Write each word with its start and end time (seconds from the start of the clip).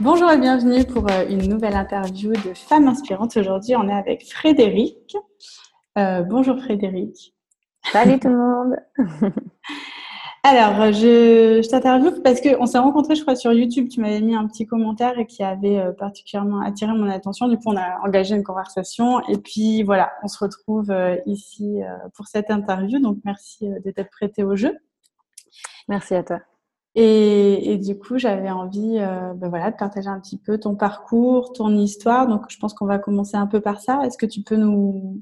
Bonjour 0.00 0.30
et 0.30 0.38
bienvenue 0.38 0.84
pour 0.84 1.10
euh, 1.10 1.26
une 1.28 1.48
nouvelle 1.48 1.74
interview 1.74 2.32
de 2.32 2.54
Femmes 2.54 2.86
Inspirantes. 2.86 3.36
Aujourd'hui, 3.36 3.76
on 3.76 3.88
est 3.88 3.94
avec 3.94 4.30
Frédéric. 4.30 5.16
Euh, 5.96 6.22
bonjour 6.22 6.58
Frédéric. 6.58 7.34
Salut 7.92 8.18
tout 8.18 8.28
le 8.28 8.36
monde. 8.36 8.76
Alors, 10.48 10.92
je, 10.92 11.60
je 11.60 11.68
t'interviewe 11.68 12.22
parce 12.22 12.40
qu'on 12.40 12.66
s'est 12.66 12.78
rencontrés, 12.78 13.16
je 13.16 13.22
crois, 13.22 13.34
sur 13.34 13.52
YouTube. 13.52 13.88
Tu 13.88 14.00
m'avais 14.00 14.20
mis 14.20 14.36
un 14.36 14.46
petit 14.46 14.64
commentaire 14.64 15.18
et 15.18 15.26
qui 15.26 15.42
avait 15.42 15.78
euh, 15.78 15.92
particulièrement 15.92 16.60
attiré 16.60 16.92
mon 16.92 17.10
attention. 17.10 17.48
Du 17.48 17.56
coup, 17.56 17.64
on 17.66 17.76
a 17.76 17.98
engagé 18.04 18.36
une 18.36 18.44
conversation. 18.44 19.26
Et 19.28 19.38
puis, 19.38 19.82
voilà, 19.82 20.12
on 20.22 20.28
se 20.28 20.38
retrouve 20.38 20.92
euh, 20.92 21.16
ici 21.26 21.82
euh, 21.82 21.96
pour 22.14 22.28
cette 22.28 22.50
interview. 22.52 23.00
Donc, 23.00 23.18
merci 23.24 23.68
de 23.84 23.90
t'être 23.90 24.10
prêté 24.10 24.44
au 24.44 24.54
jeu. 24.54 24.76
Merci 25.88 26.14
à 26.14 26.22
toi. 26.22 26.38
Et, 26.98 27.76
du 27.76 27.98
coup, 27.98 28.16
j'avais 28.16 28.50
envie 28.50 28.98
ben 29.36 29.48
voilà, 29.50 29.70
de 29.70 29.76
partager 29.76 30.08
un 30.08 30.18
petit 30.18 30.38
peu 30.38 30.58
ton 30.58 30.74
parcours, 30.76 31.52
ton 31.52 31.76
histoire. 31.76 32.26
Donc, 32.26 32.46
je 32.48 32.58
pense 32.58 32.72
qu'on 32.72 32.86
va 32.86 32.98
commencer 32.98 33.36
un 33.36 33.46
peu 33.46 33.60
par 33.60 33.80
ça. 33.80 34.00
Est-ce 34.04 34.16
que 34.16 34.24
tu 34.24 34.42
peux 34.42 34.56
nous, 34.56 35.20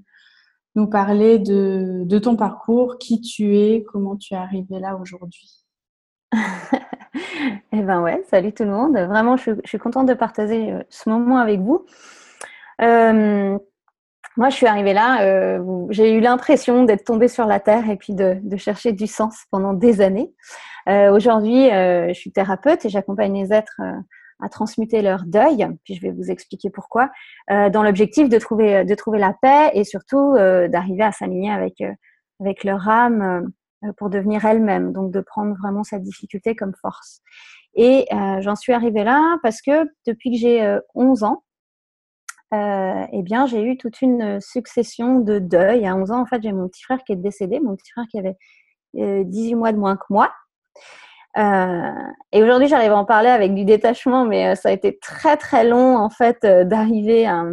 nous 0.77 0.87
parler 0.87 1.39
de, 1.39 2.03
de, 2.05 2.19
ton 2.19 2.37
parcours, 2.37 2.99
qui 2.99 3.21
tu 3.21 3.57
es, 3.57 3.85
comment 3.85 4.17
tu 4.17 4.35
es 4.35 4.37
arrivé 4.37 4.79
là 4.79 4.97
aujourd'hui? 4.97 5.65
eh 7.73 7.83
ben 7.83 8.03
ouais, 8.03 8.23
salut 8.31 8.53
tout 8.53 8.65
le 8.65 8.71
monde. 8.71 8.97
Vraiment, 8.97 9.37
je, 9.37 9.53
suis 9.65 9.79
contente 9.79 10.07
de 10.07 10.15
partager 10.15 10.73
euh, 10.73 10.83
ce 10.89 11.09
moment 11.09 11.39
avec 11.39 11.61
vous. 11.61 11.87
Euh, 12.83 13.59
moi, 14.37 14.49
je 14.49 14.57
suis 14.57 14.67
arrivée 14.67 14.95
là, 14.95 15.23
euh, 15.23 15.87
j'ai 15.91 16.13
eu 16.13 16.21
l'impression 16.21 16.83
d'être 16.83 17.05
tombée 17.05 17.29
sur 17.29 17.47
la 17.47 17.61
terre 17.61 17.89
et 17.89 17.97
puis 17.97 18.15
de 18.15 18.57
chercher 18.57 18.93
du 18.93 19.07
sens 19.07 19.45
pendant 19.51 19.75
des 19.75 20.01
années. 20.01 20.35
Euh, 20.89 21.13
aujourd'hui, 21.13 21.71
euh, 21.71 22.09
je 22.09 22.15
suis 22.15 22.33
thérapeute 22.33 22.85
et 22.85 22.89
j'accompagne 22.89 23.35
les 23.35 23.53
êtres 23.53 23.81
à 24.41 24.49
transmuter 24.49 25.03
leur 25.03 25.25
deuil, 25.25 25.67
puis 25.85 25.95
je 25.95 26.03
vais 26.03 26.11
vous 26.11 26.31
expliquer 26.31 26.71
pourquoi, 26.71 27.11
euh, 27.51 27.71
dans 27.71 27.83
l'objectif 27.83 28.29
de 28.29 28.39
trouver, 28.39 28.85
de 28.85 28.95
trouver 28.95 29.19
la 29.19 29.33
paix 29.33 29.71
et 29.75 29.85
surtout 29.85 30.35
euh, 30.37 30.69
d'arriver 30.69 31.03
à 31.03 31.13
s'aligner 31.13 31.51
avec, 31.51 31.81
euh, 31.81 31.93
avec 32.41 32.65
leur 32.65 32.89
âme 32.89 33.53
euh, 33.85 33.93
pour 33.97 34.11
devenir 34.11 34.45
elle-même, 34.45 34.93
donc 34.93 35.13
de 35.13 35.21
prendre 35.21 35.57
vraiment 35.57 35.85
cette 35.85 36.03
difficulté 36.03 36.55
comme 36.55 36.75
force. 36.81 37.21
Et 37.75 38.07
euh, 38.13 38.41
j'en 38.41 38.57
suis 38.57 38.73
arrivée 38.73 39.05
là 39.05 39.39
parce 39.43 39.61
que 39.61 39.89
depuis 40.07 40.31
que 40.33 40.39
j'ai 40.39 40.79
11 40.95 41.25
ans, 41.25 41.43
eh 42.53 43.23
bien, 43.23 43.47
j'ai 43.47 43.65
eu 43.65 43.77
toute 43.77 44.01
une 44.01 44.41
succession 44.41 45.19
de 45.19 45.41
deuils. 45.41 45.87
À 45.89 45.97
11 45.97 46.13
ans, 46.13 46.21
en 46.21 46.25
fait, 46.25 46.41
j'ai 46.41 46.53
mon 46.53 46.69
petit 46.69 46.85
frère 46.85 47.03
qui 47.03 47.13
est 47.13 47.17
décédé, 47.17 47.59
mon 47.59 47.75
petit 47.75 47.91
frère 47.91 48.05
qui 48.09 48.17
avait 48.17 48.37
18 48.95 49.57
mois 49.57 49.73
de 49.73 49.79
moins 49.79 49.97
que 49.97 50.05
moi. 50.09 50.33
Euh, 51.37 51.91
et 52.33 52.43
aujourd'hui, 52.43 52.69
j'arrive 52.69 52.93
à 52.93 52.97
en 52.97 53.05
parler 53.05 53.29
avec 53.29 53.55
du 53.55 53.65
détachement, 53.65 54.25
mais 54.25 54.53
euh, 54.53 54.55
ça 54.55 54.69
a 54.69 54.73
été 54.73 54.99
très 55.01 55.37
très 55.37 55.65
long 55.65 55.97
en 55.97 56.09
fait 56.09 56.45
euh, 56.45 56.65
d'arriver 56.65 57.27
à, 57.27 57.45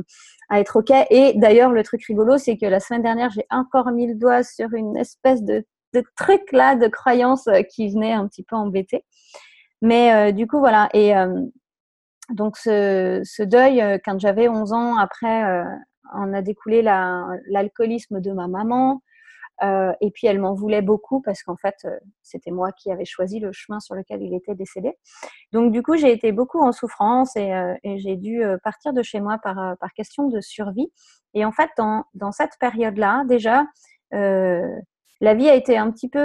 être 0.54 0.78
ok. 0.80 0.92
Et 1.10 1.34
d'ailleurs, 1.36 1.72
le 1.72 1.82
truc 1.84 2.04
rigolo, 2.06 2.38
c'est 2.38 2.58
que 2.58 2.66
la 2.66 2.80
semaine 2.80 3.02
dernière, 3.02 3.32
j'ai 3.32 3.46
encore 3.50 3.92
mis 3.92 4.08
le 4.08 4.16
doigt 4.16 4.44
sur 4.44 4.74
une 4.74 4.98
espèce 4.98 5.44
de, 5.44 5.66
truc 6.18 6.42
là, 6.52 6.76
de 6.76 6.88
croyance 6.88 7.48
qui 7.74 7.90
venait 7.90 8.12
un 8.12 8.28
petit 8.28 8.44
peu 8.44 8.58
embêter. 8.58 9.06
Mais 9.82 10.34
du 10.34 10.48
coup, 10.48 10.60
voilà. 10.60 10.90
Et 10.94 11.14
donc, 12.32 12.58
ce, 12.58 13.44
deuil, 13.44 13.82
quand 14.04 14.20
j'avais 14.20 14.50
11 14.50 14.74
ans, 14.74 14.98
après, 14.98 15.64
on 16.14 16.34
a 16.34 16.42
découlé 16.42 16.82
l'alcoolisme 16.82 18.16
la, 18.16 18.22
de 18.22 18.32
ma 18.34 18.50
maman. 18.50 19.02
Euh, 19.64 19.94
et 20.02 20.10
puis 20.12 20.28
elle 20.28 20.40
m'en 20.40 20.54
voulait 20.54 20.82
beaucoup 20.82 21.22
parce 21.22 21.44
qu'en 21.44 21.56
fait, 21.56 21.76
euh, 21.86 21.96
c'était 22.24 22.52
moi 22.52 22.72
qui 22.72 22.92
avais 22.92 23.06
choisi 23.06 23.40
le 23.40 23.52
chemin 23.52 23.80
sur 23.80 23.96
lequel 23.96 24.22
il 24.22 24.34
était 24.34 24.56
décédé. 24.56 24.94
Donc 25.52 25.72
du 25.72 25.84
coup, 25.84 25.98
j'ai 25.98 26.12
été 26.12 26.32
beaucoup 26.32 26.60
en 26.60 26.72
souffrance 26.72 27.36
et, 27.36 27.54
euh, 27.54 27.76
et 27.84 28.00
j'ai 28.00 28.16
dû 28.16 28.42
partir 28.64 28.94
de 28.94 29.04
chez 29.04 29.20
moi 29.20 29.38
par, 29.44 29.78
par 29.78 29.94
question 29.94 30.28
de 30.28 30.42
survie. 30.42 30.92
Et 31.34 31.46
en 31.46 31.52
fait, 31.52 31.70
dans, 31.78 32.04
dans 32.14 32.32
cette 32.32 32.58
période-là, 32.60 33.24
déjà, 33.28 33.66
la 34.12 35.34
vie 35.36 35.50
a 35.50 35.56
été 35.56 35.78
un 35.78 35.92
petit 35.92 36.10
peu 36.10 36.20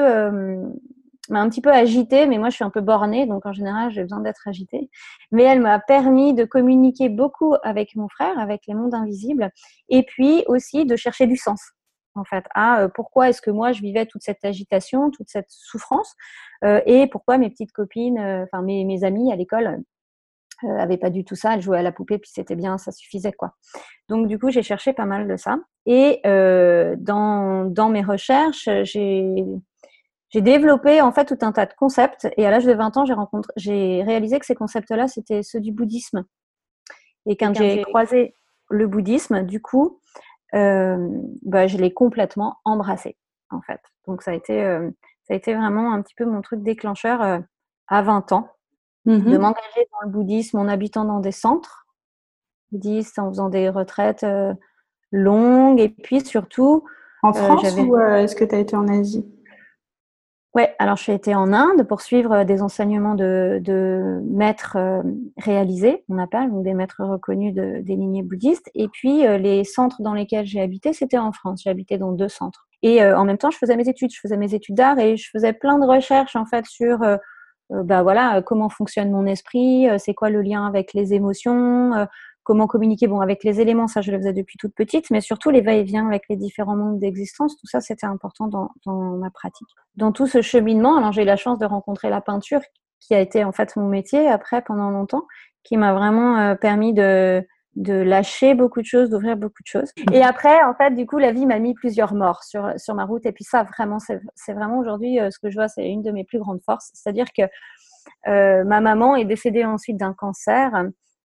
un 1.31 1.49
petit 1.49 1.61
peu 1.61 1.73
agitée, 1.73 2.27
mais 2.27 2.39
moi 2.39 2.51
je 2.51 2.57
suis 2.57 2.65
un 2.65 2.71
peu 2.71 2.81
bornée, 2.81 3.27
donc 3.27 3.47
en 3.47 3.53
général 3.53 3.91
j'ai 3.91 4.03
besoin 4.03 4.21
d'être 4.21 4.47
agitée. 4.47 4.91
Mais 5.33 5.43
elle 5.43 5.61
m'a 5.61 5.79
permis 5.81 6.35
de 6.35 6.45
communiquer 6.45 7.09
beaucoup 7.09 7.55
avec 7.63 7.97
mon 7.97 8.09
frère, 8.09 8.39
avec 8.39 8.63
les 8.67 8.75
mondes 8.75 8.95
invisibles, 8.95 9.51
et 9.89 10.05
puis 10.05 10.45
aussi 10.47 10.87
de 10.87 10.97
chercher 10.97 11.27
du 11.27 11.37
sens 11.37 11.76
en 12.17 12.25
fait, 12.25 12.45
à 12.55 12.83
euh, 12.83 12.89
pourquoi 12.89 13.29
est-ce 13.29 13.43
que 13.43 13.51
moi 13.51 13.73
je 13.73 13.81
vivais 13.81 14.07
toute 14.07 14.23
cette 14.23 14.45
agitation, 14.45 15.11
toute 15.11 15.29
cette 15.29 15.51
souffrance, 15.51 16.15
euh, 16.65 16.81
et 16.87 17.07
pourquoi 17.07 17.39
mes 17.39 17.51
petites 17.51 17.73
copines, 17.73 18.19
euh, 18.19 18.45
enfin 18.45 18.63
mes, 18.63 18.85
mes 18.85 19.05
amies 19.05 19.33
à 19.33 19.37
l'école 19.37 19.83
avaient 20.79 20.97
pas 20.97 21.11
du 21.11 21.23
tout 21.23 21.35
ça, 21.35 21.53
elles 21.53 21.61
jouaient 21.61 21.81
à 21.81 21.83
la 21.83 21.93
poupée 21.93 22.17
puis 22.17 22.31
c'était 22.33 22.57
bien, 22.57 22.79
ça 22.79 22.91
suffisait 22.91 23.33
quoi. 23.33 23.53
Donc 24.09 24.27
du 24.27 24.39
coup 24.39 24.51
j'ai 24.51 24.63
cherché 24.63 24.95
pas 24.95 25.05
mal 25.05 25.29
de 25.29 25.37
ça, 25.37 25.59
et 25.85 26.23
dans, 26.25 27.67
dans 27.67 27.91
mes 27.91 28.03
recherches 28.03 28.67
j'ai 28.83 29.45
j'ai 30.31 30.41
développé 30.41 31.03
en 31.03 31.13
fait 31.13 31.27
tout 31.27 31.37
un 31.43 31.53
tas 31.53 31.67
de 31.67 31.75
concepts, 31.75 32.27
et 32.39 32.47
à 32.47 32.51
l'âge 32.51 32.65
de 32.65 32.73
20 32.73 32.97
ans 32.97 33.05
j'ai 33.05 33.13
rencontré, 33.13 33.53
j'ai 33.57 34.03
réalisé 34.03 34.39
que 34.39 34.47
ces 34.47 34.55
concepts-là 34.55 35.09
c'était 35.09 35.43
ceux 35.43 35.61
du 35.61 35.73
bouddhisme. 35.73 36.25
Et 37.27 37.37
quand 37.37 37.55
j'ai 37.55 37.83
croisé 37.83 38.35
le 38.71 38.87
bouddhisme, 38.87 39.43
du 39.43 39.61
coup, 39.61 40.01
bah, 41.43 41.67
je 41.67 41.77
l'ai 41.77 41.93
complètement 41.93 42.57
embrassé 42.65 43.17
en 43.51 43.61
fait. 43.61 43.81
Donc 44.07 44.23
ça 44.23 44.33
a 44.33 44.35
été 44.35 44.65
euh, 44.65 44.91
ça 45.25 45.35
a 45.35 45.37
été 45.37 45.55
vraiment 45.55 45.93
un 45.93 46.03
petit 46.03 46.15
peu 46.15 46.25
mon 46.25 46.43
truc 46.43 46.63
déclencheur 46.63 47.23
euh, 47.23 47.39
à 47.89 48.03
20 48.03 48.33
ans 48.33 48.49
mmh 49.05 49.31
de 49.31 49.39
m'engager 49.39 49.89
dans 49.93 50.07
le 50.07 50.11
bouddhisme 50.11 50.59
en 50.59 50.69
habitant 50.69 51.05
dans 51.05 51.21
des 51.21 51.33
centres 51.33 51.87
bouddhistes, 52.73 53.19
en 53.19 53.29
faisant 53.29 53.49
des 53.49 53.69
retraites 53.69 54.25
euh, 54.25 54.53
longues. 55.13 55.81
Et 55.81 55.89
puis 55.89 56.25
surtout 56.25 56.85
en 57.23 57.33
France 57.33 57.63
ou 57.77 57.97
est-ce 57.99 58.35
que 58.35 58.45
tu 58.45 58.55
as 58.55 58.59
été 58.59 58.77
en 58.77 58.89
Asie? 58.89 59.25
Ouais, 60.57 60.75
alors 60.79 60.97
j'ai 60.97 61.13
été 61.13 61.35
en 61.35 61.53
Inde 61.53 61.87
pour 61.87 62.01
suivre 62.01 62.45
des 62.45 62.63
enseignements 62.63 63.15
de, 63.15 64.23
maîtres 64.25 64.77
euh, 64.77 65.03
réalisés, 65.37 66.03
on 66.09 66.17
appelle, 66.17 66.51
donc 66.51 66.65
des 66.65 66.73
maîtres 66.73 67.05
reconnus 67.05 67.53
de, 67.53 67.83
des 67.83 67.95
lignées 67.95 68.23
bouddhistes. 68.23 68.71
Et 68.75 68.89
puis 68.89 69.27
euh, 69.27 69.37
les 69.37 69.65
centres 69.65 70.01
dans 70.01 70.15
lesquels 70.15 70.47
j'ai 70.47 70.63
habité, 70.63 70.95
c'était 70.95 71.19
en 71.19 71.31
France. 71.31 71.61
J'ai 71.63 71.69
habité 71.69 71.99
dans 71.99 72.11
deux 72.13 72.31
centres. 72.31 72.69
Et 72.81 73.03
euh, 73.03 73.19
en 73.19 73.27
même 73.27 73.37
temps, 73.37 73.51
je 73.51 73.59
faisais 73.59 73.77
mes 73.77 73.87
études, 73.87 74.11
je 74.11 74.19
faisais 74.19 74.39
mes 74.39 74.55
études 74.55 74.77
d'art 74.77 74.99
et 74.99 75.19
je 75.19 75.29
faisais 75.31 75.53
plein 75.53 75.79
de 75.79 75.85
recherches 75.85 76.37
en 76.37 76.47
fait 76.47 76.65
sur 76.65 77.01
bah 77.69 78.03
voilà 78.03 78.41
comment 78.43 78.71
fonctionne 78.71 79.11
mon 79.11 79.27
esprit, 79.27 79.89
c'est 79.99 80.15
quoi 80.15 80.31
le 80.31 80.41
lien 80.41 80.67
avec 80.67 80.95
les 80.95 81.13
émotions, 81.13 82.07
comment 82.47 82.69
communiquer 82.69 83.09
bon 83.09 83.21
avec 83.21 83.43
les 83.43 83.61
éléments 83.61 83.89
ça 83.89 84.01
je 84.01 84.13
le 84.13 84.19
faisais 84.19 84.33
depuis 84.33 84.57
toute 84.57 84.73
petite 84.73 85.11
mais 85.11 85.21
surtout 85.21 85.51
les 85.51 85.61
va-et-vient 85.61 86.07
avec 86.07 86.23
les 86.31 86.37
différents 86.37 86.77
mondes 86.77 87.01
d'existence 87.01 87.57
tout 87.59 87.67
ça 87.67 87.81
c'était 87.81 88.07
important 88.07 88.47
dans, 88.47 88.71
ma 89.17 89.31
pratique 89.31 89.67
dans 89.97 90.13
tout 90.13 90.29
ce 90.29 90.41
cheminement 90.43 90.97
alors 90.97 91.11
j'ai 91.13 91.23
eu 91.23 91.27
la 91.27 91.37
chance 91.37 91.59
de 91.59 91.67
rencontrer 91.67 92.09
la 92.09 92.21
peinture 92.21 92.61
qui 93.01 93.15
a 93.15 93.21
été 93.21 93.43
en 93.43 93.51
fait 93.51 93.75
mon 93.75 93.89
métier 93.89 94.29
après 94.29 94.63
pendant 94.63 94.91
longtemps 94.91 95.27
qui 95.65 95.77
m'a 95.77 95.93
vraiment 95.93 96.39
euh, 96.39 96.55
permis 96.55 96.95
de 96.95 97.45
lâcher 97.77 98.55
beaucoup 98.55 98.81
de 98.81 98.87
choses, 98.87 99.11
d'ouvrir 99.11 99.37
beaucoup 99.37 99.63
de 99.65 99.67
choses. 99.67 99.91
Et 100.13 100.23
après, 100.23 100.63
en 100.63 100.75
fait, 100.75 100.93
du 100.93 101.07
coup, 101.07 101.19
la 101.19 101.33
vie 101.33 101.45
m'a 101.45 101.59
mis 101.59 101.75
plusieurs 101.75 102.15
morts 102.15 102.45
sur, 102.45 102.73
sur 102.79 102.95
ma 102.95 103.05
route. 103.05 103.27
Et 103.27 103.33
puis 103.33 103.43
ça, 103.43 103.65
vraiment, 103.65 103.99
c'est 103.99 104.53
vraiment 104.53 104.79
aujourd'hui 104.79 105.19
euh, 105.19 105.31
ce 105.31 105.41
que 105.41 105.51
je 105.51 105.57
vois, 105.57 105.67
c'est 105.67 105.87
une 105.87 106.03
de 106.03 106.13
mes 106.13 106.23
plus 106.23 106.39
grandes 106.39 106.63
forces. 106.65 106.91
C'est-à-dire 106.95 107.27
que 107.37 107.43
euh, 108.29 108.65
ma 108.65 108.81
maman 108.81 109.17
est 109.17 109.25
décédée 109.25 109.65
ensuite 109.65 109.97
d'un 109.97 110.15
cancer. 110.15 110.87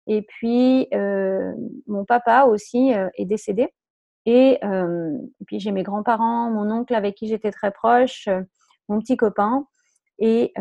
Et 0.08 0.22
puis, 0.22 0.88
euh, 0.94 1.54
mon 1.88 2.06
papa 2.06 2.46
aussi 2.46 2.94
euh, 2.94 3.10
est 3.16 3.26
décédé. 3.26 3.70
Et, 4.26 4.60
euh, 4.64 5.12
et 5.42 5.46
puis, 5.46 5.60
j'ai 5.60 5.72
mes 5.72 5.84
grands-parents, 5.84 6.50
mon 6.50 6.70
oncle 6.72 6.94
avec 6.96 7.16
qui 7.16 7.28
j'étais 7.28 7.52
très 7.52 7.72
proche, 7.72 8.28
mon 8.90 9.00
petit 9.00 9.18
copain 9.18 9.68
et 10.20 10.54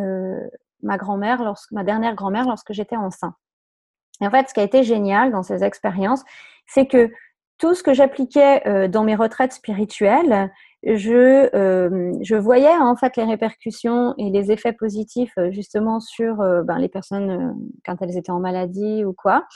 ma 0.83 0.97
grand-mère, 0.99 1.55
ma 1.71 1.85
dernière 1.85 2.15
grand-mère 2.15 2.47
lorsque 2.47 2.73
j'étais 2.73 2.97
enceinte. 2.97 3.35
Et 4.21 4.27
en 4.27 4.31
fait, 4.31 4.49
ce 4.49 4.55
qui 4.55 4.61
a 4.61 4.65
été 4.65 4.83
génial 4.83 5.31
dans 5.31 5.43
ces 5.43 5.65
expériences, 5.65 6.23
c'est 6.67 6.87
que 6.87 7.11
tout 7.59 7.75
ce 7.75 7.83
que 7.83 7.95
j'appliquais 7.95 8.89
dans 8.89 9.05
mes 9.05 9.15
retraites 9.15 9.53
spirituelles, 9.53 10.53
je, 10.87 11.49
euh, 11.55 12.13
je 12.21 12.37
voyais 12.37 12.77
en 12.77 12.97
fait 12.97 13.17
les 13.17 13.25
répercussions 13.25 14.15
et 14.19 14.31
les 14.31 14.53
effets 14.53 14.73
positifs 14.73 15.33
euh, 15.39 15.51
justement 15.51 16.01
sur 16.01 16.41
euh, 16.41 16.63
ben, 16.63 16.79
les 16.79 16.89
personnes 16.89 17.57
quand 17.85 17.97
elles 18.03 18.17
étaient 18.17 18.33
en 18.33 18.41
maladie 18.41 19.05
ou 19.05 19.13
quoi. 19.13 19.47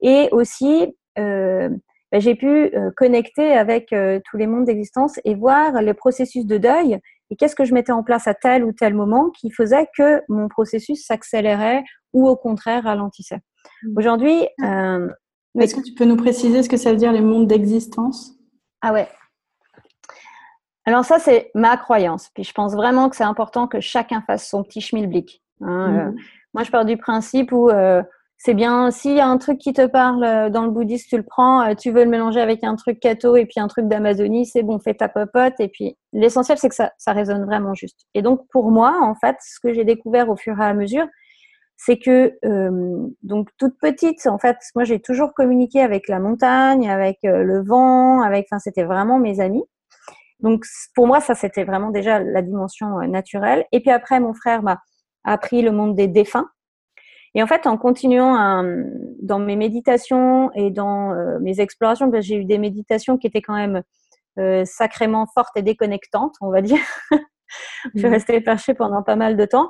Et 0.00 0.28
aussi, 0.30 0.94
ben, 1.16 1.80
j'ai 2.12 2.36
pu 2.36 2.72
connecter 2.96 3.52
avec 3.52 3.88
tous 4.24 4.36
les 4.36 4.46
mondes 4.46 4.64
d'existence 4.64 5.18
et 5.24 5.34
voir 5.34 5.82
les 5.82 5.94
processus 5.94 6.46
de 6.46 6.56
deuil 6.56 6.98
et 7.30 7.36
qu'est-ce 7.36 7.56
que 7.56 7.64
je 7.64 7.74
mettais 7.74 7.92
en 7.92 8.02
place 8.02 8.26
à 8.28 8.34
tel 8.34 8.64
ou 8.64 8.72
tel 8.72 8.94
moment 8.94 9.30
qui 9.30 9.50
faisait 9.50 9.88
que 9.96 10.22
mon 10.28 10.48
processus 10.48 11.04
s'accélérait 11.04 11.82
ou 12.14 12.28
au 12.28 12.36
contraire 12.36 12.84
ralentissait. 12.84 13.40
Mmh. 13.82 13.98
Aujourd'hui, 13.98 14.46
est-ce 14.62 15.74
que 15.74 15.82
tu 15.82 15.94
peux 15.94 16.04
nous 16.04 16.16
préciser 16.16 16.62
ce 16.62 16.68
que 16.68 16.76
ça 16.76 16.92
veut 16.92 16.96
dire 16.96 17.12
les 17.12 17.20
mondes 17.20 17.48
d'existence? 17.48 18.32
Ah 18.80 18.92
ouais, 18.92 19.08
alors 20.88 21.04
ça, 21.04 21.18
c'est 21.18 21.50
ma 21.54 21.76
croyance. 21.76 22.30
Puis 22.32 22.44
je 22.44 22.52
pense 22.54 22.74
vraiment 22.74 23.10
que 23.10 23.16
c'est 23.16 23.22
important 23.22 23.66
que 23.66 23.78
chacun 23.78 24.22
fasse 24.22 24.48
son 24.48 24.62
petit 24.62 24.80
schmilblick. 24.80 25.42
Hein. 25.60 25.88
Mmh. 25.88 25.98
Euh, 25.98 26.12
moi, 26.54 26.62
je 26.62 26.70
pars 26.70 26.86
du 26.86 26.96
principe 26.96 27.52
où 27.52 27.68
euh, 27.68 28.02
c'est 28.38 28.54
bien, 28.54 28.90
s'il 28.90 29.14
y 29.14 29.20
a 29.20 29.26
un 29.26 29.36
truc 29.36 29.58
qui 29.58 29.74
te 29.74 29.86
parle 29.86 30.24
euh, 30.24 30.48
dans 30.48 30.64
le 30.64 30.70
bouddhisme, 30.70 31.06
tu 31.10 31.18
le 31.18 31.24
prends, 31.24 31.74
tu 31.74 31.90
veux 31.90 32.04
le 32.04 32.08
mélanger 32.08 32.40
avec 32.40 32.64
un 32.64 32.74
truc 32.74 33.00
catho 33.00 33.36
et 33.36 33.44
puis 33.44 33.60
un 33.60 33.68
truc 33.68 33.86
d'Amazonie, 33.86 34.46
c'est 34.46 34.62
bon, 34.62 34.78
fais 34.78 34.94
ta 34.94 35.10
popote. 35.10 35.60
Et 35.60 35.68
puis, 35.68 35.98
l'essentiel, 36.14 36.56
c'est 36.56 36.70
que 36.70 36.74
ça, 36.74 36.90
ça 36.96 37.12
résonne 37.12 37.44
vraiment 37.44 37.74
juste. 37.74 38.06
Et 38.14 38.22
donc, 38.22 38.48
pour 38.50 38.70
moi, 38.70 38.98
en 39.02 39.14
fait, 39.14 39.36
ce 39.42 39.60
que 39.60 39.74
j'ai 39.74 39.84
découvert 39.84 40.30
au 40.30 40.36
fur 40.36 40.58
et 40.58 40.64
à 40.64 40.72
mesure, 40.72 41.06
c'est 41.76 41.98
que, 41.98 42.32
euh, 42.46 43.06
donc, 43.22 43.50
toute 43.58 43.78
petite, 43.78 44.26
en 44.26 44.38
fait, 44.38 44.56
moi, 44.74 44.84
j'ai 44.84 45.00
toujours 45.00 45.34
communiqué 45.34 45.82
avec 45.82 46.08
la 46.08 46.18
montagne, 46.18 46.88
avec 46.88 47.18
le 47.24 47.62
vent, 47.62 48.22
avec, 48.22 48.46
enfin, 48.50 48.58
c'était 48.58 48.84
vraiment 48.84 49.18
mes 49.18 49.40
amis. 49.40 49.64
Donc, 50.40 50.64
pour 50.94 51.06
moi, 51.06 51.20
ça, 51.20 51.34
c'était 51.34 51.64
vraiment 51.64 51.90
déjà 51.90 52.20
la 52.20 52.42
dimension 52.42 52.98
naturelle. 53.08 53.64
Et 53.72 53.80
puis 53.80 53.90
après, 53.90 54.20
mon 54.20 54.34
frère 54.34 54.62
m'a 54.62 54.80
appris 55.24 55.62
le 55.62 55.72
monde 55.72 55.94
des 55.94 56.08
défunts. 56.08 56.48
Et 57.34 57.42
en 57.42 57.46
fait, 57.46 57.66
en 57.66 57.76
continuant 57.76 58.64
dans 59.20 59.38
mes 59.38 59.56
méditations 59.56 60.50
et 60.54 60.70
dans 60.70 61.12
euh, 61.12 61.38
mes 61.40 61.60
explorations, 61.60 62.10
j'ai 62.20 62.36
eu 62.36 62.44
des 62.44 62.58
méditations 62.58 63.18
qui 63.18 63.26
étaient 63.26 63.42
quand 63.42 63.54
même 63.54 63.82
euh, 64.38 64.64
sacrément 64.64 65.26
fortes 65.34 65.56
et 65.56 65.62
déconnectantes, 65.62 66.34
on 66.40 66.50
va 66.50 66.62
dire. 66.62 66.80
je 67.10 67.98
suis 67.98 68.08
mmh. 68.08 68.12
restée 68.12 68.40
perchée 68.40 68.74
pendant 68.74 69.02
pas 69.02 69.16
mal 69.16 69.36
de 69.36 69.44
temps. 69.44 69.68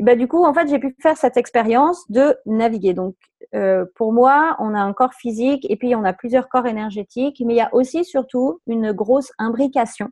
Bah, 0.00 0.14
du 0.14 0.28
coup, 0.28 0.44
en 0.44 0.54
fait, 0.54 0.68
j'ai 0.68 0.78
pu 0.78 0.94
faire 1.00 1.16
cette 1.16 1.36
expérience 1.36 2.08
de 2.10 2.36
naviguer. 2.46 2.94
Donc, 2.94 3.16
euh, 3.54 3.84
pour 3.96 4.12
moi, 4.12 4.56
on 4.60 4.74
a 4.74 4.80
un 4.80 4.92
corps 4.92 5.14
physique 5.14 5.66
et 5.68 5.76
puis 5.76 5.94
on 5.96 6.04
a 6.04 6.12
plusieurs 6.12 6.48
corps 6.48 6.66
énergétiques, 6.66 7.42
mais 7.44 7.54
il 7.54 7.56
y 7.56 7.62
a 7.62 7.74
aussi 7.74 8.04
surtout 8.04 8.60
une 8.66 8.92
grosse 8.92 9.32
imbrication 9.38 10.10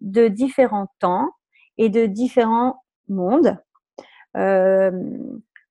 de 0.00 0.28
différents 0.28 0.88
temps 1.00 1.30
et 1.76 1.88
de 1.88 2.06
différents 2.06 2.84
mondes. 3.08 3.56
Euh, 4.36 4.92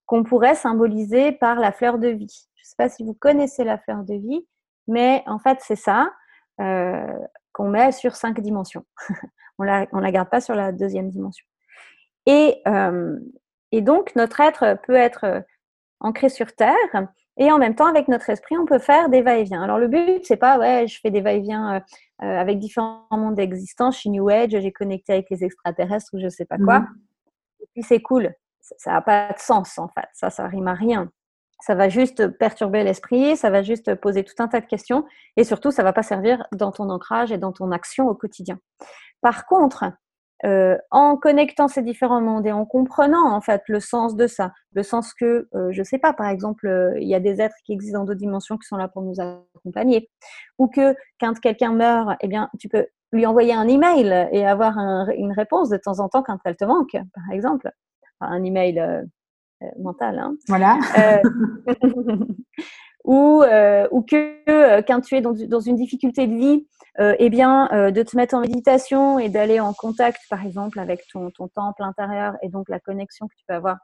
qu'on 0.06 0.24
pourrait 0.24 0.56
symboliser 0.56 1.32
par 1.32 1.60
la 1.60 1.72
fleur 1.72 2.00
de 2.00 2.08
vie. 2.08 2.48
Je 2.56 2.62
ne 2.62 2.66
sais 2.66 2.76
pas 2.76 2.90
si 2.90 3.04
vous 3.04 3.14
connaissez 3.14 3.64
la 3.64 3.78
fleur 3.78 4.04
de 4.04 4.16
vie, 4.16 4.44
mais 4.88 5.24
en 5.28 5.38
fait, 5.38 5.60
c'est 5.62 5.76
ça 5.76 6.12
euh, 6.60 7.14
qu'on 7.54 7.70
met 7.70 7.92
sur 7.92 8.16
cinq 8.16 8.40
dimensions. 8.40 8.84
on 9.60 9.64
ne 9.64 9.68
la, 9.68 9.86
la 9.92 10.12
garde 10.12 10.30
pas 10.30 10.42
sur 10.42 10.56
la 10.56 10.72
deuxième 10.72 11.10
dimension. 11.10 11.46
Et, 12.30 12.62
euh, 12.68 13.18
et 13.72 13.82
donc, 13.82 14.16
notre 14.16 14.40
être 14.40 14.78
peut 14.86 14.96
être 14.96 15.24
euh, 15.26 15.42
ancré 16.00 16.30
sur 16.30 16.54
Terre 16.54 16.76
et 17.38 17.52
en 17.52 17.58
même 17.58 17.76
temps, 17.76 17.88
avec 17.88 18.08
notre 18.10 18.30
esprit, 18.30 18.58
on 18.58 18.66
peut 18.66 18.80
faire 18.80 19.10
des 19.10 19.22
va-et-vient. 19.22 19.64
Alors, 19.64 19.80
le 19.80 19.88
but, 19.88 20.26
c'est 20.26 20.38
pas, 20.38 20.60
ouais, 20.60 20.88
je 20.88 21.00
fais 21.00 21.10
des 21.10 21.22
va-et-vient 21.22 21.82
avec 22.20 22.60
différents 22.60 23.06
mondes 23.12 23.36
d'existence. 23.36 23.96
Je 23.96 24.00
suis 24.02 24.10
New 24.10 24.28
Age, 24.28 24.52
j'ai 24.52 24.72
connecté 24.74 25.14
avec 25.14 25.30
les 25.30 25.46
extraterrestres 25.46 26.10
ou 26.14 26.20
je 26.20 26.28
sais 26.28 26.44
pas 26.44 26.58
quoi. 26.58 26.80
Mmh. 26.80 26.88
Et 27.62 27.68
puis, 27.74 27.84
c'est 27.84 28.02
cool 28.02 28.34
ça 28.78 28.92
n'a 28.92 29.02
pas 29.02 29.34
de 29.34 29.40
sens 29.40 29.78
en 29.78 29.88
fait. 29.88 30.08
Ça, 30.14 30.30
ça 30.30 30.48
rime 30.48 30.68
à 30.68 30.74
rien. 30.74 31.12
Ça 31.62 31.76
va 31.76 31.90
juste 31.90 32.28
perturber 32.28 32.84
l'esprit, 32.84 33.36
ça 33.36 33.50
va 33.50 33.62
juste 33.62 33.96
poser 33.96 34.24
tout 34.24 34.36
un 34.40 34.48
tas 34.48 34.62
de 34.62 34.66
questions 34.66 35.06
et 35.36 35.44
surtout, 35.44 35.72
ça 35.72 35.84
va 35.84 35.92
pas 35.92 36.04
servir 36.04 36.46
dans 36.54 36.72
ton 36.72 36.90
ancrage 36.90 37.32
et 37.32 37.38
dans 37.38 37.52
ton 37.52 37.72
action 37.72 38.08
au 38.08 38.16
quotidien. 38.16 38.60
Par 39.22 39.46
contre, 39.46 39.84
euh, 40.46 40.78
en 40.90 41.18
connectant 41.18 41.68
ces 41.68 41.82
différents 41.82 42.22
mondes 42.22 42.48
et 42.48 42.52
en 42.52 42.66
comprenant 42.66 43.34
en 43.34 43.42
fait 43.42 43.62
le 43.68 43.80
sens 43.80 44.16
de 44.16 44.26
ça, 44.28 44.54
le 44.74 44.84
sens 44.84 45.14
que, 45.14 45.50
euh, 45.54 45.70
je 45.72 45.84
sais 45.84 45.98
pas, 45.98 46.14
par 46.14 46.28
exemple, 46.28 46.68
euh, 46.68 46.98
il 47.00 47.08
y 47.10 47.16
a 47.16 47.20
des 47.20 47.42
êtres 47.42 47.58
qui 47.66 47.74
existent 47.74 48.00
dans 48.00 48.06
d'autres 48.06 48.20
dimensions 48.20 48.58
qui 48.58 48.68
sont 48.68 48.78
là 48.78 48.88
pour 48.88 49.02
nous 49.02 49.16
accompagner, 49.20 50.10
ou 50.58 50.68
que 50.68 50.96
quand 51.20 51.38
quelqu'un 51.40 51.74
meurt, 51.74 52.16
eh 52.22 52.28
bien, 52.28 52.50
tu 52.58 52.70
peux 52.70 52.88
lui 53.12 53.26
envoyer 53.26 53.54
un 53.54 53.68
email 53.68 54.30
et 54.32 54.46
avoir 54.46 54.78
une 54.78 55.32
réponse 55.34 55.70
de 55.70 55.78
temps 55.78 56.00
en 56.00 56.10
temps 56.10 56.24
quand 56.24 56.38
elle 56.46 56.56
te 56.56 56.66
manque, 56.66 56.92
par 56.92 57.32
exemple 57.34 57.72
un 58.22 58.44
email 58.44 59.06
mental. 59.80 60.20
Hein. 60.20 60.36
Voilà. 60.48 60.78
Euh, 63.08 63.88
ou, 63.92 63.98
ou 63.98 64.02
que 64.02 64.82
quand 64.82 65.02
tu 65.02 65.16
es 65.16 65.22
dans, 65.22 65.60
une 65.60 65.76
difficulté 65.76 66.28
de 66.28 66.36
vie, 66.36 66.68
eh 66.98 67.30
bien, 67.30 67.92
de 67.92 68.04
te 68.04 68.16
mettre 68.18 68.36
en 68.36 68.42
méditation 68.42 69.20
et 69.20 69.30
d'aller 69.30 69.60
en 69.60 69.74
contact, 69.74 70.20
par 70.30 70.46
exemple, 70.46 70.80
avec 70.80 71.08
ton, 71.12 71.32
ton 71.32 71.48
temple 71.48 71.84
intérieur 71.84 72.36
et 72.42 72.50
donc 72.50 72.70
la 72.70 72.80
connexion 72.80 73.28
que 73.28 73.36
tu 73.36 73.46
peux 73.48 73.56
avoir 73.56 73.78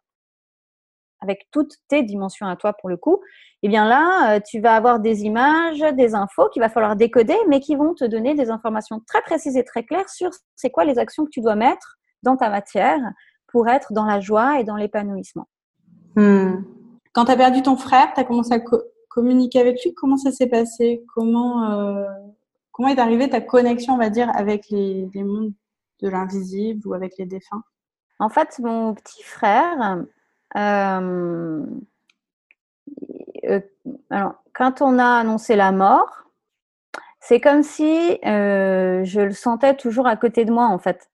avec 1.22 1.48
toutes 1.52 1.74
tes 1.88 2.04
dimensions 2.04 2.46
à 2.46 2.56
toi 2.56 2.74
pour 2.74 2.90
le 2.90 2.98
coup, 2.98 3.20
eh 3.64 3.68
bien 3.68 3.88
là, 3.88 4.40
tu 4.42 4.60
vas 4.60 4.76
avoir 4.76 5.00
des 5.00 5.24
images, 5.24 5.80
des 5.96 6.14
infos 6.14 6.50
qu'il 6.50 6.62
va 6.62 6.70
falloir 6.70 6.96
décoder, 6.96 7.38
mais 7.48 7.60
qui 7.60 7.76
vont 7.76 7.94
te 7.94 8.06
donner 8.06 8.36
des 8.36 8.50
informations 8.50 9.02
très 9.08 9.22
précises 9.22 9.58
et 9.58 9.64
très 9.64 9.84
claires 9.84 10.10
sur 10.10 10.30
c'est 10.56 10.70
quoi 10.70 10.86
les 10.86 11.00
actions 11.00 11.26
que 11.26 11.32
tu 11.32 11.42
dois 11.42 11.56
mettre 11.56 11.98
dans 12.22 12.38
ta 12.38 12.50
matière 12.50 13.00
pour 13.48 13.68
être 13.68 13.94
dans 13.94 14.06
la 14.06 14.20
joie 14.20 14.60
et 14.60 14.64
dans 14.64 14.76
l'épanouissement. 14.76 15.48
Hmm. 16.16 16.64
Quand 17.14 17.26
tu 17.26 17.32
as 17.32 17.38
perdu 17.38 17.62
ton 17.62 17.78
frère, 17.78 18.14
tu 18.14 18.20
as 18.20 18.24
commencé 18.24 18.54
à 18.54 18.60
communiquer 19.16 19.62
avec 19.62 19.82
lui. 19.84 19.94
Comment 19.94 20.18
ça 20.18 20.32
s'est 20.32 20.48
passé? 20.48 21.04
Comment, 21.16 21.72
euh, 21.72 22.06
comment 22.72 22.90
est 22.90 23.00
arrivée 23.00 23.30
ta 23.30 23.40
connexion, 23.40 23.94
on 23.94 23.98
va 23.98 24.10
dire, 24.10 24.30
avec 24.36 24.70
les, 24.70 25.10
mondes 25.16 25.54
de 26.02 26.10
l'invisible 26.10 26.86
ou 26.86 26.94
avec 26.94 27.18
les 27.18 27.26
défunts? 27.26 27.64
En 28.20 28.30
fait, 28.30 28.60
mon 28.60 28.94
petit 28.94 29.24
frère, 29.24 30.04
euh, 30.58 31.66
euh, 33.46 33.62
alors, 34.10 34.34
quand 34.54 34.82
on 34.82 35.00
a 35.00 35.20
annoncé 35.20 35.56
la 35.56 35.72
mort, 35.72 36.26
c'est 37.22 37.40
comme 37.40 37.64
si 37.64 38.20
je 38.22 39.20
le 39.22 39.32
sentais 39.32 39.76
toujours 39.76 40.08
à 40.08 40.18
côté 40.18 40.44
de 40.44 40.52
moi, 40.52 40.68
en 40.68 40.78
fait. 40.78 41.10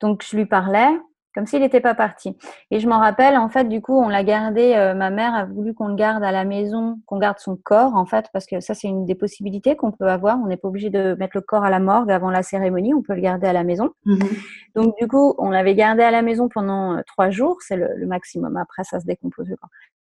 Donc, 0.00 0.24
je 0.28 0.36
lui 0.36 0.46
parlais, 0.46 0.90
comme 1.34 1.46
s'il 1.46 1.60
n'était 1.60 1.80
pas 1.80 1.94
parti. 1.94 2.36
Et 2.70 2.78
je 2.78 2.88
m'en 2.88 2.98
rappelle, 3.00 3.36
en 3.36 3.48
fait, 3.48 3.64
du 3.64 3.80
coup, 3.80 3.98
on 3.98 4.08
l'a 4.08 4.22
gardé, 4.22 4.74
euh, 4.74 4.94
ma 4.94 5.10
mère 5.10 5.34
a 5.34 5.44
voulu 5.44 5.74
qu'on 5.74 5.88
le 5.88 5.96
garde 5.96 6.22
à 6.22 6.30
la 6.30 6.44
maison, 6.44 7.00
qu'on 7.06 7.18
garde 7.18 7.38
son 7.38 7.56
corps, 7.56 7.96
en 7.96 8.06
fait, 8.06 8.26
parce 8.32 8.46
que 8.46 8.60
ça, 8.60 8.74
c'est 8.74 8.88
une 8.88 9.04
des 9.04 9.16
possibilités 9.16 9.74
qu'on 9.74 9.90
peut 9.90 10.06
avoir. 10.06 10.38
On 10.38 10.46
n'est 10.46 10.56
pas 10.56 10.68
obligé 10.68 10.90
de 10.90 11.16
mettre 11.18 11.36
le 11.36 11.40
corps 11.40 11.64
à 11.64 11.70
la 11.70 11.80
morgue 11.80 12.10
avant 12.10 12.30
la 12.30 12.42
cérémonie, 12.42 12.94
on 12.94 13.02
peut 13.02 13.14
le 13.14 13.20
garder 13.20 13.48
à 13.48 13.52
la 13.52 13.64
maison. 13.64 13.90
Mm-hmm. 14.06 14.38
Donc, 14.76 14.94
du 15.00 15.08
coup, 15.08 15.34
on 15.38 15.50
l'avait 15.50 15.74
gardé 15.74 16.02
à 16.02 16.10
la 16.10 16.22
maison 16.22 16.48
pendant 16.48 16.96
euh, 16.96 17.00
trois 17.06 17.30
jours, 17.30 17.56
c'est 17.60 17.76
le, 17.76 17.88
le, 17.96 18.06
maximum. 18.06 18.56
Après, 18.56 18.84
ça 18.84 19.00
se 19.00 19.06
décompose 19.06 19.48
le 19.48 19.56
corps. 19.56 19.70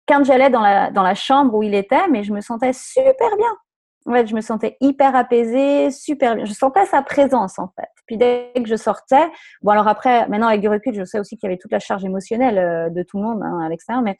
Quand 0.08 0.24
j'allais 0.24 0.50
dans 0.50 0.62
la, 0.62 0.92
dans 0.92 1.04
la 1.04 1.16
chambre 1.16 1.56
où 1.56 1.64
il 1.64 1.74
était, 1.74 2.08
mais 2.12 2.24
je 2.24 2.34
me 2.34 2.42
sentais 2.42 2.74
super 2.74 3.36
bien. 3.38 3.58
En 4.07 4.25
je 4.25 4.36
me 4.36 4.42
sentais 4.42 4.78
hyper 4.81 5.16
apaisée, 5.16 5.90
super 5.90 6.36
bien. 6.36 6.46
Je 6.46 6.54
sentais 6.54 6.86
sa 6.86 7.02
présence, 7.02 7.57
en 7.57 7.69
fait. 7.75 7.90
Puis 8.06 8.18
dès 8.18 8.52
que 8.56 8.68
je 8.68 8.75
sortais, 8.75 9.31
bon 9.64 9.71
alors 9.71 9.88
après, 9.88 10.28
maintenant 10.28 10.47
avec 10.47 10.62
du 10.62 10.69
recul, 10.69 10.94
je 10.94 11.04
sais 11.04 11.19
aussi 11.19 11.38
qu'il 11.38 11.47
y 11.47 11.52
avait 11.52 11.57
toute 11.57 11.71
la 11.71 11.80
charge 11.80 12.06
émotionnelle 12.06 12.59
euh, 12.59 12.90
de 12.90 13.02
tout 13.02 13.18
le 13.18 13.24
monde 13.24 13.42
hein, 13.44 13.59
à 13.66 13.69
l'extérieur, 13.69 14.04
mais 14.04 14.16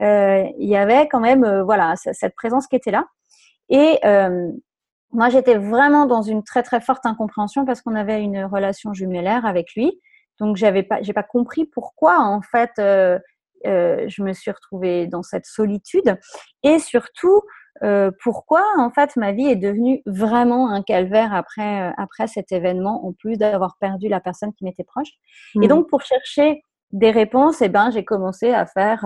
euh, 0.00 0.48
il 0.58 0.68
y 0.68 0.76
avait 0.76 1.06
quand 1.08 1.20
même, 1.20 1.44
euh, 1.44 1.62
voilà, 1.62 1.94
cette 1.96 2.34
présence 2.34 2.66
qui 2.66 2.76
était 2.76 2.90
là. 2.90 3.04
Et 3.68 3.98
moi, 5.12 5.28
j'étais 5.28 5.56
vraiment 5.56 6.06
dans 6.06 6.22
une 6.22 6.42
très 6.42 6.62
très 6.62 6.80
forte 6.80 7.06
incompréhension 7.06 7.64
parce 7.64 7.80
qu'on 7.80 7.94
avait 7.94 8.22
une 8.22 8.44
relation 8.44 8.92
jumellaire 8.92 9.46
avec 9.46 9.74
lui. 9.74 9.98
Donc, 10.40 10.56
j'avais 10.56 10.82
pas, 10.82 10.98
pas 11.14 11.22
compris 11.22 11.64
pourquoi 11.64 12.20
en 12.20 12.42
fait 12.42 12.70
je 12.76 14.22
me 14.22 14.32
suis 14.32 14.50
retrouvée 14.50 15.06
dans 15.06 15.22
cette 15.22 15.46
solitude. 15.46 16.16
Et 16.62 16.78
surtout, 16.78 17.42
euh, 17.82 18.10
pourquoi 18.22 18.62
en 18.78 18.90
fait 18.90 19.16
ma 19.16 19.32
vie 19.32 19.46
est 19.46 19.56
devenue 19.56 20.02
vraiment 20.06 20.70
un 20.70 20.82
calvaire 20.82 21.34
après, 21.34 21.82
euh, 21.82 21.92
après 21.98 22.26
cet 22.26 22.52
événement, 22.52 23.06
en 23.06 23.12
plus 23.12 23.36
d'avoir 23.36 23.76
perdu 23.78 24.08
la 24.08 24.20
personne 24.20 24.52
qui 24.54 24.64
m'était 24.64 24.84
proche? 24.84 25.08
Et 25.54 25.58
mmh. 25.58 25.68
donc 25.68 25.88
pour 25.88 26.02
chercher 26.02 26.62
des 26.92 27.10
réponses, 27.10 27.60
eh 27.62 27.68
ben, 27.68 27.90
j'ai 27.90 28.04
commencé 28.04 28.52
à 28.52 28.66
faire, 28.66 29.04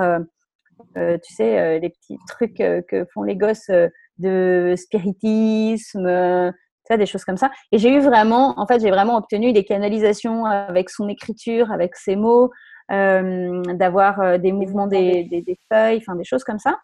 euh, 0.97 1.19
tu 1.25 1.35
sais, 1.35 1.81
les 1.81 1.89
petits 1.89 2.19
trucs 2.29 2.57
que 2.57 3.07
font 3.13 3.23
les 3.23 3.37
gosses 3.37 3.71
de 4.19 4.75
spiritisme, 4.77 6.53
tu 6.89 6.99
des 6.99 7.07
choses 7.07 7.25
comme 7.25 7.39
ça. 7.39 7.51
Et 7.73 7.79
j'ai 7.79 7.91
eu 7.91 8.01
vraiment, 8.01 8.59
en 8.59 8.67
fait, 8.67 8.81
j'ai 8.81 8.91
vraiment 8.91 9.17
obtenu 9.17 9.53
des 9.53 9.65
canalisations 9.65 10.45
avec 10.45 10.91
son 10.91 11.09
écriture, 11.09 11.73
avec 11.73 11.97
ses 11.97 12.17
mots, 12.17 12.51
d'avoir 12.91 14.39
des 14.39 14.53
mouvements 14.53 14.87
des, 14.87 15.25
des, 15.25 15.41
des 15.43 15.59
feuilles, 15.73 15.99
enfin 15.99 16.17
des 16.17 16.25
choses 16.25 16.45
comme 16.45 16.59
ça. 16.59 16.79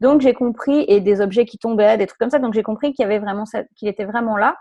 Donc 0.00 0.20
j'ai 0.20 0.34
compris 0.34 0.84
et 0.88 1.00
des 1.00 1.20
objets 1.20 1.44
qui 1.44 1.58
tombaient, 1.58 1.96
des 1.96 2.06
trucs 2.06 2.18
comme 2.18 2.30
ça. 2.30 2.38
Donc 2.38 2.54
j'ai 2.54 2.62
compris 2.62 2.92
qu'il 2.92 3.02
y 3.02 3.06
avait 3.06 3.18
vraiment 3.18 3.44
qu'il 3.76 3.88
était 3.88 4.04
vraiment 4.04 4.36
là. 4.36 4.56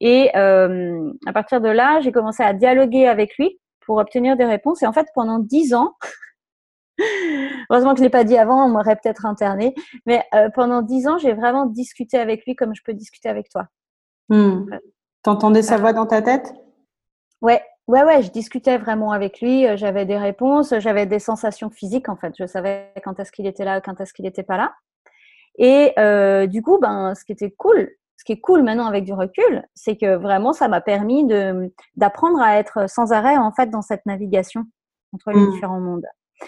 Et 0.00 0.30
euh, 0.36 1.12
à 1.26 1.32
partir 1.32 1.60
de 1.60 1.68
là, 1.68 2.00
j'ai 2.00 2.12
commencé 2.12 2.42
à 2.42 2.52
dialoguer 2.52 3.06
avec 3.06 3.36
lui 3.38 3.58
pour 3.86 3.98
obtenir 3.98 4.36
des 4.36 4.44
réponses. 4.44 4.82
Et 4.82 4.86
en 4.86 4.92
fait, 4.92 5.06
pendant 5.14 5.38
dix 5.38 5.74
ans, 5.74 5.94
heureusement 7.70 7.92
que 7.92 7.98
je 7.98 8.04
l'ai 8.04 8.10
pas 8.10 8.24
dit 8.24 8.36
avant, 8.36 8.66
on 8.66 8.68
m'aurait 8.68 8.96
peut-être 8.96 9.24
interné. 9.26 9.74
Mais 10.06 10.24
euh, 10.34 10.48
pendant 10.54 10.82
dix 10.82 11.06
ans, 11.06 11.18
j'ai 11.18 11.32
vraiment 11.32 11.66
discuté 11.66 12.18
avec 12.18 12.44
lui 12.46 12.56
comme 12.56 12.74
je 12.74 12.82
peux 12.84 12.94
discuter 12.94 13.28
avec 13.28 13.48
toi. 13.48 13.66
Hmm. 14.28 14.66
T'entendais 15.22 15.62
sa 15.62 15.78
voix 15.78 15.92
dans 15.92 16.06
ta 16.06 16.20
tête? 16.20 16.52
Ouais, 17.40 17.62
Ouais, 17.92 18.04
ouais, 18.04 18.22
je 18.22 18.30
discutais 18.30 18.78
vraiment 18.78 19.12
avec 19.12 19.42
lui, 19.42 19.66
euh, 19.66 19.76
j'avais 19.76 20.06
des 20.06 20.16
réponses, 20.16 20.72
j'avais 20.78 21.04
des 21.04 21.18
sensations 21.18 21.68
physiques 21.68 22.08
en 22.08 22.16
fait. 22.16 22.32
Je 22.38 22.46
savais 22.46 22.90
quand 23.04 23.20
est-ce 23.20 23.30
qu'il 23.30 23.46
était 23.46 23.66
là, 23.66 23.82
quand 23.82 24.00
est-ce 24.00 24.14
qu'il 24.14 24.24
n'était 24.24 24.42
pas 24.42 24.56
là. 24.56 24.72
Et 25.58 25.92
euh, 25.98 26.46
du 26.46 26.62
coup, 26.62 26.78
ben, 26.78 27.14
ce 27.14 27.22
qui 27.22 27.32
était 27.32 27.50
cool, 27.50 27.90
ce 28.16 28.24
qui 28.24 28.32
est 28.32 28.40
cool 28.40 28.62
maintenant 28.62 28.86
avec 28.86 29.04
du 29.04 29.12
recul, 29.12 29.62
c'est 29.74 29.98
que 29.98 30.16
vraiment 30.16 30.54
ça 30.54 30.68
m'a 30.68 30.80
permis 30.80 31.26
de 31.26 31.70
d'apprendre 31.94 32.40
à 32.40 32.58
être 32.58 32.88
sans 32.88 33.12
arrêt 33.12 33.36
en 33.36 33.52
fait 33.52 33.68
dans 33.68 33.82
cette 33.82 34.06
navigation 34.06 34.64
entre 35.12 35.30
les 35.32 35.40
mmh. 35.40 35.50
différents 35.50 35.80
mondes. 35.80 36.06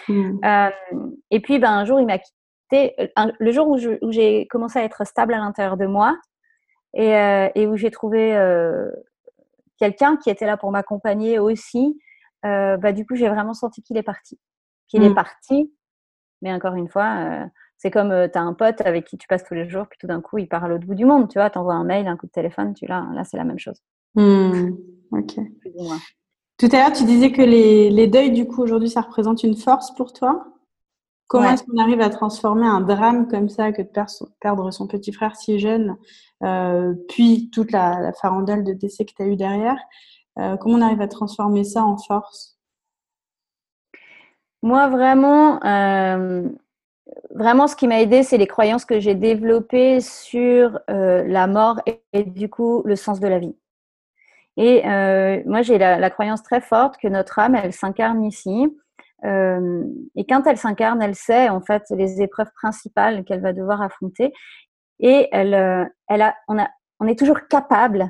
Mmh. 0.09 0.39
Euh, 0.43 0.69
et 1.29 1.41
puis, 1.41 1.59
ben, 1.59 1.73
un 1.73 1.85
jour, 1.85 1.99
il 1.99 2.07
m'a 2.07 2.13
accepté, 2.13 2.95
le 3.39 3.51
jour 3.51 3.67
où 3.67 4.11
j'ai 4.11 4.47
commencé 4.47 4.79
à 4.79 4.83
être 4.83 5.05
stable 5.05 5.35
à 5.35 5.37
l'intérieur 5.37 5.77
de 5.77 5.85
moi 5.85 6.17
et, 6.95 7.15
euh, 7.15 7.49
et 7.53 7.67
où 7.67 7.75
j'ai 7.77 7.91
trouvé 7.91 8.33
quelqu'un 9.77 10.17
qui 10.17 10.29
était 10.29 10.45
là 10.45 10.57
pour 10.57 10.71
m'accompagner 10.71 11.39
aussi, 11.39 11.99
euh, 12.45 12.77
bah, 12.77 12.91
du 12.91 13.05
coup, 13.05 13.15
j'ai 13.15 13.29
vraiment 13.29 13.53
senti 13.53 13.81
qu'il 13.81 13.97
est 13.97 14.03
parti. 14.03 14.39
Qu'il 14.87 15.03
est 15.03 15.09
mmh. 15.09 15.15
parti, 15.15 15.73
mais 16.41 16.53
encore 16.53 16.75
une 16.75 16.87
fois, 16.87 17.47
c'est 17.77 17.89
comme 17.89 18.29
tu 18.31 18.37
as 18.37 18.41
un 18.41 18.53
pote 18.53 18.81
avec 18.81 19.05
qui 19.05 19.17
tu 19.17 19.27
passes 19.27 19.43
tous 19.43 19.55
les 19.55 19.67
jours, 19.67 19.87
puis 19.89 19.97
tout 19.99 20.05
d'un 20.05 20.21
coup, 20.21 20.37
il 20.37 20.47
part 20.47 20.63
à 20.63 20.67
l'autre 20.67 20.85
bout 20.85 20.93
du 20.93 21.05
monde, 21.05 21.27
tu 21.27 21.39
vois, 21.39 21.49
tu 21.49 21.57
envoies 21.57 21.73
un 21.73 21.83
mail, 21.83 22.07
un 22.07 22.17
coup 22.17 22.27
de 22.27 22.31
téléphone, 22.31 22.75
tu 22.75 22.85
là, 22.85 23.07
là 23.13 23.23
c'est 23.23 23.37
la 23.37 23.45
même 23.45 23.57
chose. 23.57 23.81
Mmh. 24.13 24.75
Ok. 25.11 25.35
Tout 26.57 26.69
à 26.71 26.77
l'heure, 26.77 26.93
tu 26.93 27.03
disais 27.03 27.31
que 27.31 27.41
les, 27.41 27.89
les 27.89 28.07
deuils, 28.07 28.31
du 28.31 28.47
coup, 28.47 28.61
aujourd'hui, 28.61 28.89
ça 28.89 29.01
représente 29.01 29.43
une 29.43 29.57
force 29.57 29.93
pour 29.95 30.13
toi? 30.13 30.45
Comment 31.27 31.51
est-ce 31.51 31.63
qu'on 31.63 31.77
arrive 31.77 32.01
à 32.01 32.09
transformer 32.09 32.67
un 32.67 32.81
drame 32.81 33.27
comme 33.27 33.49
ça, 33.49 33.71
que 33.71 33.81
de 33.81 33.89
perdre 34.39 34.71
son 34.71 34.87
petit 34.87 35.11
frère 35.11 35.35
si 35.35 35.59
jeune, 35.59 35.97
euh, 36.43 36.93
puis 37.09 37.49
toute 37.51 37.71
la, 37.71 37.99
la, 37.99 38.13
farandole 38.13 38.63
de 38.63 38.73
décès 38.73 39.05
que 39.05 39.13
tu 39.15 39.23
as 39.23 39.25
eu 39.25 39.35
derrière 39.35 39.77
euh, 40.37 40.55
Comment 40.57 40.75
on 40.75 40.81
arrive 40.81 41.01
à 41.01 41.07
transformer 41.07 41.63
ça 41.63 41.83
en 41.83 41.97
force? 41.97 42.59
Moi, 44.61 44.87
vraiment, 44.87 45.63
euh, 45.65 46.47
vraiment, 47.31 47.67
ce 47.67 47.75
qui 47.75 47.87
m'a 47.87 48.01
aidé, 48.01 48.21
c'est 48.21 48.37
les 48.37 48.47
croyances 48.47 48.85
que 48.85 48.99
j'ai 48.99 49.15
développées 49.15 50.01
sur 50.01 50.79
la 50.87 51.47
mort 51.47 51.81
et, 52.13 52.23
du 52.23 52.49
coup 52.49 52.83
le 52.85 52.95
sens 52.95 53.19
de 53.19 53.27
la 53.27 53.39
vie. 53.39 53.55
Et 54.57 54.83
moi, 55.45 55.63
j'ai 55.63 55.77
la, 55.77 55.99
la, 55.99 56.09
croyance 56.09 56.43
très 56.43 56.61
forte 56.61 56.97
que 56.97 57.07
notre 57.07 57.39
âme, 57.39 57.55
elle 57.55 57.73
s'incarne 57.73 58.23
ici 58.23 58.67
euh, 59.25 59.83
et 60.15 60.25
quand 60.25 60.45
elle 60.45 60.57
s'incarne, 60.57 61.01
elle 61.01 61.15
sait 61.15 61.49
en 61.49 61.61
fait 61.61 61.83
les 61.89 62.21
épreuves 62.21 62.51
principales 62.61 63.23
qu'elle 63.23 63.41
va 63.41 63.53
devoir 63.53 63.81
affronter. 63.81 64.31
Et 64.99 65.27
elle, 65.31 65.53
euh, 65.53 65.83
elle 66.07 66.21
a, 66.21 66.35
on, 66.47 66.59
a, 66.59 66.67
on 66.99 67.07
est 67.07 67.17
toujours 67.17 67.47
capable 67.47 68.09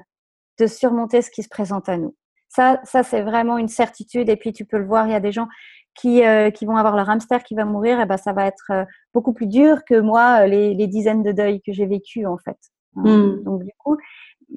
de 0.60 0.67
surmonter 0.67 1.22
ce 1.22 1.31
qui 1.31 1.43
se 1.43 1.50
présente 1.50 1.89
à 1.89 1.98
nous. 1.98 2.15
Ça, 2.50 2.79
ça 2.84 3.03
c'est 3.03 3.22
vraiment 3.22 3.57
une 3.57 3.67
certitude. 3.67 4.29
Et 4.29 4.36
puis 4.36 4.53
tu 4.53 4.65
peux 4.65 4.77
le 4.77 4.86
voir, 4.86 5.07
il 5.07 5.12
y 5.12 5.15
a 5.15 5.19
des 5.19 5.31
gens 5.31 5.48
qui, 5.95 6.25
euh, 6.25 6.51
qui 6.51 6.65
vont 6.65 6.77
avoir 6.77 6.95
leur 6.95 7.10
hamster 7.10 7.43
qui 7.43 7.55
va 7.55 7.65
mourir. 7.65 8.00
Et 8.00 8.05
ben 8.05 8.17
ça 8.17 8.34
va 8.34 8.45
être 8.45 8.86
beaucoup 9.13 9.34
plus 9.34 9.48
dur 9.48 9.84
que 9.86 10.00
moi 10.00 10.45
les, 10.48 10.74
les 10.74 10.88
dizaines 10.88 11.24
de 11.24 11.31
deuils 11.31 11.62
que 11.62 11.72
j'ai 11.72 11.86
vécu 11.86 12.25
en 12.25 12.38
fait. 12.38 12.57
Mmh. 12.95 13.43
Donc 13.43 13.63
du 13.63 13.72
coup, 13.77 13.98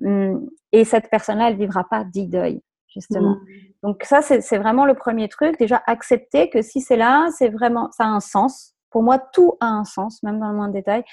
mmh, 0.00 0.36
et 0.72 0.84
cette 0.84 1.08
personne-là, 1.10 1.50
elle 1.50 1.56
vivra 1.56 1.84
pas 1.88 2.04
dix 2.04 2.28
deuils 2.28 2.62
justement. 2.98 3.36
Mmh. 3.36 3.46
Donc 3.82 4.02
ça, 4.04 4.22
c'est 4.22 4.58
vraiment 4.58 4.84
le 4.84 4.94
premier 4.94 5.28
truc. 5.28 5.58
Déjà, 5.58 5.82
accepter 5.86 6.50
que 6.50 6.62
si 6.62 6.80
c'est 6.80 6.96
là, 6.96 7.28
c'est 7.36 7.48
vraiment, 7.48 7.90
ça 7.92 8.04
a 8.04 8.08
un 8.08 8.20
sens. 8.20 8.74
Pour 8.90 9.02
moi, 9.02 9.18
tout 9.18 9.54
a 9.60 9.66
un 9.66 9.84
sens, 9.84 10.22
même 10.22 10.40
dans 10.40 10.48
le 10.48 10.56
moindre 10.56 10.74
détail. 10.74 11.04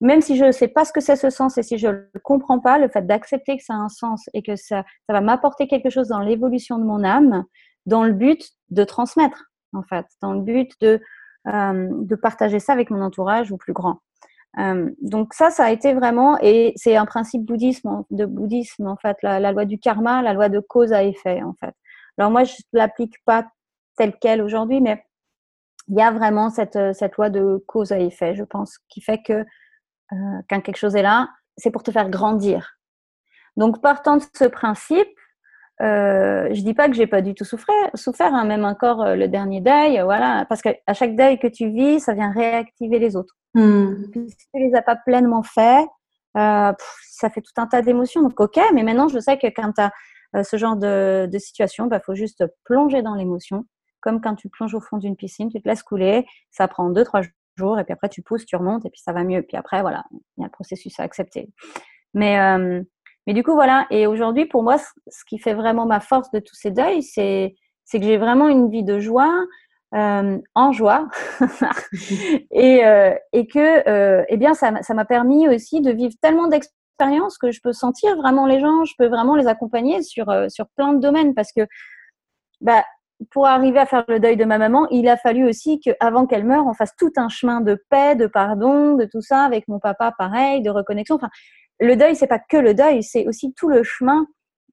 Même 0.00 0.20
si 0.20 0.36
je 0.36 0.44
ne 0.44 0.52
sais 0.52 0.68
pas 0.68 0.84
ce 0.84 0.92
que 0.92 1.00
c'est 1.00 1.16
ce 1.16 1.30
sens 1.30 1.56
et 1.58 1.62
si 1.62 1.78
je 1.78 1.86
ne 1.86 1.92
le 1.92 2.20
comprends 2.22 2.58
pas, 2.58 2.78
le 2.78 2.88
fait 2.88 3.06
d'accepter 3.06 3.56
que 3.56 3.62
ça 3.62 3.74
a 3.74 3.76
un 3.76 3.88
sens 3.88 4.28
et 4.34 4.42
que 4.42 4.56
ça, 4.56 4.84
ça 5.06 5.12
va 5.12 5.20
m'apporter 5.20 5.68
quelque 5.68 5.90
chose 5.90 6.08
dans 6.08 6.18
l'évolution 6.18 6.78
de 6.78 6.84
mon 6.84 7.04
âme, 7.04 7.44
dans 7.86 8.02
le 8.02 8.12
but 8.12 8.50
de 8.70 8.82
transmettre, 8.84 9.44
en 9.72 9.82
fait, 9.82 10.06
dans 10.20 10.32
le 10.32 10.40
but 10.40 10.72
de, 10.80 11.00
euh, 11.46 11.88
de 11.92 12.14
partager 12.16 12.58
ça 12.58 12.72
avec 12.72 12.90
mon 12.90 13.00
entourage 13.00 13.52
ou 13.52 13.56
plus 13.56 13.72
grand. 13.72 14.00
Euh, 14.58 14.90
donc 15.00 15.34
ça, 15.34 15.50
ça 15.50 15.64
a 15.64 15.70
été 15.70 15.94
vraiment, 15.94 16.38
et 16.40 16.72
c'est 16.76 16.96
un 16.96 17.06
principe 17.06 17.44
bouddhisme, 17.44 18.04
de 18.10 18.26
bouddhisme 18.26 18.86
en 18.86 18.96
fait, 18.96 19.16
la, 19.22 19.52
loi 19.52 19.64
du 19.64 19.78
karma, 19.78 20.22
la 20.22 20.34
loi 20.34 20.48
de 20.48 20.60
cause 20.60 20.92
à 20.92 21.04
effet 21.04 21.42
en 21.42 21.54
fait. 21.54 21.74
Alors 22.18 22.30
moi, 22.30 22.44
je 22.44 22.54
ne 22.72 22.78
l'applique 22.78 23.16
pas 23.24 23.46
telle 23.96 24.14
qu'elle 24.18 24.42
aujourd'hui, 24.42 24.80
mais 24.80 25.02
il 25.88 25.96
y 25.96 26.02
a 26.02 26.10
vraiment 26.10 26.50
cette, 26.50 26.78
cette 26.94 27.16
loi 27.16 27.30
de 27.30 27.62
cause 27.66 27.92
à 27.92 27.98
effet, 27.98 28.34
je 28.34 28.44
pense, 28.44 28.78
qui 28.88 29.00
fait 29.00 29.22
que 29.22 29.44
euh, 30.12 30.16
quand 30.48 30.60
quelque 30.60 30.76
chose 30.76 30.96
est 30.96 31.02
là, 31.02 31.28
c'est 31.56 31.70
pour 31.70 31.82
te 31.82 31.90
faire 31.90 32.10
grandir. 32.10 32.78
Donc 33.56 33.80
partant 33.80 34.16
de 34.18 34.22
ce 34.36 34.44
principe, 34.44 35.08
euh, 35.80 36.48
je 36.52 36.62
dis 36.62 36.74
pas 36.74 36.88
que 36.88 36.94
j'ai 36.94 37.06
pas 37.06 37.22
du 37.22 37.34
tout 37.34 37.44
souffert, 37.44 37.90
souffert 37.94 38.34
hein, 38.34 38.44
même 38.44 38.64
encore 38.64 39.02
euh, 39.02 39.16
le 39.16 39.28
dernier 39.28 39.60
deuil, 39.60 40.00
voilà, 40.02 40.46
parce 40.48 40.62
qu'à 40.62 40.94
chaque 40.94 41.16
deuil 41.16 41.38
que 41.38 41.46
tu 41.46 41.70
vis, 41.70 42.00
ça 42.00 42.14
vient 42.14 42.30
réactiver 42.30 42.98
les 42.98 43.16
autres. 43.16 43.34
Hmm. 43.54 44.04
si 44.14 44.36
tu 44.36 44.60
les 44.60 44.74
as 44.74 44.82
pas 44.82 44.96
pleinement 44.96 45.42
fait, 45.42 45.86
euh, 46.36 46.72
ça 47.10 47.30
fait 47.30 47.42
tout 47.42 47.52
un 47.58 47.66
tas 47.66 47.82
d'émotions. 47.82 48.22
Donc 48.22 48.40
ok, 48.40 48.58
mais 48.74 48.82
maintenant 48.82 49.08
je 49.08 49.18
sais 49.18 49.38
que 49.38 49.46
quand 49.48 49.72
tu 49.72 49.80
as 49.80 49.92
euh, 50.36 50.42
ce 50.42 50.56
genre 50.56 50.76
de, 50.76 51.28
situation, 51.38 51.86
il 51.86 51.90
bah, 51.90 52.00
faut 52.00 52.14
juste 52.14 52.44
plonger 52.64 53.02
dans 53.02 53.14
l'émotion, 53.14 53.66
comme 54.00 54.20
quand 54.20 54.34
tu 54.34 54.48
plonges 54.48 54.74
au 54.74 54.80
fond 54.80 54.96
d'une 54.96 55.16
piscine, 55.16 55.50
tu 55.50 55.60
te 55.60 55.68
laisses 55.68 55.82
couler, 55.82 56.26
ça 56.50 56.68
prend 56.68 56.88
deux 56.90 57.04
trois 57.04 57.20
jours 57.56 57.78
et 57.78 57.84
puis 57.84 57.92
après 57.92 58.08
tu 58.08 58.22
pousses, 58.22 58.46
tu 58.46 58.56
remontes 58.56 58.86
et 58.86 58.90
puis 58.90 59.00
ça 59.00 59.12
va 59.12 59.24
mieux. 59.24 59.42
Puis 59.42 59.56
après 59.56 59.82
voilà, 59.82 60.04
il 60.12 60.40
y 60.40 60.44
a 60.44 60.46
le 60.46 60.50
processus 60.50 60.98
à 60.98 61.02
accepter. 61.02 61.50
Mais 62.14 62.40
euh, 62.40 62.82
mais 63.26 63.34
du 63.34 63.42
coup, 63.42 63.54
voilà. 63.54 63.86
Et 63.90 64.06
aujourd'hui, 64.06 64.46
pour 64.46 64.62
moi, 64.62 64.78
ce 64.78 65.24
qui 65.26 65.38
fait 65.38 65.54
vraiment 65.54 65.86
ma 65.86 66.00
force 66.00 66.30
de 66.32 66.40
tous 66.40 66.54
ces 66.54 66.70
deuils, 66.70 67.02
c'est, 67.02 67.54
c'est 67.84 68.00
que 68.00 68.06
j'ai 68.06 68.18
vraiment 68.18 68.48
une 68.48 68.70
vie 68.70 68.84
de 68.84 68.98
joie, 68.98 69.32
euh, 69.94 70.38
en 70.54 70.72
joie. 70.72 71.08
et, 72.50 72.84
euh, 72.84 73.14
et 73.32 73.46
que, 73.46 73.88
euh, 73.88 74.24
eh 74.28 74.36
bien, 74.36 74.54
ça, 74.54 74.72
ça 74.82 74.94
m'a 74.94 75.04
permis 75.04 75.48
aussi 75.48 75.80
de 75.80 75.90
vivre 75.90 76.14
tellement 76.20 76.48
d'expériences 76.48 77.38
que 77.38 77.50
je 77.50 77.60
peux 77.62 77.72
sentir 77.72 78.16
vraiment 78.16 78.46
les 78.46 78.60
gens, 78.60 78.84
je 78.84 78.94
peux 78.98 79.08
vraiment 79.08 79.36
les 79.36 79.46
accompagner 79.46 80.02
sur, 80.02 80.32
sur 80.48 80.66
plein 80.76 80.92
de 80.92 81.00
domaines 81.00 81.34
parce 81.34 81.52
que, 81.52 81.66
bah, 82.60 82.84
pour 83.30 83.46
arriver 83.46 83.78
à 83.78 83.86
faire 83.86 84.04
le 84.08 84.18
deuil 84.18 84.36
de 84.36 84.44
ma 84.44 84.58
maman, 84.58 84.88
il 84.90 85.08
a 85.08 85.16
fallu 85.16 85.48
aussi 85.48 85.80
qu'avant 85.80 86.26
qu'elle 86.26 86.44
meure, 86.44 86.66
on 86.66 86.74
fasse 86.74 86.94
tout 86.96 87.12
un 87.16 87.28
chemin 87.28 87.60
de 87.60 87.82
paix, 87.88 88.16
de 88.16 88.26
pardon, 88.26 88.94
de 88.96 89.04
tout 89.04 89.20
ça, 89.20 89.44
avec 89.44 89.68
mon 89.68 89.78
papa 89.78 90.12
pareil, 90.16 90.62
de 90.62 90.70
reconnexion. 90.70 91.16
Enfin, 91.16 91.30
le 91.80 91.96
deuil, 91.96 92.16
c'est 92.16 92.26
pas 92.26 92.38
que 92.38 92.56
le 92.56 92.74
deuil, 92.74 93.02
c'est 93.02 93.26
aussi 93.26 93.52
tout 93.54 93.68
le 93.68 93.82
chemin 93.82 94.26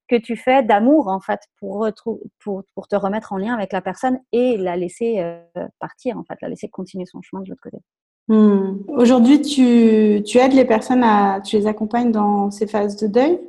que 0.09 0.15
tu 0.15 0.35
fais 0.35 0.63
d'amour 0.63 1.07
en 1.07 1.19
fait 1.19 1.39
pour, 1.59 1.87
pour, 2.39 2.63
pour 2.73 2.87
te 2.87 2.95
remettre 2.95 3.31
en 3.31 3.37
lien 3.37 3.53
avec 3.53 3.71
la 3.71 3.81
personne 3.81 4.19
et 4.31 4.57
la 4.57 4.75
laisser 4.75 5.19
euh, 5.19 5.67
partir 5.79 6.17
en 6.17 6.23
fait, 6.23 6.35
la 6.41 6.49
laisser 6.49 6.67
continuer 6.67 7.05
son 7.05 7.21
chemin 7.21 7.41
de 7.43 7.49
l'autre 7.49 7.61
côté. 7.61 7.77
Hmm. 8.27 8.77
Aujourd'hui, 8.89 9.41
tu, 9.41 10.21
tu, 10.23 10.37
aides 10.37 10.53
les 10.53 10.65
personnes 10.65 11.03
à, 11.03 11.41
tu 11.41 11.55
les 11.55 11.65
accompagnes 11.65 12.11
dans 12.11 12.51
ces 12.51 12.67
phases 12.67 12.95
de 12.97 13.07
deuil? 13.07 13.39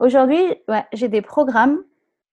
Aujourd'hui, 0.00 0.42
ouais, 0.68 0.84
j'ai 0.92 1.08
des 1.08 1.22
programmes 1.22 1.82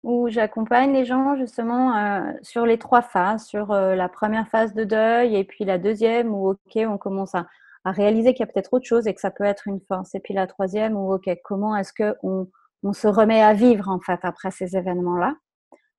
où 0.03 0.29
j'accompagne 0.29 0.93
les 0.93 1.05
gens 1.05 1.36
justement 1.36 1.95
euh, 1.95 2.31
sur 2.41 2.65
les 2.65 2.77
trois 2.77 3.01
phases, 3.01 3.45
sur 3.45 3.71
euh, 3.71 3.95
la 3.95 4.10
première 4.10 4.48
phase 4.48 4.74
de 4.74 4.83
deuil 4.83 5.36
et 5.36 5.43
puis 5.43 5.63
la 5.63 5.77
deuxième 5.77 6.33
où 6.33 6.50
ok, 6.50 6.79
on 6.88 6.98
commence 6.98 7.36
à 7.36 7.48
à 7.84 7.92
réaliser 7.92 8.34
qu'il 8.34 8.46
y 8.46 8.50
a 8.50 8.52
peut-être 8.52 8.74
autre 8.74 8.86
chose 8.86 9.08
et 9.08 9.14
que 9.14 9.22
ça 9.22 9.32
peut 9.32 9.44
être 9.44 9.68
une 9.68 9.80
force. 9.88 10.14
Et 10.16 10.20
puis 10.20 10.34
la 10.34 10.48
troisième, 10.48 10.96
ou 10.96 11.14
ok, 11.14 11.30
comment 11.44 11.76
est-ce 11.76 11.94
que 11.94 12.16
on, 12.24 12.48
on, 12.84 12.94
se 12.94 13.08
remet 13.08 13.42
à 13.42 13.54
vivre 13.54 13.90
en 13.90 14.00
fait 14.00 14.20
après 14.24 14.52
ces 14.52 14.76
événements-là? 14.78 15.36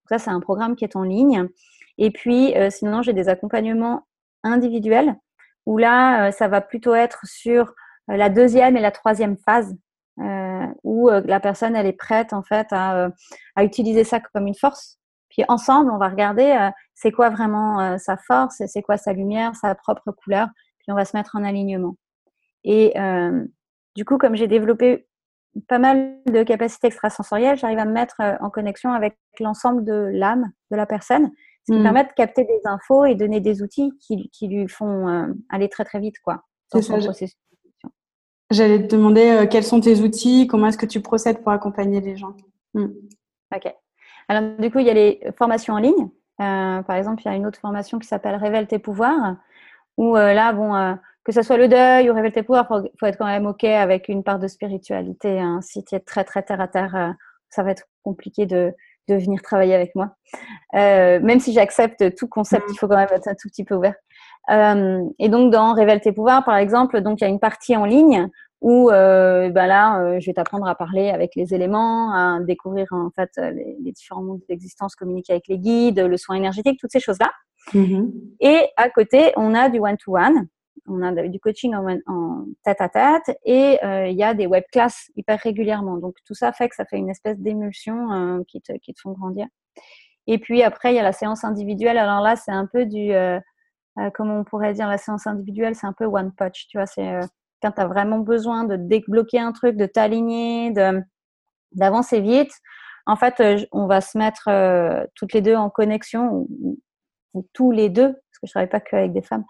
Ça, 0.08 0.18
c'est 0.18 0.30
un 0.30 0.40
programme 0.40 0.76
qui 0.76 0.84
est 0.84 0.96
en 0.96 1.02
ligne. 1.02 1.48
Et 1.98 2.10
puis, 2.10 2.56
euh, 2.56 2.70
sinon, 2.70 3.02
j'ai 3.02 3.12
des 3.12 3.28
accompagnements 3.28 4.06
individuels 4.42 5.16
où 5.66 5.78
là, 5.78 6.28
euh, 6.28 6.30
ça 6.30 6.48
va 6.48 6.60
plutôt 6.60 6.94
être 6.94 7.20
sur 7.24 7.74
euh, 8.10 8.16
la 8.16 8.28
deuxième 8.28 8.76
et 8.76 8.80
la 8.80 8.90
troisième 8.90 9.36
phase, 9.36 9.76
où 10.84 11.08
la 11.08 11.40
personne, 11.40 11.74
elle 11.74 11.86
est 11.86 11.92
prête 11.94 12.32
en 12.32 12.42
fait 12.42 12.66
à, 12.70 13.08
à 13.56 13.64
utiliser 13.64 14.04
ça 14.04 14.20
comme 14.20 14.46
une 14.46 14.54
force. 14.54 14.98
Puis 15.30 15.42
ensemble, 15.48 15.90
on 15.90 15.96
va 15.96 16.08
regarder 16.08 16.70
c'est 16.94 17.10
quoi 17.10 17.30
vraiment 17.30 17.98
sa 17.98 18.18
force, 18.18 18.62
c'est 18.66 18.82
quoi 18.82 18.98
sa 18.98 19.14
lumière, 19.14 19.56
sa 19.56 19.74
propre 19.74 20.12
couleur, 20.12 20.48
puis 20.82 20.92
on 20.92 20.96
va 20.96 21.04
se 21.04 21.16
mettre 21.16 21.36
en 21.36 21.44
alignement. 21.44 21.96
Et 22.64 22.98
euh, 22.98 23.44
du 23.96 24.04
coup, 24.04 24.18
comme 24.18 24.36
j'ai 24.36 24.46
développé 24.46 25.06
pas 25.68 25.78
mal 25.78 26.18
de 26.26 26.42
capacités 26.42 26.86
extrasensorielles, 26.86 27.58
j'arrive 27.58 27.78
à 27.78 27.84
me 27.84 27.92
mettre 27.92 28.16
euh, 28.20 28.36
en 28.40 28.50
connexion 28.50 28.92
avec 28.92 29.18
l'ensemble 29.38 29.84
de 29.84 30.10
l'âme 30.12 30.50
de 30.70 30.76
la 30.76 30.86
personne, 30.86 31.30
ce 31.66 31.74
qui 31.74 31.78
mmh. 31.78 31.82
permet 31.82 32.04
de 32.04 32.12
capter 32.16 32.44
des 32.44 32.60
infos 32.64 33.04
et 33.04 33.14
donner 33.14 33.40
des 33.40 33.62
outils 33.62 33.92
qui, 34.00 34.30
qui 34.30 34.48
lui 34.48 34.68
font 34.68 35.08
euh, 35.08 35.26
aller 35.50 35.68
très 35.68 35.84
très 35.84 36.00
vite, 36.00 36.16
quoi. 36.24 36.42
J'allais 38.50 38.86
te 38.86 38.94
demander 38.94 39.46
quels 39.50 39.64
sont 39.64 39.80
tes 39.80 40.00
outils, 40.00 40.46
comment 40.46 40.66
est-ce 40.66 40.78
que 40.78 40.86
tu 40.86 41.00
procèdes 41.00 41.42
pour 41.42 41.52
accompagner 41.52 42.00
les 42.00 42.16
gens? 42.16 42.34
Mmh. 42.74 42.86
Ok. 43.54 43.74
Alors 44.28 44.56
du 44.58 44.70
coup, 44.70 44.78
il 44.78 44.86
y 44.86 44.90
a 44.90 44.94
les 44.94 45.20
formations 45.36 45.74
en 45.74 45.78
ligne. 45.78 46.08
par 46.38 46.96
exemple, 46.96 47.22
il 47.24 47.26
y 47.26 47.28
a 47.28 47.34
une 47.34 47.46
autre 47.46 47.58
formation 47.58 47.98
qui 47.98 48.08
s'appelle 48.08 48.36
Révèle 48.36 48.66
tes 48.66 48.78
pouvoirs, 48.78 49.36
où 49.96 50.16
euh, 50.16 50.32
là, 50.32 50.52
bon, 50.52 50.74
euh, 50.74 50.94
que 51.24 51.32
ce 51.32 51.42
soit 51.42 51.56
le 51.56 51.68
deuil 51.68 52.10
ou 52.10 52.14
révéler 52.14 52.32
tes 52.32 52.42
pouvoirs, 52.42 52.66
il 52.84 52.90
faut, 52.98 53.06
être 53.06 53.18
quand 53.18 53.26
même 53.26 53.46
OK 53.46 53.64
avec 53.64 54.08
une 54.08 54.22
part 54.24 54.38
de 54.38 54.48
spiritualité. 54.48 55.40
Hein. 55.40 55.60
Si 55.62 55.84
tu 55.84 55.94
es 55.94 56.00
très, 56.00 56.24
très 56.24 56.42
terre 56.42 56.60
à 56.60 56.68
terre, 56.68 56.94
euh, 56.96 57.10
ça 57.50 57.62
va 57.62 57.70
être 57.70 57.84
compliqué 58.02 58.46
de, 58.46 58.72
de 59.08 59.14
venir 59.14 59.42
travailler 59.42 59.74
avec 59.74 59.94
moi. 59.94 60.16
même 60.72 61.40
si 61.40 61.52
j'accepte 61.52 62.14
tout 62.16 62.28
concept, 62.28 62.64
il 62.70 62.78
faut 62.78 62.88
quand 62.88 62.96
même 62.96 63.08
être 63.12 63.28
un 63.28 63.34
tout 63.34 63.48
petit 63.48 63.64
peu 63.64 63.74
ouvert. 63.74 63.94
et 64.48 65.28
donc, 65.28 65.52
dans 65.52 65.74
Révèle 65.74 66.00
tes 66.00 66.12
pouvoirs, 66.12 66.44
par 66.44 66.56
exemple, 66.56 67.00
donc 67.02 67.20
il 67.20 67.24
y 67.24 67.26
a 67.26 67.30
une 67.30 67.40
partie 67.40 67.76
en 67.76 67.84
ligne 67.84 68.28
où 68.62 68.88
ben 68.88 69.66
là, 69.66 70.18
je 70.18 70.26
vais 70.26 70.32
t'apprendre 70.32 70.66
à 70.66 70.74
parler 70.74 71.10
avec 71.10 71.32
les 71.36 71.52
éléments, 71.52 72.14
à 72.14 72.40
découvrir 72.40 72.86
en 72.92 73.10
fait 73.10 73.30
les, 73.36 73.76
les 73.84 73.92
différents 73.92 74.22
mondes 74.22 74.40
d'existence, 74.48 74.96
communiquer 74.96 75.34
avec 75.34 75.46
les 75.48 75.58
guides, 75.58 76.00
le 76.00 76.16
soin 76.16 76.36
énergétique, 76.36 76.78
toutes 76.80 76.92
ces 76.92 77.00
choses-là. 77.00 77.30
Mm-hmm. 77.72 78.12
Et 78.40 78.68
à 78.76 78.90
côté, 78.90 79.32
on 79.36 79.54
a 79.54 79.68
du 79.68 79.78
one-to-one. 79.78 80.48
On 80.88 81.00
a 81.02 81.12
du 81.28 81.38
coaching 81.38 81.74
en, 81.74 82.44
tête 82.64 82.80
à 82.80 82.88
tête 82.88 83.38
et 83.44 83.78
euh, 83.84 84.08
il 84.08 84.16
y 84.16 84.24
a 84.24 84.34
des 84.34 84.46
web 84.46 84.64
classes 84.72 85.10
hyper 85.14 85.38
régulièrement. 85.38 85.96
Donc 85.96 86.16
tout 86.26 86.34
ça 86.34 86.52
fait 86.52 86.68
que 86.68 86.74
ça 86.74 86.84
fait 86.84 86.96
une 86.96 87.08
espèce 87.08 87.38
d'émulsion 87.38 88.12
euh, 88.12 88.42
qui, 88.48 88.60
te, 88.60 88.72
qui 88.78 88.92
te 88.92 89.00
font 89.00 89.12
grandir. 89.12 89.46
Et 90.26 90.38
puis 90.38 90.62
après, 90.62 90.92
il 90.92 90.96
y 90.96 90.98
a 90.98 91.04
la 91.04 91.12
séance 91.12 91.44
individuelle. 91.44 91.98
Alors 91.98 92.20
là, 92.20 92.34
c'est 92.34 92.50
un 92.50 92.66
peu 92.66 92.84
du, 92.84 93.12
euh, 93.12 93.38
comment 94.14 94.40
on 94.40 94.44
pourrait 94.44 94.74
dire, 94.74 94.88
la 94.88 94.98
séance 94.98 95.26
individuelle, 95.26 95.76
c'est 95.76 95.86
un 95.86 95.92
peu 95.92 96.04
one 96.04 96.32
touch. 96.36 96.66
Tu 96.68 96.78
vois, 96.78 96.86
c'est 96.86 97.20
quand 97.62 97.72
tu 97.72 97.80
as 97.80 97.86
vraiment 97.86 98.18
besoin 98.18 98.64
de 98.64 98.76
débloquer 98.76 99.38
un 99.38 99.52
truc, 99.52 99.76
de 99.76 99.86
t'aligner, 99.86 100.72
d'avancer 101.72 102.20
vite. 102.20 102.52
En 103.06 103.16
fait, 103.16 103.40
on 103.72 103.86
va 103.86 104.00
se 104.00 104.18
mettre 104.18 104.48
toutes 105.14 105.32
les 105.32 105.40
deux 105.42 105.56
en 105.56 105.70
connexion, 105.70 106.46
tous 107.52 107.70
les 107.70 107.88
deux, 107.88 108.12
parce 108.12 108.38
que 108.40 108.46
je 108.46 108.50
travaille 108.50 108.68
pas 108.68 108.80
qu'avec 108.80 109.12
des 109.12 109.22
femmes, 109.22 109.44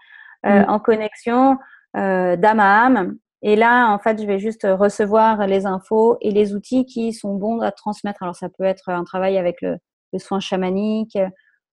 euh, 0.45 0.61
mm. 0.61 0.69
en 0.69 0.79
connexion 0.79 1.57
euh, 1.97 2.35
d'âme 2.35 2.59
à 2.59 2.85
âme. 2.85 3.17
Et 3.41 3.55
là, 3.55 3.91
en 3.91 3.99
fait, 3.99 4.21
je 4.21 4.25
vais 4.25 4.39
juste 4.39 4.65
recevoir 4.69 5.47
les 5.47 5.65
infos 5.65 6.17
et 6.21 6.31
les 6.31 6.55
outils 6.55 6.85
qui 6.85 7.11
sont 7.11 7.35
bons 7.35 7.59
à 7.59 7.71
transmettre. 7.71 8.23
Alors, 8.23 8.35
ça 8.35 8.49
peut 8.49 8.63
être 8.63 8.89
un 8.89 9.03
travail 9.03 9.37
avec 9.37 9.61
le, 9.61 9.77
soin 10.17 10.39
chamanique 10.39 11.17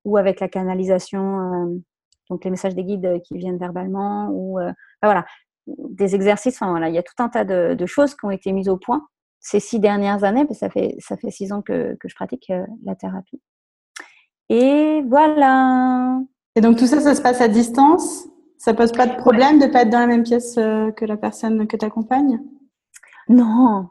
ou 0.05 0.17
avec 0.17 0.41
la 0.41 0.49
canalisation, 0.49 1.41
euh, 1.41 1.81
donc 2.29 2.45
les 2.45 2.51
messages 2.51 2.75
des 2.75 2.85
guides 2.85 3.21
qui 3.25 3.39
viennent 3.39 3.59
verbalement, 3.59 4.31
ou 4.33 4.59
voilà, 5.03 5.25
des 5.67 6.15
exercices. 6.15 6.57
Enfin, 6.57 6.71
voilà, 6.71 6.89
il 6.89 6.95
y 6.95 6.99
a 6.99 7.03
tout 7.03 7.23
un 7.23 7.29
tas 7.29 7.45
de, 7.45 7.87
choses 7.87 8.15
qui 8.17 8.25
ont 8.25 8.31
été 8.31 8.53
mises 8.53 8.69
au 8.69 8.77
point 8.77 9.07
ces 9.39 9.61
six 9.61 9.79
dernières 9.79 10.25
années, 10.25 10.45
parce 10.45 10.61
que 10.61 10.67
ça 10.67 10.71
fait, 10.71 10.97
ça 10.99 11.17
fait 11.17 11.31
six 11.31 11.53
ans 11.53 11.63
que, 11.63 11.97
que 12.01 12.09
je 12.09 12.15
pratique 12.15 12.53
la 12.85 12.95
thérapie. 12.95 13.41
Et 14.51 15.03
voilà. 15.07 16.21
Et 16.57 16.61
donc 16.61 16.77
tout 16.77 16.87
ça, 16.87 17.01
ça 17.01 17.15
se 17.15 17.23
passe 17.23 17.41
à 17.41 17.49
distance? 17.49 18.27
Ça 18.59 18.75
pose 18.75 18.93
pas 18.93 19.07
de 19.07 19.15
problème 19.15 19.59
de 19.59 19.67
de 19.67 19.73
pas 19.73 19.83
être 19.83 19.91
dans 19.91 20.01
la 20.01 20.09
même 20.09 20.25
pièce 20.25 20.59
euh, 20.59 20.91
que 20.91 21.05
la 21.05 21.17
personne 21.17 21.67
que 21.67 21.77
tu 21.77 21.87
accompagnes 21.87 22.41
Non. 23.29 23.89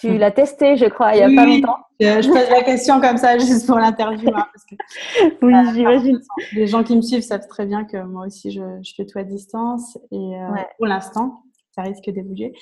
Tu 0.00 0.10
hmm. 0.10 0.16
l'as 0.16 0.30
testé, 0.30 0.76
je 0.76 0.86
crois, 0.86 1.14
il 1.14 1.18
y 1.18 1.22
a 1.22 1.26
pas 1.26 1.46
longtemps. 1.46 1.76
Je 2.00 2.26
pose 2.26 2.50
la 2.50 2.62
question 2.62 3.00
comme 3.00 3.18
ça 3.18 3.36
juste 3.38 3.66
pour 3.66 3.78
l'interview. 3.78 4.30
Hein, 4.34 4.46
oui, 5.42 5.52
j'imagine. 5.74 6.20
Les 6.52 6.66
gens 6.66 6.82
qui 6.82 6.96
me 6.96 7.02
suivent 7.02 7.22
savent 7.22 7.46
très 7.46 7.66
bien 7.66 7.84
que 7.84 8.02
moi 8.02 8.26
aussi, 8.26 8.50
je, 8.50 8.62
fais 8.96 9.04
tout 9.04 9.18
à 9.18 9.24
distance. 9.24 9.98
Et 10.10 10.16
euh, 10.16 10.48
pour 10.78 10.86
l'instant, 10.86 11.42
ça 11.72 11.82
risque 11.82 12.08
d'évoluer. 12.08 12.52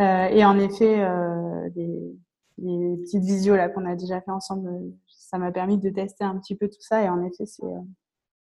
Euh, 0.00 0.28
et 0.28 0.44
en 0.44 0.58
effet, 0.58 1.06
les, 1.76 2.16
les, 2.58 2.96
petites 2.96 3.24
visios 3.24 3.56
là 3.56 3.68
qu'on 3.68 3.84
a 3.84 3.94
déjà 3.94 4.20
fait 4.20 4.30
ensemble, 4.30 4.70
ça 5.28 5.36
m'a 5.36 5.52
permis 5.52 5.76
de 5.76 5.90
tester 5.90 6.24
un 6.24 6.38
petit 6.38 6.56
peu 6.56 6.68
tout 6.68 6.80
ça. 6.80 7.02
Et 7.02 7.08
en 7.08 7.22
effet, 7.22 7.44
c'est 7.44 7.64
euh, 7.64 7.80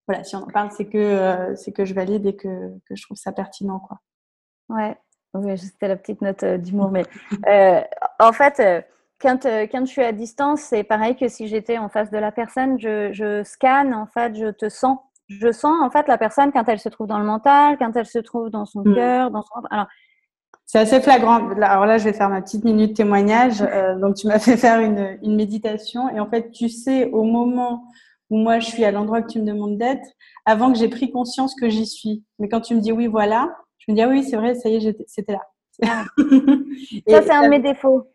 voilà, 0.09 0.25
si 0.25 0.35
on 0.37 0.41
en 0.41 0.47
parle, 0.47 0.71
c'est 0.73 0.89
que 0.89 0.99
euh, 0.99 1.55
c'est 1.55 1.73
que 1.73 1.85
je 1.85 1.95
valide 1.95 2.27
et 2.27 2.35
que, 2.35 2.71
que, 2.87 2.97
je 2.97 3.03
trouve 3.03 3.17
ça 3.17 3.33
pertinent, 3.33 3.79
quoi. 3.79 3.99
Ouais, 4.69 4.97
oui, 5.35 5.59
c'était 5.59 5.89
la 5.89 5.97
petite 5.97 6.23
note 6.23 6.43
euh, 6.43 6.59
d'humour, 6.59 6.91
mais 6.91 7.05
en 8.19 8.33
fait. 8.33 8.63
Quand, 9.21 9.45
quand, 9.45 9.87
je 9.87 9.91
suis 9.93 10.03
à 10.03 10.11
distance, 10.11 10.63
c'est 10.63 10.83
pareil 10.83 11.15
que 11.15 11.29
si 11.29 11.47
j'étais 11.47 11.79
en 11.79 11.89
face 11.89 12.11
de 12.11 12.19
la 12.19 12.33
personne, 12.33 12.81
je, 12.81 13.13
je, 13.13 13.45
scanne, 13.45 13.95
en 13.95 14.07
fait, 14.07 14.35
je 14.35 14.49
te 14.49 14.69
sens. 14.69 14.99
Je 15.29 15.53
sens, 15.53 15.81
en 15.81 15.91
fait, 15.91 16.09
la 16.09 16.19
personne 16.19 16.51
quand 16.51 16.69
elle 16.69 16.81
se 16.81 16.89
trouve 16.89 17.07
dans 17.07 17.21
le 17.21 17.25
mental, 17.25 17.79
quand 17.79 17.95
elle 17.95 18.07
se 18.07 18.19
trouve 18.19 18.51
dans 18.51 18.67
son 18.67 18.81
mmh. 18.81 18.95
cœur, 18.97 19.31
dans 19.31 19.43
son... 19.43 19.63
Alors, 19.71 19.87
c'est 20.73 20.79
assez 20.79 21.03
flagrant. 21.03 21.51
Alors 21.61 21.85
là, 21.85 21.99
je 21.99 22.05
vais 22.05 22.15
faire 22.15 22.31
ma 22.31 22.41
petite 22.41 22.65
minute 22.65 22.97
témoignage. 22.97 23.61
Euh, 23.61 23.95
donc, 23.99 24.15
tu 24.15 24.27
m'as 24.27 24.39
fait 24.39 24.57
faire 24.57 24.81
une, 24.81 25.19
une, 25.23 25.37
méditation. 25.37 26.09
Et 26.09 26.19
en 26.19 26.27
fait, 26.31 26.51
tu 26.51 26.71
sais, 26.71 27.11
au 27.11 27.25
moment 27.25 27.85
où 28.31 28.39
moi, 28.39 28.59
je 28.59 28.69
suis 28.69 28.83
à 28.83 28.91
l'endroit 28.91 29.21
que 29.21 29.31
tu 29.31 29.39
me 29.39 29.45
demandes 29.45 29.77
d'être, 29.77 30.09
avant 30.47 30.73
que 30.73 30.79
j'ai 30.79 30.89
pris 30.89 31.11
conscience 31.11 31.55
que 31.55 31.69
j'y 31.69 31.85
suis. 31.85 32.25
Mais 32.39 32.49
quand 32.49 32.63
tu 32.63 32.75
me 32.75 32.81
dis 32.81 32.91
oui, 32.91 33.07
voilà, 33.07 33.55
je 33.81 33.93
me 33.93 33.97
dis 33.97 34.01
ah 34.01 34.09
oui, 34.09 34.25
c'est 34.25 34.37
vrai, 34.37 34.55
ça 34.55 34.71
y 34.71 34.77
est, 34.77 34.97
c'était 35.07 35.33
là. 35.33 35.43
Ah. 35.85 36.05
ça, 37.07 37.23
c'est 37.23 37.31
un 37.33 37.43
de 37.43 37.49
mes 37.49 37.59
défauts. 37.59 38.07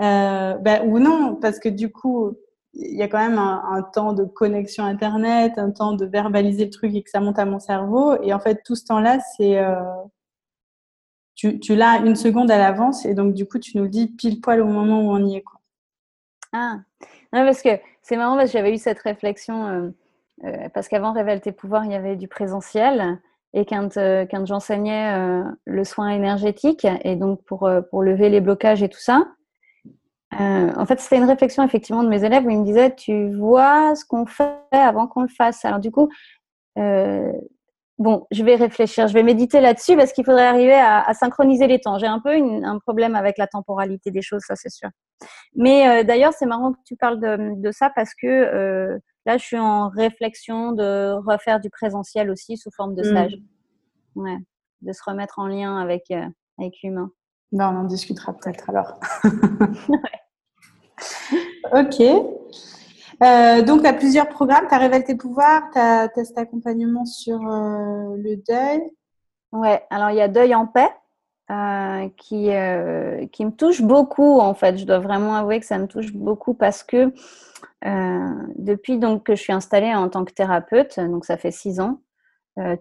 Euh, 0.00 0.54
ben, 0.54 0.88
ou 0.88 0.98
non, 0.98 1.36
parce 1.36 1.58
que 1.58 1.68
du 1.68 1.92
coup, 1.92 2.38
il 2.72 2.96
y 2.96 3.02
a 3.02 3.08
quand 3.08 3.18
même 3.18 3.38
un, 3.38 3.62
un, 3.70 3.82
temps 3.82 4.14
de 4.14 4.24
connexion 4.24 4.84
Internet, 4.84 5.58
un 5.58 5.72
temps 5.72 5.92
de 5.92 6.06
verbaliser 6.06 6.64
le 6.64 6.70
truc 6.70 6.94
et 6.94 7.02
que 7.02 7.10
ça 7.10 7.20
monte 7.20 7.38
à 7.38 7.44
mon 7.44 7.58
cerveau. 7.58 8.14
Et 8.22 8.32
en 8.32 8.40
fait, 8.40 8.62
tout 8.64 8.76
ce 8.76 8.86
temps-là, 8.86 9.18
c'est... 9.36 9.58
Euh, 9.58 9.74
tu, 11.40 11.74
l'as 11.74 11.98
une 11.98 12.16
seconde 12.16 12.50
à 12.50 12.58
l'avance 12.58 13.06
et 13.06 13.14
donc 13.14 13.34
du 13.34 13.46
coup 13.46 13.58
tu 13.58 13.78
nous 13.78 13.88
dis 13.88 14.08
pile 14.08 14.40
poil 14.40 14.60
au 14.60 14.66
moment 14.66 15.00
où 15.00 15.10
on 15.10 15.24
y 15.26 15.36
est. 15.36 15.44
Ah, 16.52 16.78
non, 17.32 17.44
parce 17.44 17.62
que 17.62 17.70
c'est 18.02 18.16
marrant 18.16 18.36
parce 18.36 18.50
que 18.50 18.58
j'avais 18.58 18.74
eu 18.74 18.78
cette 18.78 18.98
réflexion 18.98 19.66
euh, 19.66 19.90
euh, 20.44 20.68
parce 20.74 20.88
qu'avant 20.88 21.12
Révèle 21.12 21.40
tes 21.40 21.52
pouvoirs, 21.52 21.84
il 21.84 21.92
y 21.92 21.94
avait 21.94 22.16
du 22.16 22.28
présentiel 22.28 23.18
et 23.54 23.64
quand, 23.64 23.96
euh, 23.96 24.26
quand 24.30 24.46
j'enseignais 24.46 25.42
le 25.64 25.84
soin 25.84 26.10
énergétique 26.10 26.86
et 27.04 27.16
donc 27.16 27.42
pour, 27.44 27.70
pour 27.90 28.02
lever 28.02 28.28
les 28.28 28.40
blocages 28.40 28.82
et 28.82 28.88
tout 28.88 29.00
ça, 29.00 29.26
en 30.32 30.86
fait 30.86 31.00
c'était 31.00 31.16
une 31.16 31.24
réflexion 31.24 31.64
effectivement 31.64 32.04
de 32.04 32.08
mes 32.08 32.24
élèves 32.24 32.44
où 32.44 32.50
ils 32.50 32.58
me 32.58 32.64
disaient 32.64 32.94
tu 32.94 33.34
vois 33.34 33.94
ce 33.96 34.04
qu'on 34.04 34.26
fait 34.26 34.54
avant 34.72 35.06
qu'on 35.06 35.22
le 35.22 35.28
fasse? 35.28 35.64
Alors 35.64 35.80
du 35.80 35.90
coup, 35.90 36.10
bon, 38.00 38.26
je 38.30 38.42
vais 38.42 38.56
réfléchir, 38.56 39.06
je 39.06 39.14
vais 39.14 39.22
méditer 39.22 39.60
là-dessus 39.60 39.94
parce 39.94 40.12
qu'il 40.12 40.24
faudrait 40.24 40.46
arriver 40.46 40.74
à, 40.74 41.12
synchroniser 41.14 41.68
les 41.68 41.80
temps. 41.80 41.98
J'ai 41.98 42.06
un 42.06 42.18
peu 42.18 42.30
un 42.30 42.78
problème 42.78 43.14
avec 43.14 43.36
la 43.38 43.46
temporalité 43.46 44.10
des 44.10 44.22
choses, 44.22 44.42
ça 44.46 44.56
c'est 44.56 44.70
sûr. 44.70 44.88
Mais 45.54 45.86
euh, 45.86 46.02
d'ailleurs, 46.02 46.32
c'est 46.32 46.46
marrant 46.46 46.72
que 46.72 46.78
tu 46.84 46.96
parles 46.96 47.20
de, 47.20 47.70
ça 47.70 47.92
parce 47.94 48.14
que 48.14 48.26
euh, 48.26 48.98
là, 49.26 49.36
je 49.36 49.44
suis 49.44 49.58
en 49.58 49.90
réflexion 49.90 50.72
de 50.72 51.12
refaire 51.26 51.60
du 51.60 51.70
présentiel 51.70 52.30
aussi 52.30 52.56
sous 52.56 52.70
forme 52.74 52.94
de 52.94 53.04
stage. 53.04 53.36
Mm. 54.16 54.22
Ouais, 54.22 54.38
de 54.80 54.92
se 54.92 55.02
remettre 55.06 55.38
en 55.38 55.46
lien 55.46 55.76
avec, 55.76 56.10
euh, 56.10 56.26
avec 56.58 56.74
l'humain. 56.82 57.10
Ben, 57.52 57.72
on 57.72 57.76
en 57.80 57.84
discutera 57.84 58.32
peut-être 58.32 58.70
alors. 58.70 58.98
ok. 61.72 62.02
Euh, 63.22 63.62
donc, 63.62 63.82
tu 63.82 63.86
as 63.86 63.92
plusieurs 63.92 64.28
programmes. 64.28 64.66
Tu 64.68 64.74
as 64.74 64.78
Révèle 64.78 65.04
tes 65.04 65.14
pouvoirs, 65.14 65.62
tu 65.72 65.78
as, 65.78 66.08
cet 66.24 66.38
accompagnement 66.38 67.04
sur 67.04 67.36
euh, 67.36 68.16
le 68.16 68.36
deuil. 68.36 68.82
Ouais, 69.52 69.82
alors 69.90 70.10
il 70.10 70.16
y 70.16 70.20
a 70.20 70.28
Deuil 70.28 70.54
en 70.54 70.66
paix 70.66 70.88
euh, 71.50 72.08
qui, 72.16 72.50
qui 73.32 73.44
me 73.44 73.50
touche 73.50 73.82
beaucoup 73.82 74.38
en 74.38 74.54
fait. 74.54 74.78
Je 74.78 74.84
dois 74.84 75.00
vraiment 75.00 75.34
avouer 75.34 75.58
que 75.58 75.66
ça 75.66 75.76
me 75.78 75.88
touche 75.88 76.12
beaucoup 76.12 76.54
parce 76.54 76.84
que 76.84 77.12
depuis 77.82 78.98
donc, 78.98 79.24
que 79.24 79.34
je 79.34 79.42
suis 79.42 79.52
installée 79.52 79.92
en 79.92 80.08
tant 80.08 80.24
que 80.24 80.32
thérapeute, 80.32 81.00
donc 81.00 81.24
ça 81.24 81.36
fait 81.36 81.50
six 81.50 81.80
ans, 81.80 82.00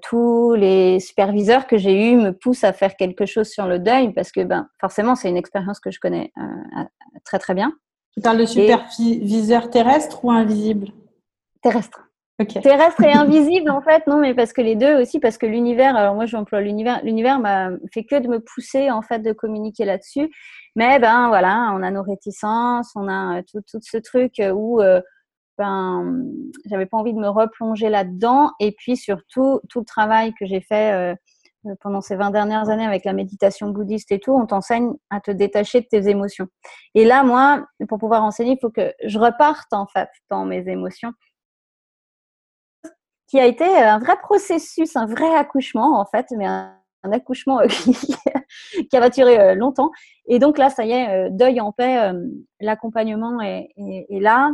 tous 0.04 0.54
les 0.54 1.00
superviseurs 1.00 1.66
que 1.66 1.78
j'ai 1.78 2.12
eus 2.12 2.18
me 2.18 2.34
poussent 2.34 2.64
à 2.64 2.72
faire 2.72 2.96
quelque 2.96 3.26
chose 3.26 3.50
sur 3.50 3.66
le 3.66 3.80
deuil 3.80 4.14
parce 4.14 4.32
que 4.32 4.44
ben, 4.44 4.70
forcément 4.80 5.16
c'est 5.16 5.30
une 5.30 5.38
expérience 5.38 5.80
que 5.80 5.90
je 5.90 6.00
connais 6.00 6.32
très 7.24 7.40
très 7.40 7.56
bien. 7.56 7.74
Tu 8.14 8.22
parles 8.22 8.40
de 8.40 8.46
superviseur 8.46 9.70
terrestre 9.70 10.24
ou 10.26 10.32
invisible 10.32 10.90
Terrestre. 11.62 12.06
Terrestre 12.62 13.04
et 13.04 13.12
invisible, 13.14 13.70
en 13.70 13.82
fait, 13.82 14.08
non, 14.08 14.18
mais 14.18 14.34
parce 14.34 14.54
que 14.54 14.62
les 14.62 14.76
deux 14.76 15.02
aussi, 15.02 15.20
parce 15.20 15.38
que 15.38 15.46
l'univers, 15.46 15.96
alors 15.96 16.16
moi 16.16 16.26
j'emploie 16.26 16.62
l'univers, 16.62 17.02
l'univers 17.04 17.40
m'a 17.40 17.70
fait 17.94 18.06
que 18.06 18.18
de 18.20 18.28
me 18.28 18.40
pousser, 18.40 18.90
en 18.92 19.02
fait, 19.02 19.20
de 19.20 19.34
communiquer 19.34 19.86
là-dessus. 19.86 20.30
Mais 20.76 21.00
ben 21.00 21.28
voilà, 21.28 21.72
on 21.76 21.84
a 21.84 21.92
nos 21.92 22.04
réticences, 22.04 22.92
on 22.96 23.08
a 23.08 23.40
euh, 23.40 23.42
tout, 23.52 23.62
tout 23.70 23.80
ce 23.82 23.98
truc 23.98 24.42
où 24.54 24.82
euh, 24.82 25.02
ben, 25.60 26.24
j'avais 26.66 26.86
pas 26.86 26.98
envie 26.98 27.14
de 27.14 27.20
me 27.20 27.28
replonger 27.28 27.90
là-dedans. 27.90 28.52
Et 28.60 28.72
puis 28.72 28.96
surtout, 28.96 29.60
tout 29.70 29.80
le 29.80 29.86
travail 29.86 30.34
que 30.40 30.46
j'ai 30.46 30.62
fait 30.62 30.94
euh, 30.94 31.14
euh, 31.14 31.16
pendant 31.82 32.02
ces 32.02 32.16
20 32.16 32.32
dernières 32.32 32.70
années 32.70 32.86
avec 32.86 33.06
la 33.06 33.14
méditation 33.14 33.70
bouddhiste 33.70 34.12
et 34.12 34.20
tout, 34.20 34.32
on 34.32 34.46
t'enseigne 34.46 34.94
à 35.10 35.20
te 35.20 35.32
détacher 35.32 35.82
de 35.82 35.88
tes 35.88 36.08
émotions. 36.08 36.48
Et 36.96 37.06
là, 37.06 37.24
moi, 37.24 37.66
pour 37.88 38.00
pouvoir 38.00 38.24
enseigner, 38.24 38.54
il 38.54 38.60
faut 38.60 38.70
que 38.70 38.94
je 39.04 39.20
reparte 39.20 39.72
en 39.74 39.88
fait 39.88 40.10
dans 40.30 40.46
mes 40.46 40.68
émotions 40.70 41.12
qui 43.28 43.40
a 43.40 43.46
été 43.46 43.64
un 43.64 44.00
vrai 44.00 44.18
processus, 44.18 44.96
un 44.96 45.06
vrai 45.06 45.36
accouchement 45.36 46.00
en 46.00 46.06
fait, 46.06 46.26
mais 46.36 46.48
un, 46.48 46.76
accouchement 47.04 47.60
qui, 47.70 47.94
qui, 48.90 48.98
a 48.98 49.10
duré 49.10 49.40
euh, 49.40 49.56
longtemps. 49.56 49.92
Et 50.28 50.40
donc 50.40 50.58
là, 50.58 50.70
ça 50.70 50.84
y 50.84 50.92
est, 50.92 51.10
euh, 51.10 51.30
deuil 51.32 51.62
en 51.62 51.72
paix, 51.72 52.12
l'accompagnement 52.60 53.40
est, 53.42 53.70
là. 54.10 54.52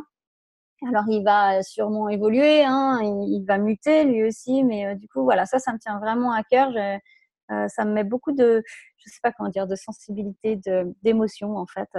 Alors, 0.84 1.06
il 1.08 1.24
va 1.24 1.64
sûrement 1.64 2.10
évoluer, 2.10 2.64
hein, 2.66 3.00
il, 3.02 3.44
va 3.48 3.58
muter 3.58 4.04
lui 4.04 4.24
aussi, 4.24 4.64
mais 4.64 4.88
euh, 4.88 4.96
du 4.96 5.08
coup, 5.08 5.24
voilà, 5.24 5.46
ça, 5.46 5.58
ça 5.60 5.72
me 5.72 5.80
tient 5.80 6.00
vraiment 6.00 6.34
à 6.34 6.44
cœur. 6.44 6.70
Euh, 6.76 7.68
ça 7.70 7.86
me 7.86 7.94
met 7.94 8.04
beaucoup 8.04 8.34
de, 8.34 8.62
je 8.98 9.10
sais 9.10 9.20
pas 9.24 9.32
comment 9.32 9.50
dire, 9.50 9.68
de 9.68 9.76
sensibilité, 9.76 10.60
d'émotion 11.04 11.56
en 11.58 11.66
fait, 11.68 11.90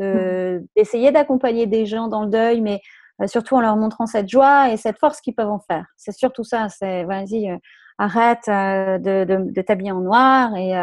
euh, 0.00 0.58
mmh. 0.58 0.66
d'essayer 0.74 1.12
d'accompagner 1.12 1.66
des 1.66 1.86
gens 1.86 2.08
dans 2.08 2.24
le 2.24 2.30
deuil, 2.30 2.62
mais 2.62 2.80
surtout 3.26 3.56
en 3.56 3.60
leur 3.60 3.76
montrant 3.76 4.06
cette 4.06 4.28
joie 4.28 4.70
et 4.70 4.78
cette 4.78 4.98
force 4.98 5.20
qu'ils 5.20 5.34
peuvent 5.34 5.50
en 5.50 5.60
faire. 5.60 5.84
C'est 5.96 6.12
surtout 6.12 6.44
ça. 6.44 6.70
C'est, 6.70 7.04
vas-y, 7.04 7.54
arrête 7.98 8.46
de, 8.46 9.24
de, 9.24 9.62
t'habiller 9.62 9.92
en 9.92 10.00
noir 10.00 10.56
et 10.56 10.74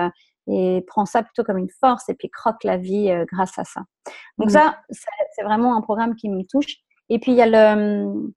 et 0.50 0.82
prends 0.88 1.06
ça 1.06 1.24
plutôt 1.24 1.44
comme 1.44 1.58
une 1.58 1.72
force 1.82 2.08
et 2.08 2.14
puis 2.14 2.30
croque 2.30 2.64
la 2.64 2.78
vie 2.78 3.12
grâce 3.32 3.58
à 3.58 3.66
ça. 3.66 3.82
Donc 4.38 4.50
mmh. 4.50 4.52
ça, 4.52 4.78
c'est 4.92 5.44
vraiment 5.44 5.76
un 5.76 5.82
programme 5.82 6.16
qui 6.16 6.30
me 6.30 6.44
touche. 6.44 6.78
Et 7.10 7.20
puis, 7.20 7.32
il 7.32 7.38
y 7.38 7.42
a 7.42 7.48
le, 7.48 8.34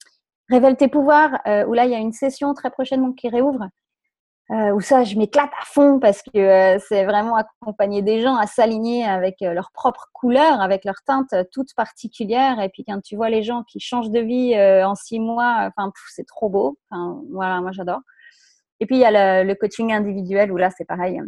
Révèle 0.49 0.77
tes 0.77 0.89
pouvoirs, 0.89 1.41
où 1.69 1.75
là, 1.75 1.85
il 1.85 1.93
y 1.93 1.95
a 1.95 1.99
une 1.99 2.13
session 2.13 2.55
très 2.55 2.71
prochainement 2.71 3.13
qui 3.13 3.29
réouvre 3.29 3.69
euh, 4.51 4.73
où 4.73 4.81
ça, 4.81 5.05
je 5.05 5.17
m'éclate 5.17 5.51
à 5.61 5.65
fond 5.65 6.01
parce 6.01 6.23
que 6.23 6.37
euh, 6.37 6.79
c'est 6.89 7.05
vraiment 7.05 7.37
accompagner 7.37 8.03
des 8.03 8.21
gens 8.21 8.35
à 8.35 8.49
s'aligner 8.49 9.05
avec 9.05 9.37
euh, 9.43 9.53
leur 9.53 9.71
propre 9.71 10.09
couleur, 10.13 10.61
avec 10.61 10.85
leur 10.85 10.97
teinte 11.07 11.33
toute 11.53 11.73
particulière. 11.77 12.61
Et 12.61 12.69
puis 12.69 12.85
quand 12.85 13.01
tu 13.01 13.15
vois 13.15 13.31
les 13.31 13.45
gens 13.45 13.63
qui 13.63 13.79
changent 13.79 14.11
de 14.11 14.19
vie 14.19 14.57
en 14.85 14.97
six 14.97 15.21
mois, 15.21 15.71
enfin, 15.71 15.93
c'est 16.13 16.27
trop 16.27 16.49
beau. 16.49 16.79
Voilà, 17.31 17.61
moi 17.61 17.71
j'adore. 17.71 18.01
Et 18.81 18.87
puis 18.87 18.97
il 18.97 19.01
y 19.01 19.05
a 19.05 19.45
le, 19.45 19.55
coaching 19.55 19.93
individuel 19.93 20.51
où 20.51 20.57
là, 20.57 20.71
c'est 20.77 20.85
pareil. 20.85 21.21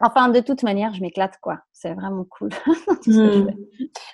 Enfin, 0.00 0.28
de 0.28 0.40
toute 0.40 0.62
manière, 0.62 0.92
je 0.94 1.00
m'éclate, 1.00 1.38
quoi. 1.40 1.58
C'est 1.72 1.94
vraiment 1.94 2.24
cool. 2.24 2.50
Hmm. 3.08 3.46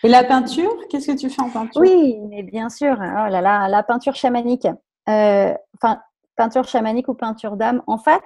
Et 0.05 0.09
la 0.09 0.23
peinture, 0.23 0.71
qu'est-ce 0.91 1.13
que 1.13 1.17
tu 1.17 1.31
fais 1.31 1.41
en 1.41 1.49
peinture? 1.49 1.81
Oui, 1.81 2.19
mais 2.29 2.43
bien 2.43 2.69
sûr. 2.69 2.95
Oh 3.01 3.01
là 3.01 3.41
là, 3.41 3.67
la 3.69 3.83
peinture 3.83 4.15
chamanique. 4.15 4.67
Enfin, 5.07 5.99
peinture 6.37 6.69
chamanique 6.69 7.09
ou 7.09 7.15
peinture 7.15 7.57
d'âme. 7.57 7.83
En 7.87 7.97
fait, 7.97 8.23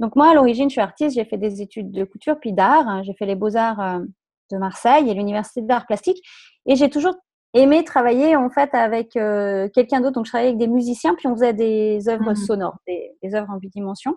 donc 0.00 0.16
moi, 0.16 0.30
à 0.30 0.34
l'origine, 0.34 0.68
je 0.68 0.74
suis 0.74 0.80
artiste, 0.80 1.14
j'ai 1.16 1.24
fait 1.24 1.38
des 1.38 1.62
études 1.62 1.92
de 1.92 2.04
couture 2.04 2.38
puis 2.40 2.52
d'art. 2.52 3.02
J'ai 3.04 3.14
fait 3.14 3.26
les 3.26 3.36
beaux-arts 3.36 3.80
euh, 3.80 4.00
de 4.50 4.58
Marseille 4.58 5.08
et 5.08 5.14
l'université 5.14 5.62
d'art 5.62 5.86
plastique. 5.86 6.20
Et 6.66 6.76
j'ai 6.76 6.90
toujours 6.90 7.14
aimé 7.54 7.84
travailler 7.84 8.34
en 8.34 8.50
fait 8.50 8.74
avec 8.74 9.16
euh, 9.16 9.68
quelqu'un 9.72 10.00
d'autre. 10.00 10.14
Donc, 10.14 10.26
je 10.26 10.30
travaillais 10.30 10.50
avec 10.50 10.58
des 10.58 10.66
musiciens, 10.66 11.14
puis 11.14 11.28
on 11.28 11.34
faisait 11.34 11.52
des 11.52 12.08
œuvres 12.08 12.32
mmh. 12.32 12.36
sonores, 12.36 12.76
des, 12.86 13.34
œuvres 13.34 13.50
en 13.50 13.58
bidimension. 13.58 14.16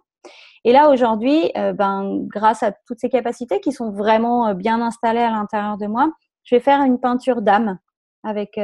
Et 0.63 0.71
là, 0.71 0.89
aujourd'hui, 0.89 1.51
euh, 1.57 1.73
ben, 1.73 2.19
grâce 2.27 2.63
à 2.63 2.71
toutes 2.87 2.99
ces 2.99 3.09
capacités 3.09 3.59
qui 3.59 3.71
sont 3.71 3.91
vraiment 3.91 4.53
bien 4.53 4.81
installées 4.81 5.21
à 5.21 5.31
l'intérieur 5.31 5.77
de 5.77 5.87
moi, 5.87 6.11
je 6.43 6.55
vais 6.55 6.61
faire 6.61 6.81
une 6.81 6.99
peinture 6.99 7.41
d'âme 7.41 7.77
avec 8.23 8.59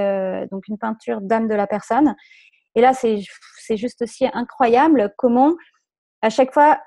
donc 0.52 0.67
une 0.67 0.78
peinture 0.78 1.21
d'âme 1.21 1.47
de 1.47 1.56
la 1.56 1.67
personne. 1.67 2.15
Et 2.76 2.82
là, 2.82 2.93
c'est 2.93 3.78
juste 3.78 4.02
aussi 4.02 4.26
incroyable 4.34 5.13
comment 5.17 5.54
à 6.21 6.30
chaque 6.30 6.54
fois 6.54 6.80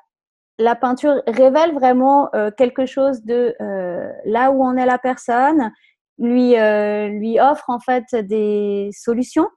la 0.58 0.74
peinture 0.74 1.22
révèle 1.26 1.74
vraiment 1.74 2.30
euh, 2.34 2.50
quelque 2.50 2.86
chose 2.86 3.22
de 3.24 3.54
euh, 3.60 4.10
là 4.24 4.50
où 4.50 4.62
en 4.62 4.76
est 4.76 4.86
la 4.86 4.98
personne, 4.98 5.70
lui, 6.18 6.56
euh, 6.58 7.08
lui 7.08 7.38
offre 7.38 7.68
en 7.68 7.78
fait 7.78 8.04
des 8.14 8.88
solutions. 8.92 9.48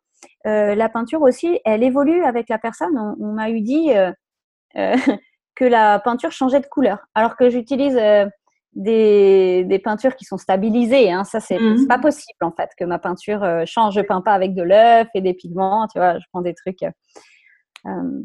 la 0.43 0.89
peinture 0.89 1.21
aussi, 1.21 1.59
elle 1.63 1.83
évolue 1.83 2.23
avec 2.23 2.49
la 2.49 2.57
personne. 2.57 2.97
On, 3.19 3.33
m'a 3.33 3.49
eu 3.49 3.61
dit 3.61 3.91
que 5.55 5.65
la 5.65 5.99
peinture 5.99 6.31
changeait 6.31 6.59
de 6.59 6.67
couleur, 6.67 6.99
alors 7.15 7.35
que 7.35 7.49
j'utilise 7.49 7.99
des, 8.73 9.63
des, 9.65 9.79
peintures 9.79 10.15
qui 10.15 10.25
sont 10.25 10.37
stabilisées. 10.37 11.11
Hein. 11.11 11.23
Ça, 11.23 11.39
c'est 11.39 11.59
mmh. 11.59 11.87
pas 11.87 11.99
possible 11.99 12.37
en 12.41 12.51
fait 12.51 12.69
que 12.77 12.85
ma 12.85 12.99
peinture 12.99 13.45
change. 13.65 13.95
Je 13.95 14.01
peins 14.01 14.21
pas 14.21 14.33
avec 14.33 14.53
de 14.53 14.63
l'œuf 14.63 15.07
et 15.13 15.21
des 15.21 15.33
pigments. 15.33 15.87
Tu 15.91 15.99
vois, 15.99 16.17
je 16.19 16.25
prends 16.31 16.41
des 16.41 16.53
trucs 16.53 16.83
euh, 17.85 18.23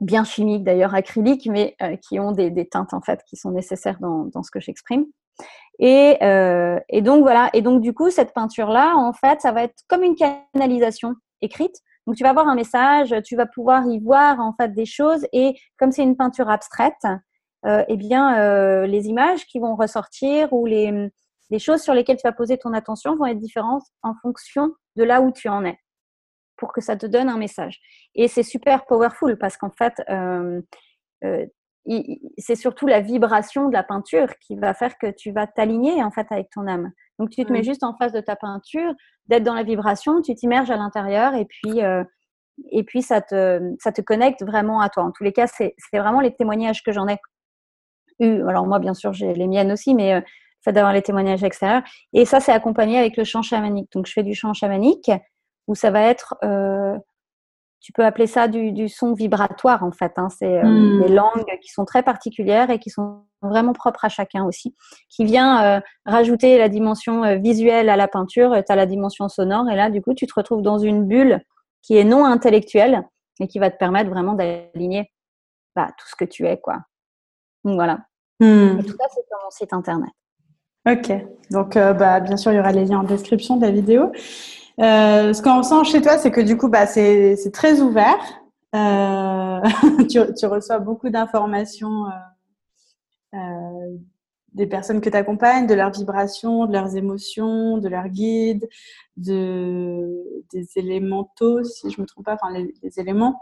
bien 0.00 0.24
chimiques 0.24 0.64
d'ailleurs, 0.64 0.94
acryliques, 0.94 1.48
mais 1.50 1.76
euh, 1.80 1.96
qui 1.96 2.18
ont 2.18 2.32
des, 2.32 2.68
teintes 2.68 2.92
en 2.92 3.00
fait 3.00 3.20
qui 3.28 3.36
sont 3.36 3.52
nécessaires 3.52 3.98
dans, 4.00 4.42
ce 4.42 4.50
que 4.50 4.60
j'exprime. 4.60 5.06
Euh, 5.80 6.78
et, 6.88 7.02
donc 7.02 7.22
voilà, 7.22 7.50
et 7.52 7.62
donc 7.62 7.80
du 7.80 7.94
coup, 7.94 8.10
cette 8.10 8.34
peinture-là, 8.34 8.96
en 8.96 9.12
fait, 9.12 9.40
ça 9.40 9.52
va 9.52 9.62
être 9.64 9.76
comme 9.88 10.02
une 10.02 10.16
canalisation 10.16 11.14
écrite. 11.40 11.76
Donc 12.06 12.16
tu 12.16 12.24
vas 12.24 12.30
avoir 12.30 12.48
un 12.48 12.54
message, 12.54 13.14
tu 13.24 13.36
vas 13.36 13.46
pouvoir 13.46 13.86
y 13.86 14.00
voir 14.00 14.40
en 14.40 14.54
fait 14.54 14.74
des 14.74 14.86
choses, 14.86 15.26
et 15.32 15.54
comme 15.78 15.92
c'est 15.92 16.02
une 16.02 16.16
peinture 16.16 16.50
abstraite, 16.50 17.06
eh 17.64 17.96
bien 17.96 18.86
les 18.86 19.06
images 19.06 19.46
qui 19.46 19.60
vont 19.60 19.76
ressortir 19.76 20.52
ou 20.52 20.66
les, 20.66 21.10
choses 21.58 21.80
sur 21.80 21.94
lesquelles 21.94 22.16
tu 22.16 22.26
vas 22.26 22.32
poser 22.32 22.58
ton 22.58 22.72
attention 22.72 23.14
vont 23.14 23.26
être 23.26 23.38
différentes 23.38 23.84
en 24.02 24.14
fonction 24.20 24.72
de 24.96 25.04
là 25.04 25.20
où 25.20 25.30
tu 25.30 25.48
en 25.48 25.64
es 25.64 25.78
pour 26.62 26.72
que 26.72 26.80
ça 26.80 26.96
te 26.96 27.06
donne 27.06 27.28
un 27.28 27.38
message. 27.38 27.80
Et 28.14 28.28
c'est 28.28 28.44
super 28.44 28.86
powerful 28.86 29.36
parce 29.36 29.56
qu'en 29.56 29.72
fait, 29.72 29.94
euh, 30.08 30.62
euh, 31.24 31.44
c'est 32.38 32.54
surtout 32.54 32.86
la 32.86 33.00
vibration 33.00 33.66
de 33.66 33.72
la 33.72 33.82
peinture 33.82 34.28
qui 34.38 34.54
va 34.54 34.72
faire 34.72 34.96
que 34.96 35.10
tu 35.10 35.32
vas 35.32 35.48
t'aligner 35.48 36.04
en 36.04 36.12
fait 36.12 36.26
avec 36.30 36.50
ton 36.50 36.68
âme. 36.68 36.92
Donc 37.18 37.30
tu 37.30 37.44
te 37.44 37.52
mets 37.52 37.62
juste 37.62 37.84
en 37.84 37.94
face 37.96 38.12
de 38.12 38.20
ta 38.20 38.36
peinture, 38.36 38.94
d'être 39.26 39.42
dans 39.42 39.54
la 39.54 39.62
vibration, 39.62 40.20
tu 40.22 40.34
t'immerges 40.34 40.70
à 40.70 40.76
l'intérieur 40.76 41.34
et 41.34 41.44
puis 41.44 41.82
euh, 41.82 42.04
et 42.70 42.84
puis 42.84 43.02
ça 43.02 43.20
te 43.20 43.60
ça 43.78 43.92
te 43.92 44.00
connecte 44.00 44.42
vraiment 44.44 44.80
à 44.80 44.88
toi. 44.88 45.04
En 45.04 45.12
tous 45.12 45.24
les 45.24 45.32
cas, 45.32 45.46
c'est 45.46 45.74
vraiment 45.92 46.20
les 46.20 46.34
témoignages 46.34 46.82
que 46.82 46.92
j'en 46.92 47.08
ai 47.08 47.18
eu. 48.20 48.46
Alors 48.48 48.66
moi, 48.66 48.78
bien 48.78 48.94
sûr, 48.94 49.12
j'ai 49.12 49.34
les 49.34 49.46
miennes 49.46 49.72
aussi, 49.72 49.94
mais 49.94 50.20
le 50.20 50.24
fait 50.64 50.72
d'avoir 50.72 50.92
les 50.92 51.02
témoignages 51.02 51.44
extérieurs. 51.44 51.82
Et 52.12 52.24
ça, 52.24 52.40
c'est 52.40 52.52
accompagné 52.52 52.98
avec 52.98 53.16
le 53.16 53.24
chant 53.24 53.42
chamanique. 53.42 53.90
Donc 53.92 54.06
je 54.06 54.12
fais 54.12 54.22
du 54.22 54.34
chant 54.34 54.52
chamanique 54.52 55.10
où 55.66 55.74
ça 55.74 55.90
va 55.90 56.02
être, 56.02 56.34
euh, 56.44 56.98
tu 57.82 57.92
peux 57.92 58.04
appeler 58.04 58.28
ça 58.28 58.46
du, 58.46 58.88
son 58.88 59.12
vibratoire 59.12 59.82
en 59.82 59.90
fait. 59.90 60.12
Hein. 60.16 60.28
C'est 60.30 60.58
euh, 60.58 60.64
hmm. 60.64 61.02
des 61.02 61.08
langues 61.08 61.58
qui 61.60 61.68
sont 61.68 61.84
très 61.84 62.02
particulières 62.02 62.70
et 62.70 62.78
qui 62.78 62.90
sont 62.90 63.24
vraiment 63.42 63.72
propres 63.72 64.04
à 64.04 64.08
chacun 64.08 64.44
aussi, 64.44 64.74
qui 65.08 65.24
vient 65.24 65.64
euh, 65.64 65.80
rajouter 66.06 66.58
la 66.58 66.68
dimension 66.68 67.38
visuelle 67.40 67.88
à 67.88 67.96
la 67.96 68.06
peinture, 68.06 68.54
tu 68.64 68.72
as 68.72 68.76
la 68.76 68.86
dimension 68.86 69.28
sonore 69.28 69.68
et 69.68 69.74
là 69.74 69.90
du 69.90 70.00
coup 70.00 70.14
tu 70.14 70.28
te 70.28 70.32
retrouves 70.34 70.62
dans 70.62 70.78
une 70.78 71.06
bulle 71.06 71.40
qui 71.82 71.96
est 71.96 72.04
non 72.04 72.24
intellectuelle 72.24 73.02
et 73.40 73.48
qui 73.48 73.58
va 73.58 73.68
te 73.68 73.76
permettre 73.76 74.10
vraiment 74.10 74.34
d'aligner 74.34 75.10
bah, 75.74 75.88
tout 75.98 76.06
ce 76.08 76.14
que 76.14 76.24
tu 76.24 76.46
es 76.46 76.60
quoi. 76.60 76.78
Donc 77.64 77.74
voilà. 77.74 77.98
Hmm. 78.38 78.78
Et 78.78 78.84
tout 78.84 78.96
ça 78.96 79.06
c'est 79.08 79.26
sur 79.26 79.38
mon 79.42 79.50
site 79.50 79.72
internet. 79.72 80.10
Ok, 80.88 81.12
donc 81.50 81.74
bah, 81.74 82.20
bien 82.20 82.36
sûr 82.36 82.52
il 82.52 82.56
y 82.56 82.60
aura 82.60 82.70
les 82.70 82.84
liens 82.84 83.00
en 83.00 83.04
description 83.04 83.56
de 83.56 83.66
la 83.66 83.72
vidéo. 83.72 84.12
Euh, 84.80 85.32
ce 85.32 85.42
qu'on 85.42 85.62
sent 85.62 85.90
chez 85.90 86.00
toi, 86.02 86.18
c'est 86.18 86.30
que 86.30 86.40
du 86.40 86.56
coup, 86.56 86.68
bah, 86.68 86.86
c'est 86.86 87.50
très 87.52 87.80
ouvert. 87.80 88.18
Euh, 88.74 89.60
tu, 90.10 90.18
tu, 90.34 90.46
reçois 90.46 90.78
beaucoup 90.78 91.10
d'informations 91.10 92.06
euh, 92.06 93.38
euh 93.38 93.96
des 94.54 94.66
personnes 94.66 95.00
que 95.00 95.08
tu 95.08 95.16
accompagnes, 95.16 95.66
de 95.66 95.72
leurs 95.72 95.92
vibrations, 95.92 96.66
de 96.66 96.72
leurs 96.72 96.94
émotions, 96.94 97.78
de 97.78 97.88
leurs 97.88 98.08
guides, 98.08 98.68
de, 99.16 100.22
des 100.52 100.68
élémentaux, 100.76 101.64
si 101.64 101.90
je 101.90 101.98
me 101.98 102.06
trompe 102.06 102.26
pas, 102.26 102.34
enfin 102.34 102.52
les, 102.52 102.74
les 102.82 103.00
éléments. 103.00 103.40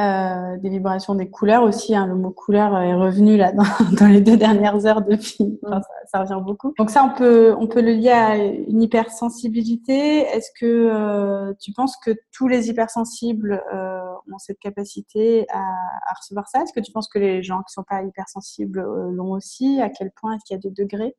Euh, 0.00 0.56
des 0.58 0.68
vibrations 0.68 1.16
des 1.16 1.28
couleurs 1.28 1.64
aussi. 1.64 1.96
Hein, 1.96 2.06
le 2.06 2.14
mot 2.14 2.30
couleur 2.30 2.78
est 2.78 2.94
revenu 2.94 3.36
là 3.36 3.50
dans, 3.52 3.64
dans 3.98 4.06
les 4.06 4.20
deux 4.20 4.36
dernières 4.36 4.86
heures 4.86 5.02
depuis. 5.02 5.58
Enfin, 5.66 5.80
ça, 5.80 5.90
ça, 6.06 6.18
revient 6.20 6.44
beaucoup. 6.44 6.72
Donc 6.78 6.90
ça, 6.90 7.02
on 7.02 7.16
peut 7.16 7.56
on 7.58 7.66
peut 7.66 7.80
le 7.80 7.92
lier 7.92 8.10
à 8.10 8.36
une 8.36 8.80
hypersensibilité. 8.80 10.20
Est-ce 10.20 10.50
que 10.58 10.66
euh, 10.66 11.52
tu 11.60 11.72
penses 11.72 11.96
que 11.96 12.12
tous 12.32 12.46
les 12.46 12.68
hypersensibles 12.68 13.60
euh, 13.74 13.98
ont 14.32 14.38
cette 14.38 14.60
capacité 14.60 15.46
à, 15.50 15.58
à 15.58 16.14
recevoir 16.14 16.46
ça? 16.46 16.62
Est-ce 16.62 16.72
que 16.72 16.80
tu 16.80 16.92
penses 16.92 17.08
que 17.08 17.18
les 17.18 17.42
gens 17.42 17.58
qui 17.62 17.72
sont 17.72 17.82
pas 17.82 18.04
hypersensibles 18.04 18.80
l'ont 19.10 19.32
aussi? 19.32 19.80
À 19.82 19.88
quel 19.88 20.12
point 20.12 20.36
Est-ce 20.36 20.44
qu'il 20.44 20.54
y 20.54 20.58
a 20.58 20.62
des 20.62 20.70
degrés? 20.70 21.16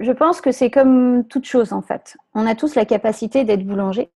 Je 0.00 0.10
pense 0.10 0.40
que 0.40 0.50
c'est 0.50 0.70
comme 0.72 1.24
toute 1.28 1.44
chose 1.44 1.72
en 1.72 1.82
fait. 1.82 2.16
On 2.34 2.48
a 2.48 2.56
tous 2.56 2.74
la 2.74 2.84
capacité 2.84 3.44
d'être 3.44 3.64
boulanger, 3.64 4.10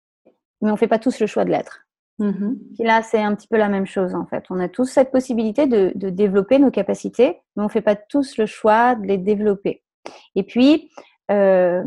mais 0.60 0.70
on 0.70 0.76
fait 0.76 0.86
pas 0.86 1.00
tous 1.00 1.18
le 1.18 1.26
choix 1.26 1.44
de 1.44 1.50
l'être. 1.50 1.84
Mmh 2.22 2.54
là, 2.78 3.02
c'est 3.02 3.20
un 3.20 3.34
petit 3.34 3.48
peu 3.48 3.56
la 3.56 3.68
même 3.68 3.86
chose 3.86 4.14
en 4.14 4.26
fait. 4.26 4.44
On 4.50 4.60
a 4.60 4.68
tous 4.68 4.86
cette 4.86 5.10
possibilité 5.10 5.66
de, 5.66 5.92
développer 6.10 6.58
nos 6.58 6.70
capacités, 6.70 7.40
mais 7.56 7.62
on 7.62 7.66
ne 7.66 7.70
fait 7.70 7.80
pas 7.80 7.96
tous 7.96 8.36
le 8.38 8.46
choix 8.46 8.94
de 8.94 9.06
les 9.06 9.18
développer. 9.18 9.82
Et 10.34 10.42
puis, 10.42 10.90
euh, 11.30 11.82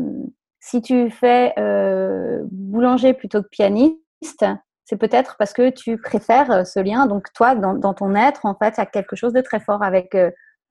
si 0.60 0.82
tu 0.82 1.10
fais 1.10 1.52
euh, 1.58 2.42
boulanger 2.50 3.14
plutôt 3.14 3.42
que 3.42 3.48
pianiste, 3.48 4.44
c'est 4.84 4.96
peut-être 4.96 5.36
parce 5.38 5.52
que 5.52 5.70
tu 5.70 5.98
préfères 5.98 6.50
euh, 6.50 6.64
ce 6.64 6.80
lien. 6.80 7.06
Donc 7.06 7.32
toi, 7.32 7.54
dans, 7.54 7.94
ton 7.94 8.14
être, 8.14 8.44
en 8.44 8.54
fait, 8.54 8.74
il 8.76 8.80
y 8.80 8.82
a 8.82 8.86
quelque 8.86 9.16
chose 9.16 9.32
de 9.32 9.40
très 9.40 9.60
fort 9.60 9.82
avec 9.82 10.14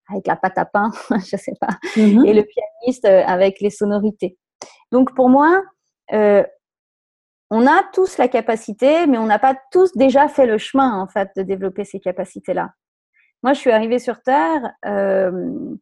avec 0.07 0.27
la 0.27 0.35
pâte 0.35 0.57
à 0.57 0.65
pain, 0.65 0.91
je 1.11 1.37
sais 1.37 1.53
pas, 1.59 1.79
mmh 1.97 2.25
et 2.25 2.33
le 2.33 2.43
pianiste 2.43 3.05
avec 3.05 3.59
les 3.61 3.71
sonorités. 3.71 4.37
Donc 4.91 5.15
pour 5.15 5.29
moi, 5.29 5.63
on 7.51 7.67
a 7.67 7.83
tous 7.93 8.17
la 8.17 8.27
capacité, 8.27 9.07
mais 9.07 9.17
on 9.17 9.25
n'a 9.25 9.39
pas 9.39 9.55
tous 9.71 9.95
déjà 9.95 10.27
fait 10.27 10.45
le 10.45 10.57
chemin 10.57 10.99
en 10.99 11.07
fait 11.07 11.29
de 11.35 11.43
développer 11.43 11.83
ces 11.83 11.99
capacités-là. 11.99 12.71
Moi, 13.43 13.53
je 13.53 13.59
suis 13.59 13.71
arrivée 13.71 13.99
sur 13.99 14.21
Terre, 14.23 14.73
euh, 14.85 15.75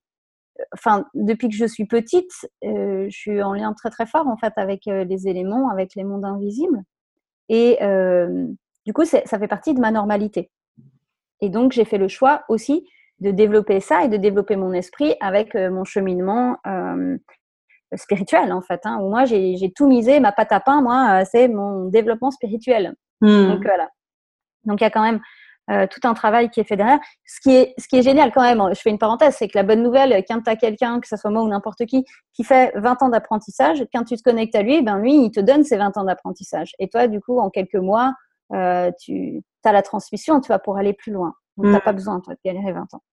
enfin 0.73 1.05
depuis 1.13 1.47
que 1.47 1.55
je 1.55 1.65
suis 1.65 1.85
petite, 1.85 2.31
euh, 2.65 3.05
je 3.09 3.17
suis 3.17 3.41
en 3.41 3.53
lien 3.53 3.73
très 3.73 3.89
très 3.89 4.05
fort 4.05 4.27
en 4.27 4.35
fait 4.35 4.53
avec 4.57 4.87
euh, 4.87 5.05
les 5.05 5.27
éléments, 5.27 5.69
avec 5.69 5.95
les 5.95 6.03
mondes 6.03 6.25
invisibles, 6.25 6.81
et 7.49 7.77
du 8.85 8.91
coup, 8.91 9.05
ça 9.05 9.21
fait 9.23 9.47
partie 9.47 9.73
de 9.73 9.79
ma 9.79 9.91
normalité. 9.91 10.51
Et 11.39 11.49
donc, 11.49 11.71
j'ai 11.71 11.85
fait 11.85 11.97
le 11.97 12.09
choix 12.09 12.43
aussi 12.49 12.85
de 13.19 13.31
développer 13.31 13.79
ça 13.79 14.03
et 14.03 14.09
de 14.09 14.17
développer 14.17 14.57
mon 14.57 14.73
esprit 14.73 15.15
avec 15.21 15.53
mon 15.55 15.85
cheminement 15.85 16.57
spirituel 17.97 18.51
en 18.51 18.61
fait. 18.61 18.81
Hein, 18.85 18.99
où 19.01 19.09
moi 19.09 19.25
j'ai 19.25 19.71
tout 19.75 19.87
misé, 19.87 20.19
ma 20.19 20.31
pâte 20.31 20.51
à 20.51 20.59
pain, 20.59 20.81
moi, 20.81 21.21
euh, 21.21 21.25
c'est 21.29 21.47
mon 21.47 21.85
développement 21.85 22.31
spirituel. 22.31 22.95
Hmm. 23.21 23.47
Donc 23.47 23.63
voilà. 23.63 23.89
Donc 24.65 24.81
il 24.81 24.83
y 24.83 24.87
a 24.87 24.89
quand 24.89 25.03
même 25.03 25.21
euh, 25.71 25.87
tout 25.87 26.05
un 26.05 26.13
travail 26.13 26.49
qui 26.49 26.59
est 26.59 26.65
fait 26.65 26.75
derrière. 26.75 26.99
Ce 27.25 27.39
qui 27.39 27.55
est, 27.55 27.73
ce 27.77 27.87
qui 27.87 27.97
est 27.97 28.01
génial 28.01 28.33
quand 28.33 28.41
même, 28.41 28.61
je 28.73 28.81
fais 28.81 28.89
une 28.89 28.97
parenthèse, 28.97 29.35
c'est 29.37 29.47
que 29.47 29.57
la 29.57 29.63
bonne 29.63 29.81
nouvelle, 29.81 30.13
quand 30.27 30.41
tu 30.41 30.49
as 30.49 30.57
quelqu'un, 30.57 30.99
que 30.99 31.07
ce 31.07 31.15
soit 31.15 31.31
moi 31.31 31.41
ou 31.41 31.47
n'importe 31.47 31.85
qui, 31.85 32.03
qui 32.33 32.43
fait 32.43 32.73
20 32.75 33.01
ans 33.03 33.09
d'apprentissage, 33.09 33.85
quand 33.93 34.03
tu 34.03 34.17
te 34.17 34.23
connectes 34.23 34.55
à 34.55 34.61
lui, 34.61 34.81
ben 34.81 34.97
lui, 34.97 35.25
il 35.25 35.31
te 35.31 35.39
donne 35.39 35.63
ses 35.63 35.77
20 35.77 35.95
ans 35.97 36.03
d'apprentissage. 36.03 36.73
Et 36.79 36.89
toi, 36.89 37.07
du 37.07 37.21
coup, 37.21 37.39
en 37.39 37.49
quelques 37.49 37.75
mois, 37.75 38.13
euh, 38.53 38.91
tu 38.99 39.41
as 39.63 39.71
la 39.71 39.81
transmission, 39.81 40.41
tu 40.41 40.49
vas 40.49 40.59
pour 40.59 40.77
aller 40.77 40.91
plus 40.91 41.13
loin. 41.13 41.33
Donc, 41.55 41.67
tu 41.67 41.71
n'as 41.71 41.77
mm. 41.77 41.81
pas 41.81 41.93
besoin, 41.93 42.19
toi, 42.19 42.33
de 42.33 42.39
galérer 42.43 42.73
20 42.73 42.93
ans. 42.95 43.03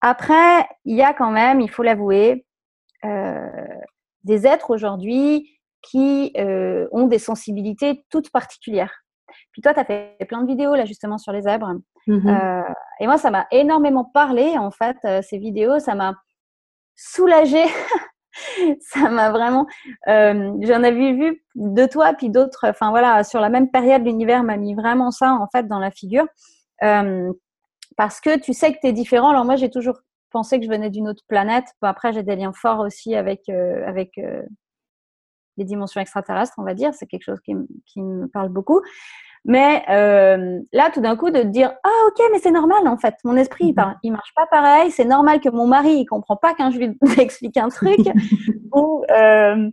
Après, 0.00 0.68
il 0.84 0.94
y 0.94 1.02
a 1.02 1.12
quand 1.12 1.30
même, 1.30 1.60
il 1.60 1.70
faut 1.70 1.82
l'avouer, 1.82 2.46
euh, 3.04 3.48
des 4.24 4.46
êtres 4.46 4.70
aujourd'hui 4.70 5.48
qui 5.82 6.32
euh, 6.38 6.88
ont 6.92 7.06
des 7.06 7.18
sensibilités 7.18 8.04
toutes 8.10 8.30
particulières. 8.30 9.04
Puis 9.52 9.62
toi, 9.62 9.74
tu 9.74 9.80
as 9.80 9.84
fait 9.84 10.16
plein 10.28 10.42
de 10.42 10.46
vidéos 10.46 10.74
là 10.74 10.84
justement 10.84 11.18
sur 11.18 11.32
les 11.32 11.42
zèbres. 11.42 11.72
Mmh 12.06 12.28
euh, 12.28 12.62
et 13.00 13.06
moi, 13.06 13.18
ça 13.18 13.30
m'a 13.30 13.46
énormément 13.50 14.04
parlé 14.04 14.56
en 14.56 14.70
fait, 14.70 14.96
euh, 15.04 15.20
ces 15.22 15.38
vidéos. 15.38 15.78
Ça 15.78 15.94
m'a 15.94 16.14
soulagée. 16.96 17.64
ça 18.80 19.10
m'a 19.10 19.30
vraiment. 19.30 19.66
J'en 20.06 20.82
avais 20.82 21.12
vu 21.12 21.44
de 21.54 21.86
toi, 21.86 22.14
puis 22.14 22.30
d'autres. 22.30 22.68
Enfin 22.68 22.90
voilà, 22.90 23.24
sur 23.24 23.40
la 23.40 23.48
même 23.48 23.70
période, 23.70 24.04
l'univers 24.04 24.42
m'a 24.42 24.56
mis 24.56 24.74
vraiment 24.74 25.10
ça 25.10 25.32
en 25.32 25.48
fait 25.52 25.66
dans 25.66 25.78
la 25.78 25.90
figure. 25.90 26.26
parce 26.80 28.20
que 28.20 28.38
tu 28.38 28.52
sais 28.52 28.72
que 28.72 28.78
tu 28.80 28.86
es 28.88 28.92
différent. 28.92 29.30
Alors 29.30 29.44
moi, 29.44 29.56
j'ai 29.56 29.70
toujours 29.70 29.98
pensé 30.34 30.58
que 30.58 30.66
je 30.66 30.70
venais 30.70 30.90
d'une 30.90 31.08
autre 31.08 31.22
planète. 31.28 31.64
après, 31.80 32.12
j'ai 32.12 32.22
des 32.22 32.36
liens 32.36 32.52
forts 32.52 32.80
aussi 32.80 33.14
avec, 33.14 33.48
avec 33.48 34.18
les 35.56 35.64
dimensions 35.64 36.00
extraterrestres, 36.00 36.54
on 36.58 36.64
va 36.64 36.74
dire. 36.74 36.92
C'est 36.94 37.06
quelque 37.06 37.24
chose 37.24 37.40
qui, 37.40 37.54
qui, 37.86 38.02
me 38.02 38.26
parle 38.26 38.48
beaucoup. 38.48 38.80
Mais 39.44 39.84
euh, 39.90 40.60
là, 40.72 40.90
tout 40.92 41.00
d'un 41.00 41.16
coup, 41.16 41.30
de 41.30 41.42
dire 41.42 41.72
ah 41.84 42.08
ok, 42.08 42.24
mais 42.32 42.38
c'est 42.38 42.50
normal 42.50 42.88
en 42.88 42.96
fait. 42.96 43.14
Mon 43.24 43.36
esprit, 43.36 43.66
il, 43.66 43.74
mhm. 43.74 43.94
il 44.02 44.12
marche 44.12 44.32
pas 44.34 44.46
pareil. 44.46 44.90
C'est 44.90 45.04
normal 45.04 45.40
que 45.40 45.50
mon 45.50 45.66
mari, 45.66 45.92
il 45.92 46.06
comprend 46.06 46.36
pas 46.36 46.54
quand 46.54 46.70
je 46.70 46.78
lui 46.78 46.98
explique 47.18 47.56
un 47.56 47.68
truc 47.68 47.98
ou 48.72 49.04
euh, 49.10 49.70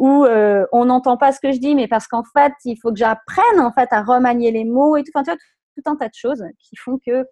euh, 0.00 0.66
on 0.72 0.84
n'entend 0.86 1.16
pas 1.16 1.32
ce 1.32 1.40
que 1.40 1.52
je 1.52 1.58
dis, 1.58 1.74
mais 1.74 1.88
parce 1.88 2.06
qu'en 2.06 2.24
fait, 2.36 2.52
il 2.64 2.76
faut 2.76 2.90
que 2.90 2.98
j'apprenne 2.98 3.60
en 3.60 3.72
fait 3.72 3.88
à 3.92 4.02
remanier 4.02 4.50
les 4.50 4.64
mots 4.64 4.96
et 4.96 5.02
tout. 5.02 5.10
Enfin, 5.14 5.24
tu 5.24 5.30
vois, 5.30 5.38
tout, 5.38 5.82
tout 5.82 5.90
un 5.90 5.96
tas 5.96 6.08
de 6.08 6.14
choses 6.14 6.44
qui 6.58 6.76
font 6.76 6.98
que 7.04 7.26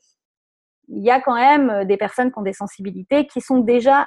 il 0.93 1.03
y 1.03 1.11
a 1.11 1.21
quand 1.21 1.35
même 1.35 1.85
des 1.85 1.97
personnes 1.97 2.31
qui 2.31 2.39
ont 2.39 2.43
des 2.43 2.53
sensibilités 2.53 3.27
qui 3.27 3.41
sont 3.41 3.59
déjà 3.59 4.07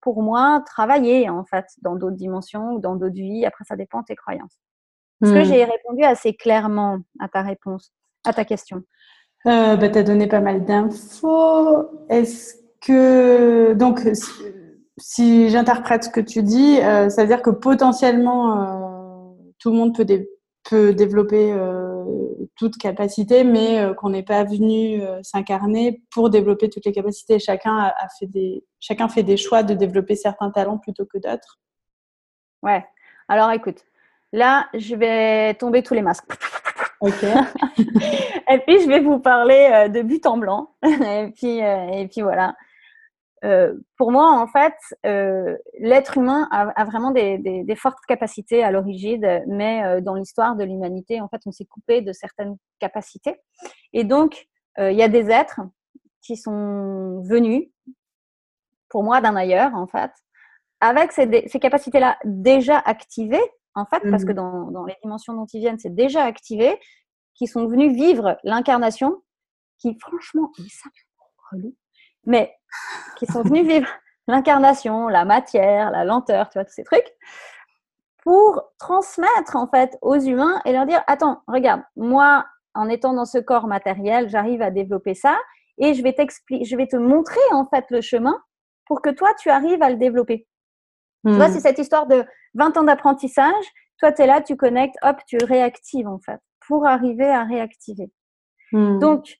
pour 0.00 0.22
moi 0.22 0.62
travaillées 0.66 1.28
en 1.28 1.44
fait 1.44 1.66
dans 1.82 1.96
d'autres 1.96 2.16
dimensions 2.16 2.72
ou 2.72 2.80
dans 2.80 2.96
d'autres 2.96 3.14
vies. 3.14 3.44
Après, 3.46 3.64
ça 3.64 3.76
dépend 3.76 4.00
de 4.00 4.06
tes 4.06 4.16
croyances. 4.16 4.58
Est-ce 5.22 5.32
que 5.32 5.38
hmm. 5.40 5.44
j'ai 5.44 5.64
répondu 5.64 6.02
assez 6.02 6.34
clairement 6.34 6.98
à 7.20 7.28
ta 7.28 7.42
réponse, 7.42 7.92
à 8.24 8.32
ta 8.32 8.44
question? 8.44 8.82
Euh, 9.46 9.76
bah, 9.76 9.88
Tu 9.88 9.98
as 9.98 10.02
donné 10.02 10.26
pas 10.26 10.40
mal 10.40 10.64
d'infos. 10.64 11.88
Est-ce 12.08 12.56
que, 12.80 13.74
donc, 13.74 14.00
si, 14.98 15.48
j'interprète 15.48 16.04
ce 16.04 16.08
que 16.08 16.20
tu 16.20 16.42
dis, 16.42 16.80
euh, 16.80 17.08
ça 17.08 17.22
veut 17.22 17.28
dire 17.28 17.42
que 17.42 17.50
potentiellement, 17.50 18.60
euh, 18.60 19.52
tout 19.58 19.70
le 19.70 19.76
monde 19.76 19.94
peut, 19.94 20.06
peut 20.68 20.92
développer 20.92 21.52
euh, 21.52 21.81
toute 22.56 22.76
capacité, 22.78 23.44
mais 23.44 23.92
qu'on 23.96 24.10
n'est 24.10 24.22
pas 24.22 24.44
venu 24.44 25.02
s'incarner 25.22 26.02
pour 26.10 26.30
développer 26.30 26.68
toutes 26.68 26.84
les 26.84 26.92
capacités. 26.92 27.38
Chacun, 27.38 27.76
a, 27.76 27.88
a, 27.88 28.08
fait 28.18 28.26
des, 28.26 28.64
chacun 28.80 29.08
fait 29.08 29.22
des 29.22 29.36
choix 29.36 29.62
de 29.62 29.74
développer 29.74 30.16
certains 30.16 30.50
talents 30.50 30.78
plutôt 30.78 31.06
que 31.06 31.18
d'autres. 31.18 31.60
Ouais. 32.62 32.84
Alors 33.28 33.50
écoute, 33.52 33.84
Là, 34.32 34.68
je 34.72 34.94
vais 34.94 35.54
tomber 35.54 35.82
tous 35.82 35.92
les 35.92 36.00
masques. 36.00 36.24
Ok. 37.00 37.22
et 37.78 38.58
puis, 38.66 38.80
je 38.80 38.88
vais 38.88 39.00
vous 39.00 39.18
parler 39.18 39.68
euh, 39.72 39.88
de 39.88 40.00
but 40.00 40.24
en 40.24 40.38
blanc. 40.38 40.70
et, 40.82 41.30
puis, 41.36 41.62
euh, 41.62 41.88
et 41.92 42.08
puis, 42.08 42.22
voilà. 42.22 42.54
Euh, 43.44 43.74
pour 43.96 44.12
moi, 44.12 44.30
en 44.30 44.46
fait, 44.46 44.74
l'être 45.78 46.18
humain 46.18 46.48
a, 46.50 46.84
vraiment 46.84 47.10
des, 47.10 47.76
fortes 47.76 48.04
capacités 48.06 48.62
à 48.62 48.70
l'origine, 48.70 49.42
mais 49.46 50.00
dans 50.02 50.14
l'histoire 50.14 50.56
de 50.56 50.64
l'humanité, 50.64 51.20
en 51.20 51.28
fait, 51.28 51.40
on 51.46 51.52
s'est 51.52 51.64
coupé 51.64 52.02
de 52.02 52.12
certaines 52.12 52.56
capacités. 52.78 53.40
Et 53.92 54.04
donc, 54.04 54.46
il 54.78 54.94
y 54.94 55.02
a 55.02 55.08
des 55.08 55.30
êtres 55.30 55.60
qui 56.20 56.36
sont 56.36 57.20
venus, 57.24 57.68
pour 58.88 59.02
moi, 59.02 59.20
d'un 59.20 59.34
ailleurs, 59.34 59.74
en 59.74 59.86
fait, 59.86 60.12
avec 60.80 61.12
ces, 61.12 61.48
ces 61.48 61.58
capacités-là 61.58 62.18
déjà 62.24 62.78
activées, 62.78 63.42
en 63.74 63.86
fait, 63.86 64.02
parce 64.10 64.24
que 64.24 64.32
mmh. 64.32 64.72
dans, 64.72 64.84
les 64.84 64.96
dimensions 65.02 65.32
dont 65.34 65.46
ils 65.46 65.60
viennent, 65.60 65.78
c'est 65.78 65.94
déjà 65.94 66.24
activé, 66.24 66.78
qui 67.34 67.46
sont 67.46 67.66
venus 67.66 67.94
vivre 67.94 68.36
l'incarnation, 68.44 69.22
qui 69.78 69.96
franchement, 69.98 70.52
mais 72.24 72.54
qui 73.16 73.26
sont 73.26 73.42
venus 73.42 73.66
vivre 73.66 73.88
l'incarnation, 74.28 75.08
la 75.08 75.24
matière, 75.24 75.90
la 75.90 76.04
lenteur, 76.04 76.48
tu 76.48 76.58
vois, 76.58 76.64
tous 76.64 76.74
ces 76.74 76.84
trucs, 76.84 77.12
pour 78.22 78.62
transmettre 78.78 79.56
en 79.56 79.66
fait 79.66 79.98
aux 80.00 80.18
humains 80.18 80.60
et 80.64 80.72
leur 80.72 80.86
dire, 80.86 81.02
attends, 81.06 81.42
regarde, 81.48 81.82
moi, 81.96 82.46
en 82.74 82.88
étant 82.88 83.12
dans 83.12 83.24
ce 83.24 83.38
corps 83.38 83.66
matériel, 83.66 84.28
j'arrive 84.28 84.62
à 84.62 84.70
développer 84.70 85.14
ça 85.14 85.38
et 85.78 85.94
je 85.94 86.02
vais 86.02 86.12
t'expliquer, 86.12 86.64
je 86.64 86.76
vais 86.76 86.86
te 86.86 86.96
montrer 86.96 87.40
en 87.50 87.66
fait 87.66 87.84
le 87.90 88.00
chemin 88.00 88.40
pour 88.86 89.02
que 89.02 89.10
toi, 89.10 89.34
tu 89.38 89.50
arrives 89.50 89.82
à 89.82 89.90
le 89.90 89.96
développer. 89.96 90.46
Tu 91.24 91.32
vois, 91.32 91.48
mmh. 91.48 91.52
c'est 91.52 91.60
cette 91.60 91.78
histoire 91.78 92.06
de 92.06 92.24
20 92.54 92.76
ans 92.76 92.82
d'apprentissage. 92.82 93.64
Toi, 93.98 94.12
tu 94.12 94.22
es 94.22 94.26
là, 94.26 94.40
tu 94.40 94.56
connectes, 94.56 94.96
hop, 95.02 95.16
tu 95.26 95.38
réactives 95.38 96.08
en 96.08 96.18
fait, 96.18 96.40
pour 96.66 96.86
arriver 96.86 97.28
à 97.28 97.44
réactiver. 97.44 98.10
Mmh. 98.72 98.98
Donc, 98.98 99.38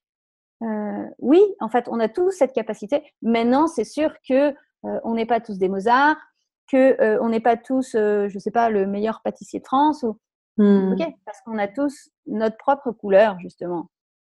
euh, 0.63 1.07
oui, 1.19 1.43
en 1.61 1.69
fait, 1.69 1.89
on 1.89 1.99
a 2.01 2.09
tous 2.09 2.31
cette 2.31 2.53
capacité. 2.53 3.03
Maintenant, 3.23 3.67
c'est 3.67 3.85
sûr 3.85 4.15
que 4.27 4.51
euh, 4.85 5.01
on 5.05 5.15
n'est 5.15 5.27
pas 5.27 5.41
tous 5.41 5.59
des 5.59 5.69
Mozart, 5.69 6.17
que 6.71 7.01
euh, 7.01 7.19
on 7.21 7.29
n'est 7.31 7.41
pas 7.41 7.57
tous, 7.57 7.93
je 7.93 8.39
sais 8.39 8.51
pas, 8.51 8.71
le 8.71 8.87
meilleur 8.87 9.21
pâtissier 9.23 9.61
de 9.61 9.65
France. 9.65 10.03
Ou... 10.03 10.19
Mmh. 10.59 10.93
Ok, 10.93 11.15
parce 11.25 11.41
qu'on 11.43 11.59
a 11.59 11.67
tous 11.67 12.11
notre 12.27 12.57
propre 12.57 12.93
couleur 12.93 13.39
justement. 13.41 13.89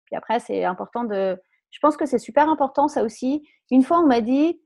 Puis 0.05 0.15
après, 0.15 0.39
c'est 0.39 0.65
important 0.65 1.03
de. 1.03 1.39
Je 1.69 1.79
pense 1.79 1.97
que 1.97 2.05
c'est 2.05 2.17
super 2.17 2.49
important 2.49 2.87
ça 2.87 3.03
aussi. 3.03 3.47
Une 3.71 3.83
fois, 3.83 3.99
on 3.99 4.07
m'a 4.07 4.21
dit, 4.21 4.59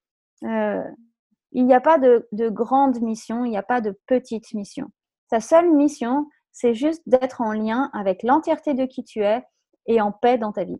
il 1.52 1.66
n'y 1.66 1.74
a 1.74 1.82
pas 1.82 1.98
de, 1.98 2.28
grande 2.50 3.02
mission, 3.02 3.44
il 3.44 3.50
n'y 3.50 3.58
a 3.58 3.64
pas 3.64 3.82
de 3.82 4.00
petite 4.08 4.54
mission. 4.54 4.88
Ta 5.30 5.42
seule 5.42 5.72
mission, 5.72 6.28
c'est 6.52 6.74
juste 6.74 7.02
d'être 7.06 7.42
en 7.42 7.54
lien 7.54 7.90
avec 7.94 8.24
l'entièreté 8.24 8.74
de 8.74 8.86
qui 8.86 9.04
tu 9.04 9.22
es 9.22 9.44
et 9.88 10.00
en 10.00 10.12
paix 10.12 10.38
dans 10.38 10.52
ta 10.52 10.64
vie. 10.64 10.80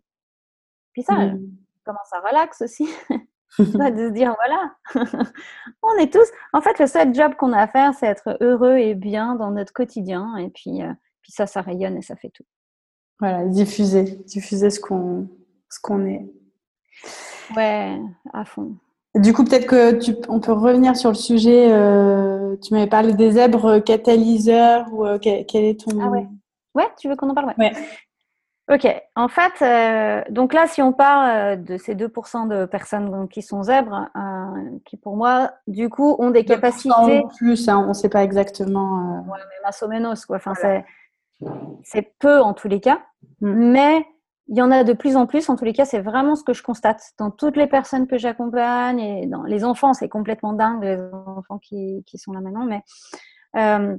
Puis 0.92 1.02
ça, 1.02 1.14
mmh. 1.14 1.40
comment 1.84 1.98
ça 2.10 2.20
relaxe 2.20 2.62
aussi? 2.62 2.88
De 3.58 3.64
se 4.08 4.12
dire 4.12 4.34
voilà, 4.36 4.74
on 5.82 5.98
est 5.98 6.10
tous. 6.10 6.26
En 6.54 6.62
fait, 6.62 6.78
le 6.78 6.86
seul 6.86 7.14
job 7.14 7.34
qu'on 7.34 7.52
a 7.52 7.58
à 7.58 7.66
faire, 7.66 7.92
c'est 7.92 8.06
être 8.06 8.38
heureux 8.40 8.78
et 8.78 8.94
bien 8.94 9.34
dans 9.34 9.50
notre 9.50 9.74
quotidien. 9.74 10.36
Et 10.38 10.48
puis, 10.48 10.82
euh, 10.82 10.90
puis 11.20 11.32
ça, 11.32 11.46
ça 11.46 11.60
rayonne 11.60 11.98
et 11.98 12.02
ça 12.02 12.16
fait 12.16 12.30
tout. 12.30 12.44
Voilà, 13.20 13.44
diffuser, 13.44 14.04
diffuser 14.24 14.70
ce 14.70 14.80
qu'on 14.80 15.28
ce 15.68 15.80
qu'on 15.80 16.06
est. 16.06 16.26
Ouais, 17.54 17.98
à 18.32 18.44
fond. 18.46 18.76
Du 19.14 19.34
coup, 19.34 19.44
peut-être 19.44 19.66
que 19.66 19.98
tu, 19.98 20.14
on 20.28 20.40
peut 20.40 20.52
revenir 20.52 20.96
sur 20.96 21.10
le 21.10 21.16
sujet. 21.16 21.70
Euh, 21.70 22.56
tu 22.62 22.72
m'avais 22.72 22.86
parlé 22.86 23.12
des 23.12 23.32
zèbres 23.32 23.78
catalyseurs 23.80 24.86
ou 24.92 25.04
euh, 25.04 25.18
quel, 25.18 25.46
est 25.52 25.80
ton. 25.80 26.00
Ah 26.00 26.08
ouais. 26.08 26.26
Ouais, 26.74 26.88
tu 26.98 27.08
veux 27.08 27.16
qu'on 27.16 27.28
en 27.28 27.34
parle? 27.34 27.52
Ouais. 27.58 27.72
Ok. 28.70 28.86
En 29.16 29.28
fait, 29.28 29.52
euh, 29.62 30.22
donc 30.30 30.54
là, 30.54 30.66
si 30.66 30.82
on 30.82 30.92
parle 30.92 31.62
de 31.64 31.76
ces 31.76 31.94
2% 31.94 32.48
de 32.48 32.64
personnes 32.64 33.28
qui 33.28 33.42
sont 33.42 33.64
zèbres, 33.64 34.08
qui 34.84 34.96
pour 34.96 35.16
moi, 35.16 35.52
du 35.66 35.88
coup, 35.88 36.14
ont 36.18 36.30
des 36.30 36.44
capacités. 36.44 37.22
plus, 37.36 37.68
hein, 37.68 37.78
on 37.78 37.88
ne 37.88 37.92
sait 37.92 38.08
pas 38.08 38.22
exactement. 38.22 39.24
Ouais, 39.28 39.38
mais 39.38 39.64
masso 39.64 39.88
menos, 39.88 40.24
quoi. 40.26 40.36
Enfin, 40.36 40.54
c'est 41.82 42.14
peu 42.18 42.40
en 42.40 42.54
tous 42.54 42.68
les 42.68 42.80
cas. 42.80 43.02
Mm. 43.40 43.72
Mais 43.72 44.06
il 44.48 44.56
y 44.56 44.62
en 44.62 44.70
a 44.70 44.84
de 44.84 44.92
plus 44.92 45.16
en 45.16 45.26
plus. 45.26 45.48
En 45.48 45.56
tous 45.56 45.64
les 45.64 45.72
cas, 45.72 45.84
c'est 45.84 46.00
vraiment 46.00 46.36
ce 46.36 46.44
que 46.44 46.52
je 46.52 46.62
constate 46.62 47.02
dans 47.18 47.30
toutes 47.30 47.56
les 47.56 47.66
personnes 47.66 48.06
que 48.06 48.18
j'accompagne 48.18 49.00
et 49.00 49.26
dans 49.26 49.42
les 49.42 49.64
enfants. 49.64 49.94
C'est 49.94 50.08
complètement 50.08 50.52
dingue 50.52 50.82
les 50.82 51.00
enfants 51.26 51.58
qui, 51.58 52.04
qui 52.06 52.18
sont 52.18 52.32
là 52.32 52.40
maintenant. 52.40 52.66
Mais 52.66 52.82
euh, 53.56 53.96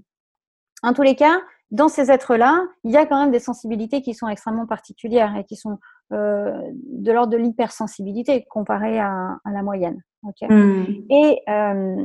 en 0.83 0.93
tous 0.93 1.01
les 1.01 1.15
cas, 1.15 1.39
dans 1.73 1.89
ces 1.89 2.11
êtres-là, 2.11 2.67
il 2.83 2.91
y 2.91 2.97
a 2.97 3.07
quand 3.07 3.19
même 3.19 3.31
des 3.31 3.39
sensibilités 3.39 4.03
qui 4.03 4.13
sont 4.13 4.27
extrêmement 4.27 4.67
particulières 4.67 5.35
et 5.35 5.43
qui 5.43 5.55
sont 5.55 5.79
euh, 6.13 6.51
de 6.71 7.11
l'ordre 7.11 7.33
de 7.33 7.37
l'hypersensibilité 7.37 8.45
comparée 8.47 8.99
à, 8.99 9.39
à, 9.43 9.51
la 9.51 9.63
moyenne. 9.63 9.99
Hmm. 10.41 10.83
Et 11.09 11.41
euh, 11.49 11.95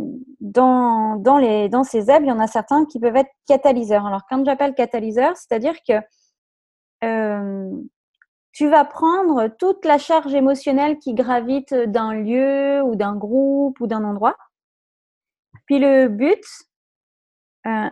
dans, 0.41 1.17
dans, 1.17 1.37
les, 1.37 1.69
dans 1.69 1.85
ces 1.85 2.01
zèbres, 2.01 2.25
il 2.25 2.31
y 2.31 2.33
en 2.33 2.41
a 2.41 2.47
certains 2.47 2.87
qui 2.87 2.99
peuvent 2.99 3.15
être 3.15 3.31
catalyseurs. 3.47 4.07
Alors, 4.07 4.23
quand 4.29 4.43
j'appelle 4.43 4.75
catalyseur, 4.75 5.37
c'est-à-dire 5.37 5.75
que 5.87 6.01
euh, 7.05 7.71
tu 8.53 8.71
vas 8.71 8.87
prendre 8.87 9.49
toute 9.59 9.85
la 9.85 9.99
charge 9.99 10.35
émotionnelle 10.35 10.99
qui 10.99 11.13
gravite 11.13 11.75
d'un 11.75 12.15
lieu 12.15 12.83
ou 12.83 12.97
d'un 12.97 13.17
groupe 13.17 13.79
ou 13.81 13.87
d'un 13.87 14.03
endroit. 14.03 14.37
Puis 15.67 15.79
le 15.79 16.09
but, 16.09 16.43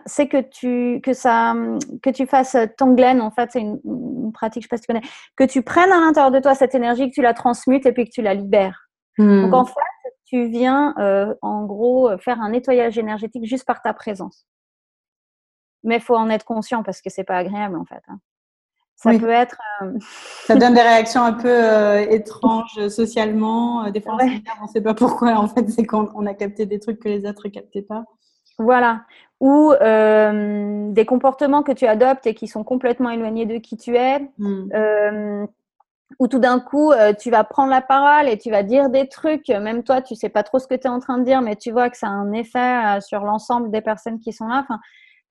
c'est 0.05 0.27
que 0.27 0.41
tu 0.41 1.01
que 1.01 1.13
ça 1.13 1.55
que 2.01 2.09
tu 2.09 2.25
fasses 2.27 2.55
en 2.55 3.31
fait 3.31 3.51
c'est 3.51 3.61
une, 3.61 4.31
pratique 4.33 4.63
je 4.63 4.67
sais 4.67 4.69
pas 4.69 4.77
si 4.77 4.83
tu 4.83 4.87
connais 4.87 5.07
que 5.35 5.43
tu 5.43 5.61
prennes 5.61 5.91
à 5.91 5.99
l'intérieur 5.99 6.31
de 6.31 6.39
toi 6.39 6.55
cette 6.55 6.75
énergie 6.75 7.09
que 7.09 7.15
tu 7.15 7.21
la 7.21 7.33
transmutes 7.33 7.85
et 7.85 7.91
puis 7.91 8.05
que 8.05 8.11
tu 8.11 8.21
la 8.21 8.33
libères 8.33 8.89
hmm. 9.17 9.43
donc 9.43 9.53
en 9.53 9.65
fait 9.65 9.73
tu 10.25 10.47
viens 10.47 10.93
en 11.41 11.65
gros 11.65 12.09
faire 12.19 12.41
un 12.41 12.49
nettoyage 12.49 12.97
énergétique 12.97 13.45
juste 13.45 13.65
par 13.65 13.81
ta 13.81 13.93
présence 13.93 14.45
mais 15.83 15.95
il 15.95 16.01
faut 16.01 16.15
en 16.15 16.29
être 16.29 16.45
conscient 16.45 16.83
parce 16.83 17.01
que 17.01 17.09
c'est 17.09 17.23
pas 17.23 17.37
agréable 17.37 17.77
en 17.77 17.85
fait. 17.85 18.01
Hein. 18.07 18.19
Ça 18.95 19.11
peut 19.17 19.29
être. 19.29 19.57
Euh, 19.83 19.93
ça 20.45 20.55
donne 20.55 20.73
des 20.73 20.81
réactions 20.81 21.23
un 21.23 21.33
peu 21.33 21.49
euh, 21.49 21.99
étranges 22.09 22.87
socialement. 22.89 23.85
Euh, 23.85 23.91
des 23.91 24.01
fois, 24.01 24.17
on 24.59 24.65
ne 24.65 24.69
sait 24.69 24.81
pas 24.81 24.95
pourquoi. 24.95 25.35
En 25.35 25.47
fait, 25.47 25.69
c'est 25.69 25.85
quand 25.85 26.09
on 26.15 26.25
a 26.25 26.33
capté 26.33 26.65
des 26.65 26.79
trucs 26.79 26.99
que 26.99 27.09
les 27.09 27.25
autres 27.25 27.43
ne 27.47 27.51
captaient 27.51 27.83
pas. 27.83 28.05
Voilà. 28.57 29.03
Ou 29.39 29.73
des 30.93 31.05
comportements 31.05 31.61
que 31.61 31.71
tu 31.71 31.85
adoptes 31.85 32.25
et 32.25 32.33
qui 32.33 32.47
sont 32.47 32.63
complètement 32.63 33.11
éloignés 33.11 33.45
de 33.45 33.57
qui 33.57 33.77
tu 33.77 33.95
es. 33.95 34.27
Hmm. 34.37 35.45
ou 36.19 36.27
tout 36.27 36.39
d'un 36.39 36.59
coup, 36.59 36.91
tu 37.19 37.29
vas 37.29 37.43
prendre 37.43 37.69
la 37.69 37.81
parole 37.81 38.29
et 38.29 38.37
tu 38.39 38.49
vas 38.49 38.63
dire 38.63 38.89
des 38.89 39.07
trucs. 39.07 39.49
Même 39.49 39.83
toi, 39.83 40.01
tu 40.01 40.15
sais 40.15 40.29
pas 40.29 40.41
trop 40.41 40.57
ce 40.57 40.65
que 40.65 40.73
tu 40.73 40.87
es 40.87 40.89
en 40.89 40.99
train 40.99 41.19
de 41.19 41.23
dire, 41.23 41.41
mais 41.41 41.55
tu 41.55 41.71
vois 41.71 41.89
que 41.91 41.97
ça 41.97 42.07
a 42.07 42.09
un 42.09 42.31
effet 42.31 42.99
sur 43.01 43.23
l'ensemble 43.25 43.69
des 43.69 43.81
personnes 43.81 44.19
qui 44.19 44.33
sont 44.33 44.47
là. 44.47 44.61
Enfin, 44.63 44.79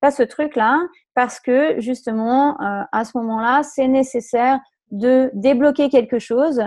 pas 0.00 0.10
ce 0.10 0.22
truc-là, 0.22 0.80
parce 1.14 1.40
que 1.40 1.80
justement, 1.80 2.60
euh, 2.60 2.82
à 2.92 3.04
ce 3.04 3.16
moment-là, 3.18 3.62
c'est 3.62 3.88
nécessaire 3.88 4.60
de 4.90 5.30
débloquer 5.34 5.88
quelque 5.88 6.18
chose 6.18 6.62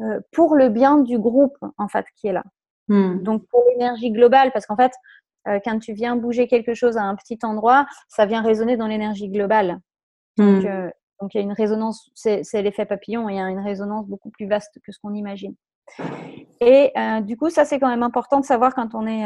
euh, 0.00 0.20
pour 0.32 0.56
le 0.56 0.68
bien 0.68 0.98
du 0.98 1.18
groupe, 1.18 1.56
en 1.76 1.88
fait, 1.88 2.06
qui 2.16 2.28
est 2.28 2.32
là. 2.32 2.44
Hmm. 2.88 3.22
Donc, 3.22 3.46
pour 3.48 3.62
l'énergie 3.70 4.10
globale, 4.10 4.50
parce 4.52 4.66
qu'en 4.66 4.76
fait, 4.76 4.92
euh, 4.92 5.29
quand 5.64 5.78
tu 5.78 5.92
viens 5.92 6.16
bouger 6.16 6.46
quelque 6.48 6.74
chose 6.74 6.96
à 6.96 7.02
un 7.02 7.16
petit 7.16 7.38
endroit, 7.42 7.86
ça 8.08 8.26
vient 8.26 8.42
résonner 8.42 8.76
dans 8.76 8.86
l'énergie 8.86 9.28
globale. 9.28 9.78
Donc, 10.36 10.64
hmm. 10.64 10.90
donc, 11.20 11.34
il 11.34 11.38
y 11.38 11.40
a 11.40 11.42
une 11.42 11.52
résonance, 11.52 12.10
c'est 12.14 12.62
l'effet 12.62 12.84
papillon, 12.84 13.28
il 13.28 13.36
y 13.36 13.40
a 13.40 13.48
une 13.48 13.60
résonance 13.60 14.06
beaucoup 14.06 14.30
plus 14.30 14.46
vaste 14.46 14.78
que 14.84 14.92
ce 14.92 14.98
qu'on 15.02 15.14
imagine. 15.14 15.54
Et 16.60 16.92
du 17.22 17.36
coup, 17.36 17.50
ça, 17.50 17.64
c'est 17.64 17.78
quand 17.78 17.88
même 17.88 18.02
important 18.02 18.40
de 18.40 18.44
savoir 18.44 18.74
quand 18.74 18.94
on 18.94 19.06
est 19.06 19.24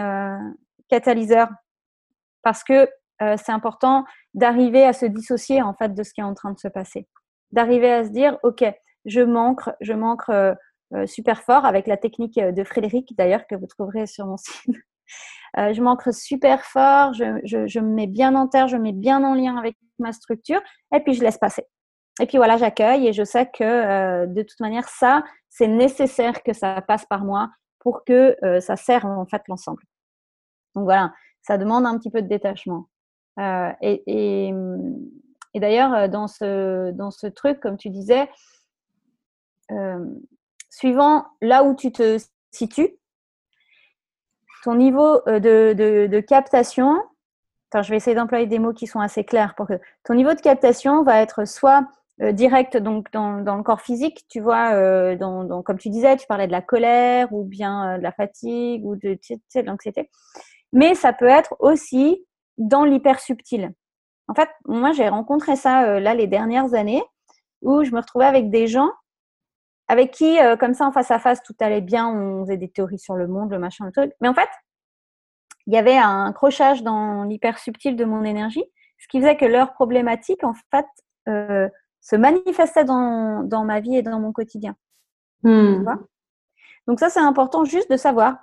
catalyseur. 0.89 1.49
Parce 2.43 2.63
que 2.63 2.89
euh, 3.23 3.37
c'est 3.43 3.53
important 3.53 4.05
d'arriver 4.35 4.85
à 4.85 4.93
se 4.93 5.07
dissocier 5.07 5.63
en 5.63 5.75
fait 5.75 5.95
de 5.95 6.03
ce 6.03 6.13
qui 6.13 6.21
est 6.21 6.25
en 6.25 6.35
train 6.35 6.53
de 6.53 6.59
se 6.59 6.69
passer. 6.69 7.07
D'arriver 7.53 7.93
à 7.93 8.05
se 8.05 8.11
dire, 8.11 8.39
OK, 8.43 8.65
je 9.05 9.21
manque, 9.21 9.63
je 9.81 9.93
manque 9.93 10.29
euh, 10.29 10.55
euh, 10.95 11.07
super 11.07 11.43
fort 11.43 11.65
avec 11.65 11.87
la 11.87 11.97
technique 11.97 12.39
de 12.39 12.65
Frédéric 12.65 13.17
d'ailleurs 13.17 13.47
que 13.47 13.55
vous 13.55 13.67
trouverez 13.67 14.07
sur 14.07 14.27
mon 14.27 14.37
site. 14.37 14.77
Je 15.57 15.81
manque 15.81 16.03
super 16.13 16.65
fort, 16.65 17.13
je, 17.13 17.79
me 17.81 17.95
mets 17.95 18.07
bien 18.07 18.35
en 18.35 18.49
terre, 18.49 18.69
je 18.69 18.77
me 18.77 18.83
mets 18.83 18.93
bien 18.93 19.23
en 19.23 19.35
lien 19.35 19.57
avec 19.57 19.77
ma 19.99 20.13
structure 20.13 20.61
et 20.93 21.01
puis 21.01 21.15
je 21.15 21.23
laisse 21.23 21.39
passer. 21.39 21.65
Et 22.21 22.27
puis 22.27 22.39
voilà, 22.39 22.57
j'accueille 22.57 23.09
et 23.09 23.13
je 23.13 23.25
sais 23.25 23.47
que 23.47 24.27
de 24.27 24.43
toute 24.43 24.61
manière, 24.61 24.89
ça, 24.89 25.25
c'est 25.51 25.69
nécessaire 25.69 26.43
que 26.43 26.53
ça 26.53 26.81
passe 26.83 27.07
par 27.07 27.25
moi 27.25 27.51
pour 27.81 28.05
que 28.05 28.37
ça 28.61 28.77
serve 28.77 29.07
en 29.07 29.27
fait 29.27 29.43
l'ensemble. 29.49 29.83
Donc 30.75 30.85
voilà, 30.85 31.13
ça 31.43 31.59
demande 31.59 31.87
un 31.87 31.97
petit 31.99 32.11
peu 32.11 32.23
de 32.23 32.29
détachement. 32.29 32.89
Euh, 33.39 33.73
et, 33.81 34.03
et, 35.55 35.61
d'ailleurs, 35.61 35.95
euh, 35.95 36.09
dans 36.09 36.29
ce, 36.29 36.91
dans 36.93 37.11
ce 37.11 37.27
truc, 37.27 37.61
comme 37.61 37.77
tu 37.77 37.91
disais, 37.91 38.29
euh, 39.71 40.05
suivant 40.71 41.27
là 41.41 41.65
où 41.65 41.75
tu 41.75 41.93
te 41.93 42.19
situes, 42.51 42.97
ton 44.65 44.75
niveau 44.75 45.21
de, 45.27 45.75
de, 46.07 46.21
captation, 46.21 47.03
je 47.75 47.91
vais 47.91 47.97
essayer 47.97 48.17
d'employer 48.17 48.47
des 48.47 48.59
mots 48.59 48.73
qui 48.73 48.87
sont 48.87 49.01
assez 49.01 49.25
clairs 49.25 49.55
pour 49.55 49.67
que 49.67 49.81
ton 50.05 50.15
niveau 50.15 50.33
de 50.33 50.41
captation 50.41 51.03
va 51.03 51.21
être 51.21 51.47
soit 51.47 51.87
direct 52.19 52.77
donc 52.77 53.11
dans, 53.13 53.41
le 53.41 53.63
corps 53.63 53.81
physique, 53.81 54.25
tu 54.29 54.41
vois, 54.41 55.17
dans, 55.17 55.63
comme 55.63 55.79
tu 55.79 55.91
disais, 55.91 56.17
tu 56.17 56.27
parlais 56.27 56.47
de 56.47 56.53
la 56.53 56.63
colère 56.63 57.33
ou 57.33 57.45
bien 57.45 57.99
de 57.99 58.03
la 58.03 58.13
fatigue 58.13 58.85
ou 58.87 58.97
de, 58.97 59.19
de 59.55 59.61
l'anxiété, 59.63 60.11
mais 60.73 60.95
ça 60.95 61.13
peut 61.13 61.27
être 61.27 61.57
aussi 61.59 62.25
dans 62.59 62.85
l'hyper 62.85 63.21
subtil. 63.21 63.73
En 64.29 64.35
fait, 64.35 64.49
moi, 64.67 64.93
j'ai 64.93 65.09
rencontré 65.09 65.57
ça 65.57 65.85
euh, 65.85 66.01
là 66.01 66.15
les 66.15 66.27
dernières 66.27 66.75
années 66.75 67.03
où 67.63 67.85
je 67.85 67.91
me 67.93 68.01
retrouvais 68.01 68.27
avec 68.27 68.51
des 68.51 68.67
gens 68.67 68.91
avec 69.89 70.13
qui, 70.13 70.41
euh, 70.41 70.57
comme 70.57 70.75
ça, 70.75 70.87
en 70.87 70.93
face 70.93 71.11
à 71.11 71.19
face, 71.19 71.43
tout 71.43 71.55
allait 71.61 71.81
bien, 71.81 72.09
on 72.09 72.45
faisait 72.45 72.57
des 72.57 72.71
théories 72.71 72.99
sur 72.99 73.15
le 73.15 73.27
monde, 73.27 73.51
le 73.51 73.59
machin, 73.59 73.85
le 73.85 73.93
truc. 73.93 74.13
Mais 74.21 74.29
en 74.29 74.35
fait, 74.35 74.49
il 75.67 75.75
y 75.75 75.77
avait 75.77 75.97
un 75.97 76.33
crochage 76.33 76.83
dans 76.83 77.25
l'hyper 77.25 77.59
subtil 77.59 77.97
de 77.97 78.05
mon 78.05 78.25
énergie, 78.25 78.65
ce 78.99 79.09
qui 79.09 79.21
faisait 79.21 79.37
que 79.37 79.45
leur 79.45 79.73
problématique, 79.73 80.45
en 80.45 80.55
fait, 80.71 80.87
euh, 81.29 81.69
se 82.01 82.17
manifestait 82.17 82.85
dans, 82.85 83.43
dans, 83.43 83.65
ma 83.65 83.81
vie 83.81 83.97
et 83.97 84.03
dans 84.03 84.21
mon 84.21 84.33
quotidien. 84.33 84.77
Hmm. 85.43 85.85
Donc 86.87 87.01
ça, 87.01 87.09
c'est 87.09 87.21
important 87.21 87.65
juste 87.65 87.91
de 87.91 87.97
savoir. 87.97 88.37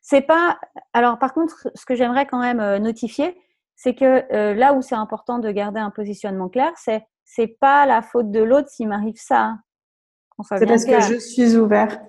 C'est 0.00 0.22
pas. 0.22 0.58
Alors, 0.92 1.18
par 1.18 1.32
contre, 1.32 1.68
ce 1.74 1.86
que 1.86 1.94
j'aimerais 1.94 2.26
quand 2.26 2.40
même 2.40 2.82
notifier, 2.82 3.38
c'est 3.76 3.94
que 3.94 4.32
euh, 4.32 4.54
là 4.54 4.74
où 4.74 4.82
c'est 4.82 4.94
important 4.94 5.38
de 5.38 5.50
garder 5.50 5.80
un 5.80 5.90
positionnement 5.90 6.48
clair, 6.48 6.72
c'est 6.76 7.04
c'est 7.24 7.48
pas 7.48 7.86
la 7.86 8.02
faute 8.02 8.30
de 8.30 8.40
l'autre 8.40 8.68
s'il 8.68 8.88
m'arrive 8.88 9.16
ça. 9.16 9.56
C'est 10.42 10.66
parce 10.66 10.84
que 10.84 11.00
je 11.00 11.18
suis 11.18 11.56
ouvert. 11.56 12.00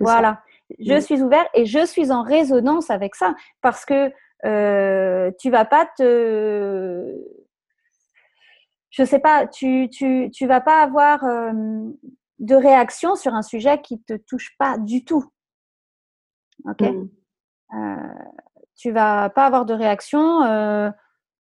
Voilà, 0.00 0.42
je 0.78 1.00
suis 1.00 1.22
ouvert 1.22 1.46
et 1.54 1.64
je 1.64 1.84
suis 1.86 2.10
en 2.10 2.22
résonance 2.22 2.90
avec 2.90 3.14
ça 3.14 3.34
parce 3.60 3.84
que 3.84 4.12
euh, 4.44 5.30
tu 5.38 5.50
vas 5.50 5.64
pas 5.64 5.88
te, 5.96 7.14
je 8.90 9.04
sais 9.04 9.20
pas, 9.20 9.46
tu 9.46 9.88
tu 9.90 10.30
tu 10.32 10.46
vas 10.46 10.60
pas 10.60 10.82
avoir 10.82 11.24
euh, 11.24 11.52
de 12.38 12.54
réaction 12.54 13.14
sur 13.14 13.34
un 13.34 13.42
sujet 13.42 13.80
qui 13.80 14.02
te 14.02 14.14
touche 14.14 14.56
pas 14.58 14.78
du 14.78 15.04
tout. 15.04 15.24
Ok? 16.64 16.82
Hmm. 16.82 17.08
Euh, 17.74 18.14
tu 18.76 18.90
vas 18.90 19.30
pas 19.30 19.46
avoir 19.46 19.64
de 19.66 19.74
réaction. 19.74 20.42
Euh, 20.42 20.90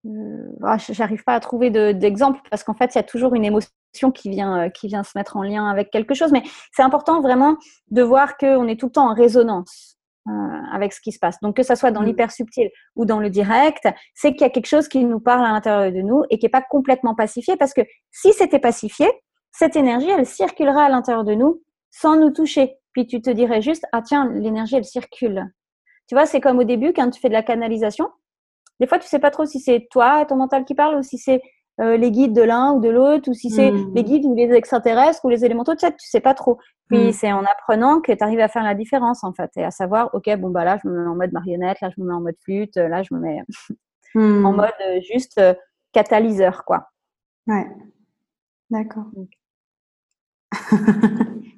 euh 0.06 0.52
ah, 0.64 0.78
J'arrive 0.78 1.24
pas 1.24 1.34
à 1.34 1.40
trouver 1.40 1.70
d'exemple 1.94 2.40
parce 2.50 2.64
qu'en 2.64 2.74
fait, 2.74 2.94
il 2.94 2.98
y 2.98 3.00
a 3.00 3.04
toujours 3.04 3.36
une 3.36 3.46
émotion 3.46 3.72
qui 3.94 4.30
vient, 4.30 4.66
euh, 4.66 4.70
qui 4.70 4.88
vient 4.88 5.04
se 5.04 5.18
mettre 5.18 5.38
en 5.38 5.44
lien 5.44 5.70
avec 5.70 5.92
quelque 5.92 6.14
chose. 6.14 6.32
Mais 6.32 6.44
c'est 6.72 6.84
important 6.84 7.22
vraiment 7.22 7.58
de 7.92 8.02
voir 8.02 8.38
qu'on 8.38 8.68
est 8.68 8.80
tout 8.80 8.88
le 8.88 8.92
temps 8.92 9.10
en 9.10 9.14
résonance 9.14 9.98
euh, 10.28 10.32
avec 10.72 10.94
ce 10.94 11.02
qui 11.02 11.12
se 11.12 11.20
passe. 11.20 11.40
Donc, 11.42 11.56
que 11.56 11.64
ça 11.64 11.76
soit 11.76 11.92
dans 11.92 12.02
mmh. 12.02 12.06
l'hyper 12.06 12.32
subtil 12.32 12.70
ou 12.96 13.06
dans 13.06 13.20
le 13.20 13.30
direct, 13.30 13.88
c'est 14.14 14.32
qu'il 14.32 14.42
y 14.42 14.46
a 14.46 14.50
quelque 14.50 14.68
chose 14.68 14.88
qui 14.88 15.04
nous 15.06 15.20
parle 15.20 15.46
à 15.46 15.50
l'intérieur 15.50 15.92
de 15.92 16.02
nous 16.02 16.24
et 16.30 16.40
qui 16.40 16.46
n'est 16.46 16.52
pas 16.52 16.62
complètement 16.62 17.16
pacifié 17.16 17.56
parce 17.58 17.74
que 17.74 17.82
si 18.12 18.34
c'était 18.34 18.60
pacifié, 18.60 19.08
cette 19.52 19.76
énergie, 19.76 20.10
elle 20.10 20.26
circulera 20.26 20.86
à 20.86 20.90
l'intérieur 20.90 21.24
de 21.24 21.36
nous 21.36 21.62
sans 21.92 22.16
nous 22.16 22.32
toucher. 22.32 22.76
Puis 22.94 23.08
tu 23.08 23.22
te 23.22 23.30
dirais 23.30 23.62
juste, 23.62 23.86
ah 23.92 24.02
tiens, 24.02 24.30
l'énergie, 24.34 24.76
elle 24.76 24.86
circule. 24.86 25.52
Tu 26.08 26.16
vois, 26.16 26.26
c'est 26.26 26.42
comme 26.42 26.60
au 26.60 26.64
début, 26.64 26.94
quand 26.94 27.10
tu 27.10 27.20
fais 27.20 27.30
de 27.30 27.34
la 27.34 27.44
canalisation. 27.44 28.10
Des 28.80 28.88
fois, 28.88 29.00
tu 29.00 29.08
sais 29.08 29.20
pas 29.20 29.32
trop 29.32 29.46
si 29.46 29.60
c'est 29.60 29.88
toi, 29.92 30.26
ton 30.26 30.36
mental 30.36 30.66
qui 30.66 30.76
parle, 30.76 30.96
ou 30.98 31.04
si 31.04 31.18
c'est 31.18 31.42
euh, 31.82 31.98
les 31.98 32.12
guides 32.12 32.34
de 32.34 32.44
l'un 32.44 32.74
ou 32.74 32.80
de 32.80 32.90
l'autre, 32.90 33.32
ou 33.32 33.34
si 33.34 33.50
c'est 33.50 33.72
hmm. 33.72 33.94
les 33.96 34.04
guides 34.04 34.26
ou 34.26 34.36
les 34.36 34.52
extraterrestres 34.52 35.26
ou 35.26 35.30
les 35.30 35.44
élémentaux. 35.44 35.74
Tu 35.74 35.80
sais, 35.80 35.92
tu 35.92 36.08
sais 36.08 36.20
pas 36.20 36.36
trop. 36.36 36.60
Puis 36.88 37.08
hmm. 37.08 37.12
c'est 37.14 37.32
en 37.32 37.44
apprenant 37.44 38.00
que 38.00 38.12
tu 38.12 38.24
arrives 38.24 38.42
à 38.42 38.48
faire 38.48 38.64
la 38.64 38.76
différence, 38.76 39.24
en 39.24 39.34
fait, 39.34 39.50
et 39.56 39.64
à 39.64 39.72
savoir, 39.72 40.14
ok, 40.14 40.36
bon, 40.38 40.52
bah 40.52 40.66
là, 40.66 40.78
je 40.84 40.88
me 40.88 41.02
mets 41.02 41.10
en 41.10 41.16
mode 41.16 41.32
marionnette, 41.32 41.82
là, 41.82 41.90
je 41.96 42.00
me 42.00 42.08
mets 42.08 42.14
en 42.14 42.22
mode 42.22 42.36
flûte, 42.44 42.76
là, 42.76 43.02
je 43.02 43.14
me 43.16 43.20
mets 43.20 43.42
hmm. 44.16 44.46
en 44.46 44.54
mode 44.54 44.70
euh, 44.88 45.00
juste 45.12 45.40
euh, 45.40 45.56
catalyseur, 45.94 46.64
quoi. 46.64 46.90
Ouais. 47.48 47.66
D'accord. 48.70 49.06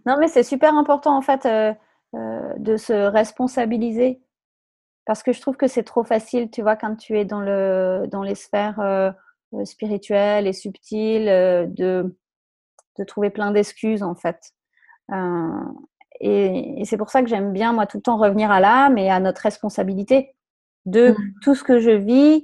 non, 0.06 0.16
mais 0.18 0.30
c'est 0.30 0.44
super 0.44 0.76
important, 0.76 1.18
en 1.18 1.22
fait, 1.22 1.46
de 2.14 2.78
se 2.78 2.94
responsabiliser 2.94 4.22
parce 5.06 5.22
que 5.22 5.34
je 5.34 5.42
trouve 5.42 5.58
que 5.58 5.68
c'est 5.68 5.84
trop 5.84 6.04
facile, 6.04 6.50
tu 6.50 6.62
vois, 6.62 6.78
quand 6.78 6.96
tu 6.96 7.20
es 7.20 7.26
dans, 7.26 7.42
le, 7.42 8.06
dans 8.10 8.24
les 8.24 8.34
sphères 8.34 8.80
euh, 9.56 9.62
euh, 9.62 9.66
spirituelles 9.66 10.48
et 10.48 10.54
subtiles, 10.54 11.30
euh, 11.30 11.66
de, 11.68 12.18
de 12.98 13.04
trouver 13.04 13.30
plein 13.30 13.52
d'excuses, 13.52 14.04
en 14.04 14.16
fait. 14.16 14.54
et, 16.22 16.84
c'est 16.86 16.98
pour 16.98 17.10
ça 17.10 17.22
que 17.22 17.30
j'aime 17.30 17.52
bien, 17.52 17.74
moi, 17.74 17.86
tout 17.86 17.98
le 17.98 18.04
temps 18.04 18.18
revenir 18.18 18.52
à 18.52 18.60
l'âme 18.60 18.98
et 18.98 19.10
à 19.10 19.20
notre 19.20 19.42
responsabilité 19.42 20.34
de 20.86 21.12
mmh. 21.12 21.16
tout 21.42 21.56
ce 21.56 21.64
que 21.64 21.80
je 21.80 21.92
vis. 21.92 22.44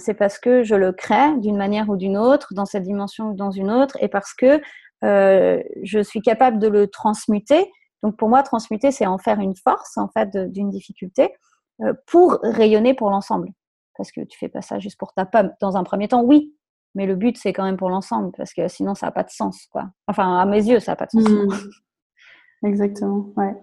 c'est 0.00 0.14
parce 0.14 0.38
que 0.38 0.62
je 0.62 0.74
le 0.74 0.92
crée 0.92 1.36
d'une 1.38 1.56
manière 1.56 1.88
ou 1.88 1.96
d'une 1.96 2.16
autre, 2.16 2.54
dans 2.54 2.66
cette 2.66 2.82
dimension 2.82 3.30
ou 3.30 3.34
dans 3.34 3.50
une 3.50 3.70
autre, 3.70 3.96
et 4.00 4.08
parce 4.08 4.34
que 4.34 4.60
je 5.02 6.02
suis 6.02 6.20
capable 6.20 6.58
de 6.58 6.68
le 6.68 6.86
transmuter. 6.88 7.70
Donc 8.02 8.16
pour 8.16 8.28
moi, 8.28 8.42
transmuter, 8.42 8.90
c'est 8.90 9.06
en 9.06 9.18
faire 9.18 9.38
une 9.40 9.56
force, 9.56 9.96
en 9.96 10.08
fait, 10.08 10.36
d'une 10.52 10.70
difficulté. 10.70 11.32
Euh, 11.80 11.94
pour 12.06 12.38
rayonner 12.42 12.94
pour 12.94 13.10
l'ensemble. 13.10 13.48
Parce 13.96 14.12
que 14.12 14.20
tu 14.22 14.38
fais 14.38 14.48
pas 14.48 14.62
ça 14.62 14.78
juste 14.78 14.98
pour 14.98 15.12
ta 15.12 15.26
pomme. 15.26 15.52
Dans 15.60 15.76
un 15.76 15.84
premier 15.84 16.08
temps, 16.08 16.22
oui, 16.22 16.54
mais 16.94 17.06
le 17.06 17.14
but, 17.14 17.36
c'est 17.38 17.52
quand 17.52 17.64
même 17.64 17.76
pour 17.76 17.90
l'ensemble, 17.90 18.32
parce 18.36 18.52
que 18.52 18.68
sinon, 18.68 18.94
ça 18.94 19.06
n'a 19.06 19.12
pas 19.12 19.22
de 19.22 19.30
sens. 19.30 19.66
Quoi. 19.70 19.84
Enfin, 20.06 20.38
à 20.38 20.44
mes 20.46 20.64
yeux, 20.64 20.80
ça 20.80 20.92
n'a 20.92 20.96
pas 20.96 21.06
de 21.06 21.10
sens. 21.10 21.28
Mmh. 21.28 22.66
Exactement, 22.66 23.26
ouais. 23.36 23.54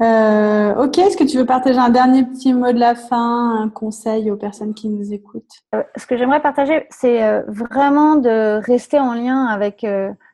Euh, 0.00 0.84
ok, 0.84 0.96
est-ce 0.98 1.16
que 1.16 1.24
tu 1.24 1.38
veux 1.38 1.46
partager 1.46 1.78
un 1.78 1.88
dernier 1.90 2.24
petit 2.24 2.54
mot 2.54 2.72
de 2.72 2.78
la 2.78 2.94
fin, 2.94 3.60
un 3.62 3.68
conseil 3.68 4.30
aux 4.30 4.36
personnes 4.36 4.72
qui 4.72 4.88
nous 4.88 5.12
écoutent? 5.12 5.64
Euh, 5.74 5.82
Ce 5.96 6.06
que 6.06 6.16
j'aimerais 6.16 6.40
partager, 6.40 6.86
c'est 6.90 7.24
euh, 7.24 7.42
vraiment 7.48 8.14
de 8.14 8.60
rester 8.64 9.00
en 9.00 9.14
lien 9.14 9.46
avec, 9.46 9.84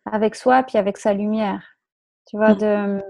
avec 0.05 0.35
soi 0.35 0.63
puis 0.65 0.77
avec 0.77 0.99
sa 0.99 1.15
lumière. 1.15 1.63
Tu 2.27 2.37
vois, 2.37 2.55
de, 2.55 3.01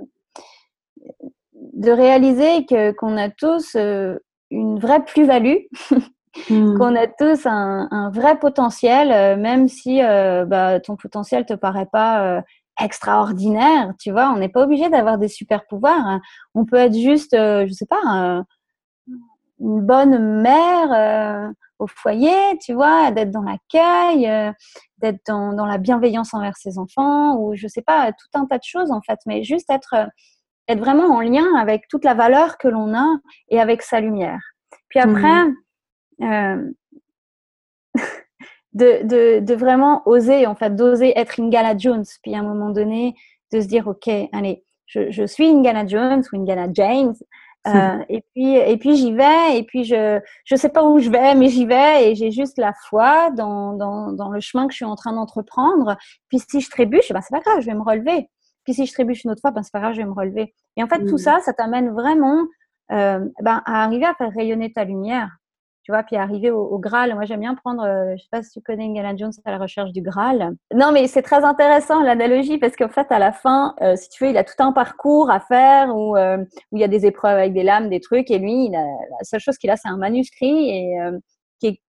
de 1.54 1.90
réaliser 1.90 2.66
que, 2.66 2.92
qu'on 2.92 3.16
a 3.16 3.30
tous 3.30 3.76
une 4.54 4.78
vraie 4.78 5.04
plus-value, 5.04 5.64
hmm. 6.50 6.74
qu'on 6.78 6.96
a 6.96 7.06
tous 7.06 7.46
un, 7.46 7.88
un 7.90 8.10
vrai 8.10 8.38
potentiel, 8.38 9.38
même 9.38 9.68
si 9.68 10.00
bah, 10.00 10.80
ton 10.80 10.96
potentiel 10.96 11.46
te 11.46 11.54
paraît 11.54 11.88
pas 11.90 12.42
extraordinaire, 12.80 13.92
tu 14.00 14.10
vois. 14.10 14.30
On 14.30 14.38
n'est 14.38 14.48
pas 14.48 14.64
obligé 14.64 14.88
d'avoir 14.88 15.18
des 15.18 15.28
super 15.28 15.66
pouvoirs. 15.66 16.06
Hein. 16.06 16.20
On 16.54 16.64
peut 16.64 16.76
être 16.76 16.94
juste, 16.94 17.34
euh, 17.34 17.66
je 17.66 17.72
sais 17.72 17.86
pas, 17.86 18.44
une 19.60 19.80
bonne 19.80 20.42
mère 20.42 20.92
euh, 20.92 21.52
au 21.78 21.86
foyer, 21.86 22.58
tu 22.60 22.72
vois, 22.72 23.10
d'être 23.10 23.30
dans 23.30 23.42
l'accueil, 23.42 24.28
euh, 24.28 24.52
d'être 24.98 25.20
dans, 25.26 25.52
dans, 25.52 25.66
la 25.66 25.78
bienveillance 25.78 26.34
envers 26.34 26.56
ses 26.56 26.78
enfants, 26.78 27.36
ou 27.36 27.54
je 27.54 27.68
sais 27.68 27.82
pas, 27.82 28.12
tout 28.12 28.38
un 28.38 28.46
tas 28.46 28.58
de 28.58 28.64
choses 28.64 28.90
en 28.90 29.00
fait, 29.02 29.18
mais 29.26 29.42
juste 29.44 29.70
être, 29.70 29.94
être 30.68 30.78
vraiment 30.78 31.14
en 31.14 31.20
lien 31.20 31.46
avec 31.56 31.88
toute 31.88 32.04
la 32.04 32.14
valeur 32.14 32.58
que 32.58 32.68
l'on 32.68 32.94
a 32.94 33.06
et 33.48 33.60
avec 33.60 33.82
sa 33.82 34.00
lumière. 34.00 34.40
Puis 34.88 34.98
après, 34.98 35.44
mmh. 36.18 36.72
de, 38.72 39.40
de, 39.40 39.54
vraiment 39.54 40.02
oser, 40.06 40.46
en 40.46 40.54
fait, 40.54 40.74
d'oser 40.74 41.18
être 41.18 41.40
Ingala 41.40 41.76
Jones. 41.76 42.04
Puis 42.22 42.34
à 42.34 42.38
un 42.38 42.42
moment 42.42 42.70
donné, 42.70 43.14
de 43.52 43.60
se 43.60 43.66
dire, 43.66 43.86
OK, 43.88 44.08
allez, 44.32 44.64
je, 44.86 45.10
je 45.10 45.24
suis 45.24 45.46
Ingala 45.46 45.86
Jones 45.86 46.22
ou 46.32 46.36
Ingala 46.36 46.68
James. 46.72 47.14
Euh, 47.66 48.04
et 48.10 48.22
puis, 48.34 48.56
et 48.56 48.76
puis 48.76 48.94
j'y 48.94 49.14
vais, 49.14 49.56
et 49.56 49.62
puis 49.62 49.84
je 49.84 50.20
je 50.44 50.54
sais 50.54 50.68
pas 50.68 50.84
où 50.84 50.98
je 50.98 51.08
vais, 51.08 51.34
mais 51.34 51.48
j'y 51.48 51.64
vais, 51.64 52.10
et 52.10 52.14
j'ai 52.14 52.30
juste 52.30 52.58
la 52.58 52.74
foi 52.74 53.30
dans, 53.30 53.72
dans, 53.72 54.12
dans 54.12 54.28
le 54.28 54.38
chemin 54.40 54.66
que 54.66 54.72
je 54.72 54.76
suis 54.76 54.84
en 54.84 54.96
train 54.96 55.14
d'entreprendre. 55.14 55.96
Puis 56.28 56.40
si 56.40 56.60
je 56.60 56.68
trébuche, 56.68 57.10
ben 57.10 57.22
c'est 57.22 57.34
pas 57.34 57.40
grave, 57.40 57.62
je 57.62 57.66
vais 57.66 57.74
me 57.74 57.82
relever. 57.82 58.28
Puis 58.64 58.74
si 58.74 58.86
je 58.86 58.92
trébuche 58.92 59.24
une 59.24 59.30
autre 59.30 59.40
fois, 59.40 59.50
ben 59.50 59.62
c'est 59.62 59.72
pas 59.72 59.80
grave, 59.80 59.94
je 59.94 60.00
vais 60.00 60.06
me 60.06 60.12
relever. 60.12 60.54
Et 60.76 60.82
en 60.82 60.86
fait, 60.86 61.04
tout 61.06 61.18
ça, 61.18 61.40
ça 61.40 61.52
t'amène 61.52 61.90
vraiment 61.90 62.44
euh, 62.92 63.20
ben, 63.40 63.62
à 63.66 63.84
arriver 63.84 64.06
à 64.06 64.14
faire 64.14 64.32
rayonner 64.32 64.72
ta 64.72 64.84
lumière 64.84 65.30
tu 65.84 65.92
vois, 65.92 66.02
puis 66.02 66.16
arriver 66.16 66.50
au, 66.50 66.78
Graal. 66.78 67.14
Moi, 67.14 67.26
j'aime 67.26 67.40
bien 67.40 67.54
prendre, 67.54 67.84
euh, 67.84 68.16
je 68.16 68.22
sais 68.22 68.28
pas 68.30 68.42
si 68.42 68.50
tu 68.52 68.62
connais 68.62 68.86
Indiana 68.86 69.14
Jones 69.14 69.32
à 69.44 69.50
la 69.50 69.58
recherche 69.58 69.92
du 69.92 70.00
Graal. 70.00 70.56
Non, 70.74 70.92
mais 70.92 71.06
c'est 71.08 71.20
très 71.20 71.44
intéressant 71.44 72.02
l'analogie 72.02 72.56
parce 72.56 72.74
qu'en 72.74 72.88
fait, 72.88 73.06
à 73.12 73.18
la 73.18 73.32
fin, 73.32 73.74
euh, 73.82 73.94
si 73.94 74.08
tu 74.08 74.24
veux, 74.24 74.30
il 74.30 74.38
a 74.38 74.44
tout 74.44 74.54
un 74.60 74.72
parcours 74.72 75.30
à 75.30 75.40
faire 75.40 75.94
où, 75.94 76.16
euh, 76.16 76.38
où 76.72 76.78
il 76.78 76.80
y 76.80 76.84
a 76.84 76.88
des 76.88 77.04
épreuves 77.04 77.36
avec 77.36 77.52
des 77.52 77.62
lames, 77.62 77.90
des 77.90 78.00
trucs, 78.00 78.30
et 78.30 78.38
lui, 78.38 78.66
il 78.66 78.74
a, 78.74 78.80
la 78.80 79.24
seule 79.24 79.40
chose 79.40 79.58
qu'il 79.58 79.68
a, 79.70 79.76
c'est 79.76 79.88
un 79.88 79.98
manuscrit 79.98 80.70
et 80.70 80.96
qui 81.60 81.66
est, 81.68 81.80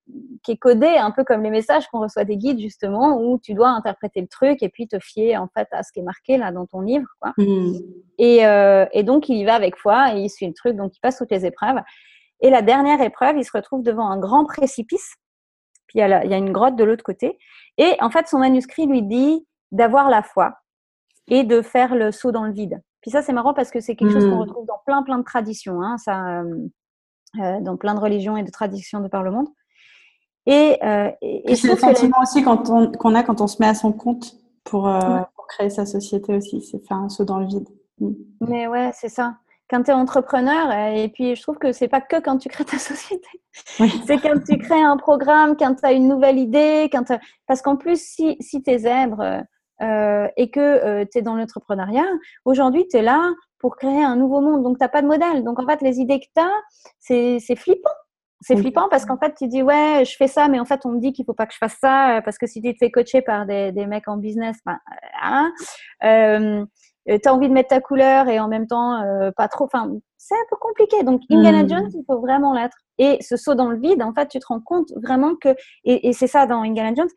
qui, 0.44 0.52
est, 0.52 0.58
codé 0.58 0.88
un 0.88 1.12
peu 1.12 1.24
comme 1.24 1.44
les 1.44 1.50
messages 1.50 1.88
qu'on 1.88 2.00
reçoit 2.00 2.24
des 2.24 2.38
guides 2.38 2.60
justement, 2.60 3.20
où 3.20 3.40
tu 3.40 3.54
dois 3.54 3.70
interpréter 3.70 4.22
le 4.22 4.28
truc 4.28 4.62
et 4.62 4.70
puis 4.70 4.88
te 4.88 5.00
fier 5.00 5.38
en 5.38 5.48
fait 5.48 5.68
à 5.72 5.84
ce 5.84 5.92
qui 5.92 6.00
est 6.00 6.04
marqué 6.04 6.38
là 6.38 6.52
dans 6.52 6.66
ton 6.66 6.82
livre, 6.82 7.08
quoi. 7.20 7.34
Mmh. 7.38 7.78
Et, 8.20 8.42
et 8.94 9.04
donc, 9.04 9.28
il 9.30 9.38
y 9.38 9.46
va 9.46 9.56
avec 9.56 9.78
foi 9.78 10.16
et 10.16 10.22
il 10.22 10.30
suit 10.30 10.48
le 10.48 10.54
truc, 10.54 10.76
donc 10.76 10.96
il 10.96 11.00
passe 11.00 11.18
toutes 11.18 11.32
les 11.32 11.46
épreuves. 11.46 11.80
Et 12.42 12.50
la 12.50 12.62
dernière 12.62 13.02
épreuve, 13.02 13.38
il 13.38 13.46
se 13.46 13.52
retrouve 13.54 13.84
devant 13.84 14.10
un 14.10 14.20
grand 14.20 14.46
précipice. 14.46 15.16
Puis 15.88 16.00
il 16.00 16.02
y 16.02 16.04
a, 16.04 16.38
une 16.38 16.52
grotte 16.52 16.76
de 16.76 16.84
l'autre 16.84 17.04
côté. 17.04 17.38
Et 17.78 17.96
en 18.02 18.10
fait, 18.10 18.28
son 18.28 18.40
manuscrit 18.40 18.88
lui 18.88 19.02
dit 19.02 19.46
d'avoir 19.72 20.10
la 20.10 20.22
foi 20.22 20.54
et 21.28 21.44
de 21.44 21.62
faire 21.62 21.96
le 21.96 22.12
saut 22.12 22.32
dans 22.32 22.46
le 22.46 22.52
vide. 22.52 22.82
Puis 23.02 23.12
ça, 23.12 23.22
c'est 23.22 23.34
marrant 23.34 23.54
parce 23.54 23.72
que 23.72 23.80
c'est 23.80 23.96
quelque 23.96 24.14
chose 24.14 24.26
qu'on 24.26 24.38
hmm. 24.38 24.42
retrouve 24.42 24.66
dans 24.66 24.80
plein, 24.86 25.04
plein 25.04 25.20
de 25.20 25.24
traditions, 25.24 25.82
hein, 25.82 25.98
ça, 25.98 26.40
euh, 26.40 26.44
euh, 26.44 26.68
dans 27.62 27.78
plein 27.78 27.96
de 27.96 28.00
religions 28.00 28.38
et 28.38 28.44
de 28.44 28.52
traditions 28.52 29.00
de 29.00 29.08
par 29.08 29.24
le 29.24 29.32
monde. 29.32 29.48
Et, 30.46 30.78
euh, 30.84 31.10
c'est 31.22 31.68
le 31.68 31.76
sentiment 31.76 32.18
aussi 32.22 32.44
qu'on 32.44 33.16
a 33.16 33.24
quand 33.24 33.42
on 33.42 33.48
se 33.48 33.58
met 33.60 33.68
à 33.68 33.76
son 33.76 33.92
compte 33.92 34.36
pour, 34.64 34.90
pour 35.36 35.48
créer 35.48 35.70
sa 35.70 35.86
société 35.86 36.36
aussi, 36.36 36.62
c'est 36.62 36.86
faire 36.88 36.98
un 36.98 37.10
saut 37.10 37.26
dans 37.26 37.40
le 37.40 37.48
vide. 37.48 37.68
Hmm. 38.00 38.14
Mais 38.42 38.68
ouais, 38.68 38.92
c'est 38.94 39.10
ça 39.10 39.36
quand 39.70 39.84
tu 39.84 39.92
es 39.92 39.94
entrepreneur, 39.94 40.70
euh, 40.70 41.04
et 41.04 41.10
puis 41.10 41.36
je 41.36 41.42
trouve 41.42 41.58
que 41.58 41.72
c'est 41.72 41.88
pas 41.88 42.02
que 42.02 42.20
quand 42.20 42.38
tu 42.38 42.50
crées 42.50 42.66
ta 42.66 42.78
société, 42.78 43.28
c'est 44.06 44.18
quand 44.20 44.40
tu 44.48 44.58
crées 44.58 44.82
un 44.82 44.98
programme, 44.98 45.56
quand 45.58 45.76
tu 45.76 45.86
as 45.86 45.94
une 45.94 46.08
nouvelle 46.08 46.38
idée, 46.38 46.90
quand 46.92 47.06
parce 47.48 47.62
qu'en 47.62 47.76
plus, 47.76 48.02
si, 48.02 48.38
si 48.40 48.62
tu 48.62 48.72
es 48.72 48.80
zèbre 48.80 49.44
euh, 49.82 50.28
et 50.38 50.50
que 50.52 50.60
euh, 50.60 51.06
tu 51.12 51.20
es 51.20 51.22
dans 51.22 51.36
l'entrepreneuriat, 51.36 52.06
aujourd'hui, 52.46 52.88
tu 52.88 52.98
es 52.98 53.02
là 53.02 53.32
pour 53.66 53.78
créer 53.78 54.04
un 54.04 54.16
nouveau 54.16 54.42
monde, 54.42 54.62
donc 54.62 54.78
tu 54.78 54.84
n'as 54.84 54.90
pas 54.90 55.02
de 55.02 55.08
modèle. 55.08 55.44
Donc 55.44 55.60
en 55.60 55.66
fait, 55.66 55.82
les 55.82 56.00
idées 56.00 56.20
que 56.20 56.28
tu 56.36 56.40
as, 56.40 56.52
c'est 57.00 57.56
flippant. 57.56 57.90
C'est 58.42 58.56
flippant 58.56 58.88
parce 58.90 59.06
qu'en 59.06 59.18
fait, 59.18 59.34
tu 59.36 59.48
dis, 59.48 59.64
ouais, 59.64 60.04
je 60.06 60.16
fais 60.18 60.28
ça, 60.28 60.48
mais 60.50 60.60
en 60.60 60.66
fait, 60.66 60.82
on 60.86 60.90
me 60.90 61.00
dit 61.00 61.14
qu'il 61.14 61.26
faut 61.26 61.34
pas 61.34 61.48
que 61.48 61.54
je 61.54 61.58
fasse 61.58 61.78
ça 61.82 62.22
parce 62.24 62.38
que 62.38 62.46
si 62.46 62.62
tu 62.62 62.72
te 62.74 62.78
fais 62.78 62.92
coacher 62.92 63.24
par 63.24 63.48
des, 63.48 63.72
des 63.72 63.88
mecs 63.88 64.08
en 64.08 64.18
business, 64.18 64.56
ben, 64.68 64.78
hein, 65.20 65.52
euh, 66.04 66.64
tu 67.08 67.28
as 67.28 67.34
envie 67.34 67.50
de 67.50 67.54
mettre 67.54 67.70
ta 67.70 67.82
couleur 67.82 68.28
et 68.28 68.40
en 68.40 68.48
même 68.48 68.68
temps 68.68 69.02
euh, 69.02 69.32
pas 69.36 69.48
trop. 69.48 69.66
Enfin, 69.66 69.92
c'est 70.20 70.36
un 70.36 70.46
peu 70.52 70.58
compliqué. 70.58 71.02
Donc, 71.02 71.22
Indiana 71.32 71.64
hmm. 71.64 71.70
Jones, 71.70 71.92
il 71.92 72.04
faut 72.06 72.20
vraiment 72.20 72.54
l'être. 72.54 72.78
Et 73.00 73.18
ce 73.22 73.36
saut 73.36 73.56
dans 73.56 73.70
le 73.70 73.80
vide, 73.80 74.04
en 74.04 74.14
fait, 74.14 74.28
tu 74.28 74.40
te 74.40 74.46
rends 74.46 74.62
compte 74.62 74.92
vraiment 75.04 75.36
que, 75.36 75.56
et, 75.86 76.14
c'est 76.14 76.28
ça 76.28 76.46
dans 76.46 76.62
Indiana 76.62 76.94
Jones, 76.96 77.10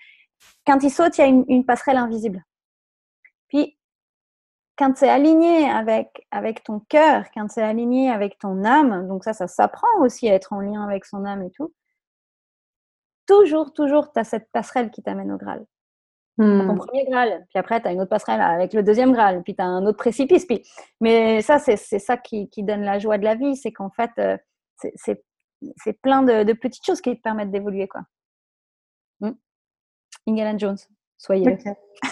quand 0.67 0.83
il 0.83 0.91
saute, 0.91 1.19
il 1.19 1.21
y 1.21 1.25
a 1.25 1.27
une, 1.27 1.67
passerelle 1.67 1.99
invisible. 1.99 2.43
Puis, 3.49 3.78
quand 4.79 4.97
c'est 4.97 5.09
aligné 5.09 5.69
avec, 5.69 6.27
avec 6.31 6.63
ton 6.63 6.81
cœur, 6.81 7.25
quand 7.35 7.49
c'est 7.51 7.63
aligné 7.63 8.11
avec 8.11 8.39
ton 8.39 8.65
âme, 8.65 9.09
donc 9.09 9.25
ça, 9.25 9.33
ça 9.33 9.49
s'apprend 9.49 9.89
aussi 10.01 10.29
à 10.29 10.35
être 10.35 10.53
en 10.53 10.61
lien 10.61 10.85
avec 10.85 11.05
son 11.05 11.25
âme 11.25 11.43
et 11.43 11.51
tout, 11.51 11.75
toujours, 13.27 13.73
toujours, 13.73 14.13
tu 14.13 14.21
as 14.21 14.25
cette 14.25 14.51
passerelle 14.53 14.91
qui 14.91 15.03
t'amène 15.03 15.33
au 15.33 15.37
Graal 15.37 15.67
ton 16.39 16.75
hmm. 16.75 16.79
premier 16.79 17.05
Graal, 17.05 17.47
puis 17.49 17.59
après, 17.59 17.81
tu 17.81 17.89
as 17.89 17.93
une 17.93 18.01
autre 18.01 18.11
passerelle 18.11 18.41
avec 18.41 18.73
le 18.73 18.85
deuxième 18.85 19.13
Graal, 19.13 19.43
puis 19.43 19.57
tu 19.57 19.63
as 19.63 19.67
un 19.67 19.85
autre 19.87 19.99
précipice. 19.99 20.47
Puis... 20.47 20.63
Mais 21.01 21.43
ça, 21.43 21.59
c'est 21.59 21.77
ça 21.77 22.17
qui, 22.17 22.49
qui, 22.49 22.63
donne 22.63 22.83
la 22.83 22.99
joie 22.99 23.19
de 23.19 23.25
la 23.25 23.35
vie, 23.35 23.57
c'est 23.57 23.73
qu'en 23.73 23.91
fait, 23.91 24.11
euh, 24.19 24.37
c'est 24.95 26.01
plein 26.01 26.23
de, 26.23 26.45
de, 26.45 26.53
petites 26.53 26.87
choses 26.87 27.01
qui 27.01 27.17
te 27.17 27.23
permettent 27.23 27.51
d'évoluer. 27.51 27.89
quoi. 27.89 28.03
Hmm. 29.21 29.33
Indiana 30.29 30.57
Jones, 30.57 30.79
soyez 31.19 31.59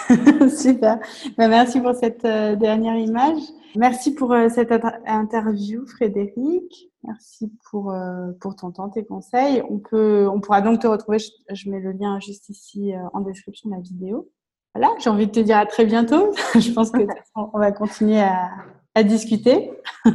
Super. 0.50 0.98
Ben, 1.38 1.48
merci 1.48 1.80
pour 1.80 1.94
cette 1.94 2.24
euh, 2.24 2.56
dernière 2.56 2.96
image. 2.96 3.40
Merci 3.76 4.14
pour 4.14 4.32
euh, 4.32 4.48
cette 4.48 4.72
interview, 5.06 5.86
Frédéric. 5.86 6.90
Merci 7.04 7.52
pour, 7.70 7.92
euh, 7.92 8.32
pour 8.40 8.56
ton 8.56 8.72
temps, 8.72 8.88
tes 8.88 9.04
conseils. 9.04 9.62
On, 9.70 9.78
peut, 9.78 10.28
on 10.32 10.40
pourra 10.40 10.60
donc 10.60 10.80
te 10.80 10.86
retrouver. 10.86 11.18
Je, 11.18 11.70
mets 11.70 11.80
le 11.80 11.92
lien 11.92 12.18
juste 12.20 12.48
ici 12.48 12.92
en 13.12 13.20
description 13.20 13.70
de 13.70 13.76
la 13.76 13.80
vidéo. 13.80 14.28
Voilà, 14.74 14.92
j'ai 14.98 15.08
envie 15.08 15.26
de 15.26 15.32
te 15.32 15.40
dire 15.40 15.56
à 15.56 15.66
très 15.66 15.86
bientôt. 15.86 16.32
je 16.54 16.72
pense 16.72 16.90
que 16.90 17.06
on 17.36 17.58
va 17.58 17.72
continuer 17.72 18.20
à, 18.20 18.50
à 18.94 19.02
discuter. 19.02 19.70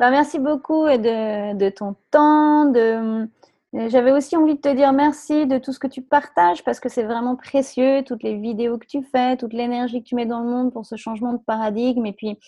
Ben, 0.00 0.12
merci 0.12 0.38
beaucoup 0.38 0.84
de, 0.84 1.56
de 1.56 1.70
ton 1.70 1.96
temps, 2.12 2.66
de, 2.66 3.28
j'avais 3.72 4.12
aussi 4.12 4.36
envie 4.36 4.54
de 4.54 4.60
te 4.60 4.74
dire 4.74 4.92
merci 4.92 5.46
de 5.46 5.58
tout 5.58 5.72
ce 5.72 5.78
que 5.78 5.86
tu 5.86 6.00
partages 6.02 6.64
parce 6.64 6.80
que 6.80 6.88
c'est 6.88 7.02
vraiment 7.02 7.36
précieux, 7.36 8.02
toutes 8.04 8.22
les 8.22 8.36
vidéos 8.36 8.78
que 8.78 8.86
tu 8.86 9.02
fais, 9.02 9.36
toute 9.36 9.52
l'énergie 9.52 10.02
que 10.02 10.08
tu 10.08 10.14
mets 10.14 10.26
dans 10.26 10.40
le 10.40 10.48
monde 10.48 10.72
pour 10.72 10.86
ce 10.86 10.96
changement 10.96 11.34
de 11.34 11.38
paradigme. 11.38 12.06
Et 12.06 12.14
puis, 12.14 12.38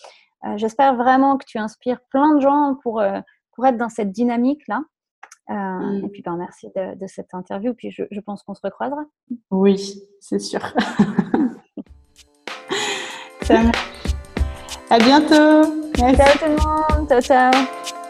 euh, 0.45 0.57
j'espère 0.57 0.95
vraiment 0.95 1.37
que 1.37 1.45
tu 1.45 1.59
inspires 1.59 2.01
plein 2.09 2.35
de 2.35 2.41
gens 2.41 2.75
pour, 2.81 2.99
euh, 2.99 3.19
pour 3.53 3.67
être 3.67 3.77
dans 3.77 3.89
cette 3.89 4.11
dynamique-là. 4.11 4.81
Euh, 5.49 5.53
mm. 5.53 6.05
Et 6.05 6.09
puis, 6.09 6.21
ben, 6.23 6.37
merci 6.37 6.69
de, 6.75 7.07
cette 7.07 7.33
interview. 7.33 7.73
Puis, 7.73 7.91
je, 7.91 8.03
je 8.09 8.19
pense 8.19 8.41
qu'on 8.43 8.55
se 8.55 8.61
recroisera. 8.63 9.03
Oui, 9.51 10.01
c'est 10.19 10.39
sûr. 10.39 10.61
à 14.89 14.97
bientôt. 14.97 15.63
Ciao 15.95 16.15
tout 16.15 16.45
le 16.45 16.97
monde. 16.97 17.07
Ciao, 17.07 17.21
ciao. 17.21 18.00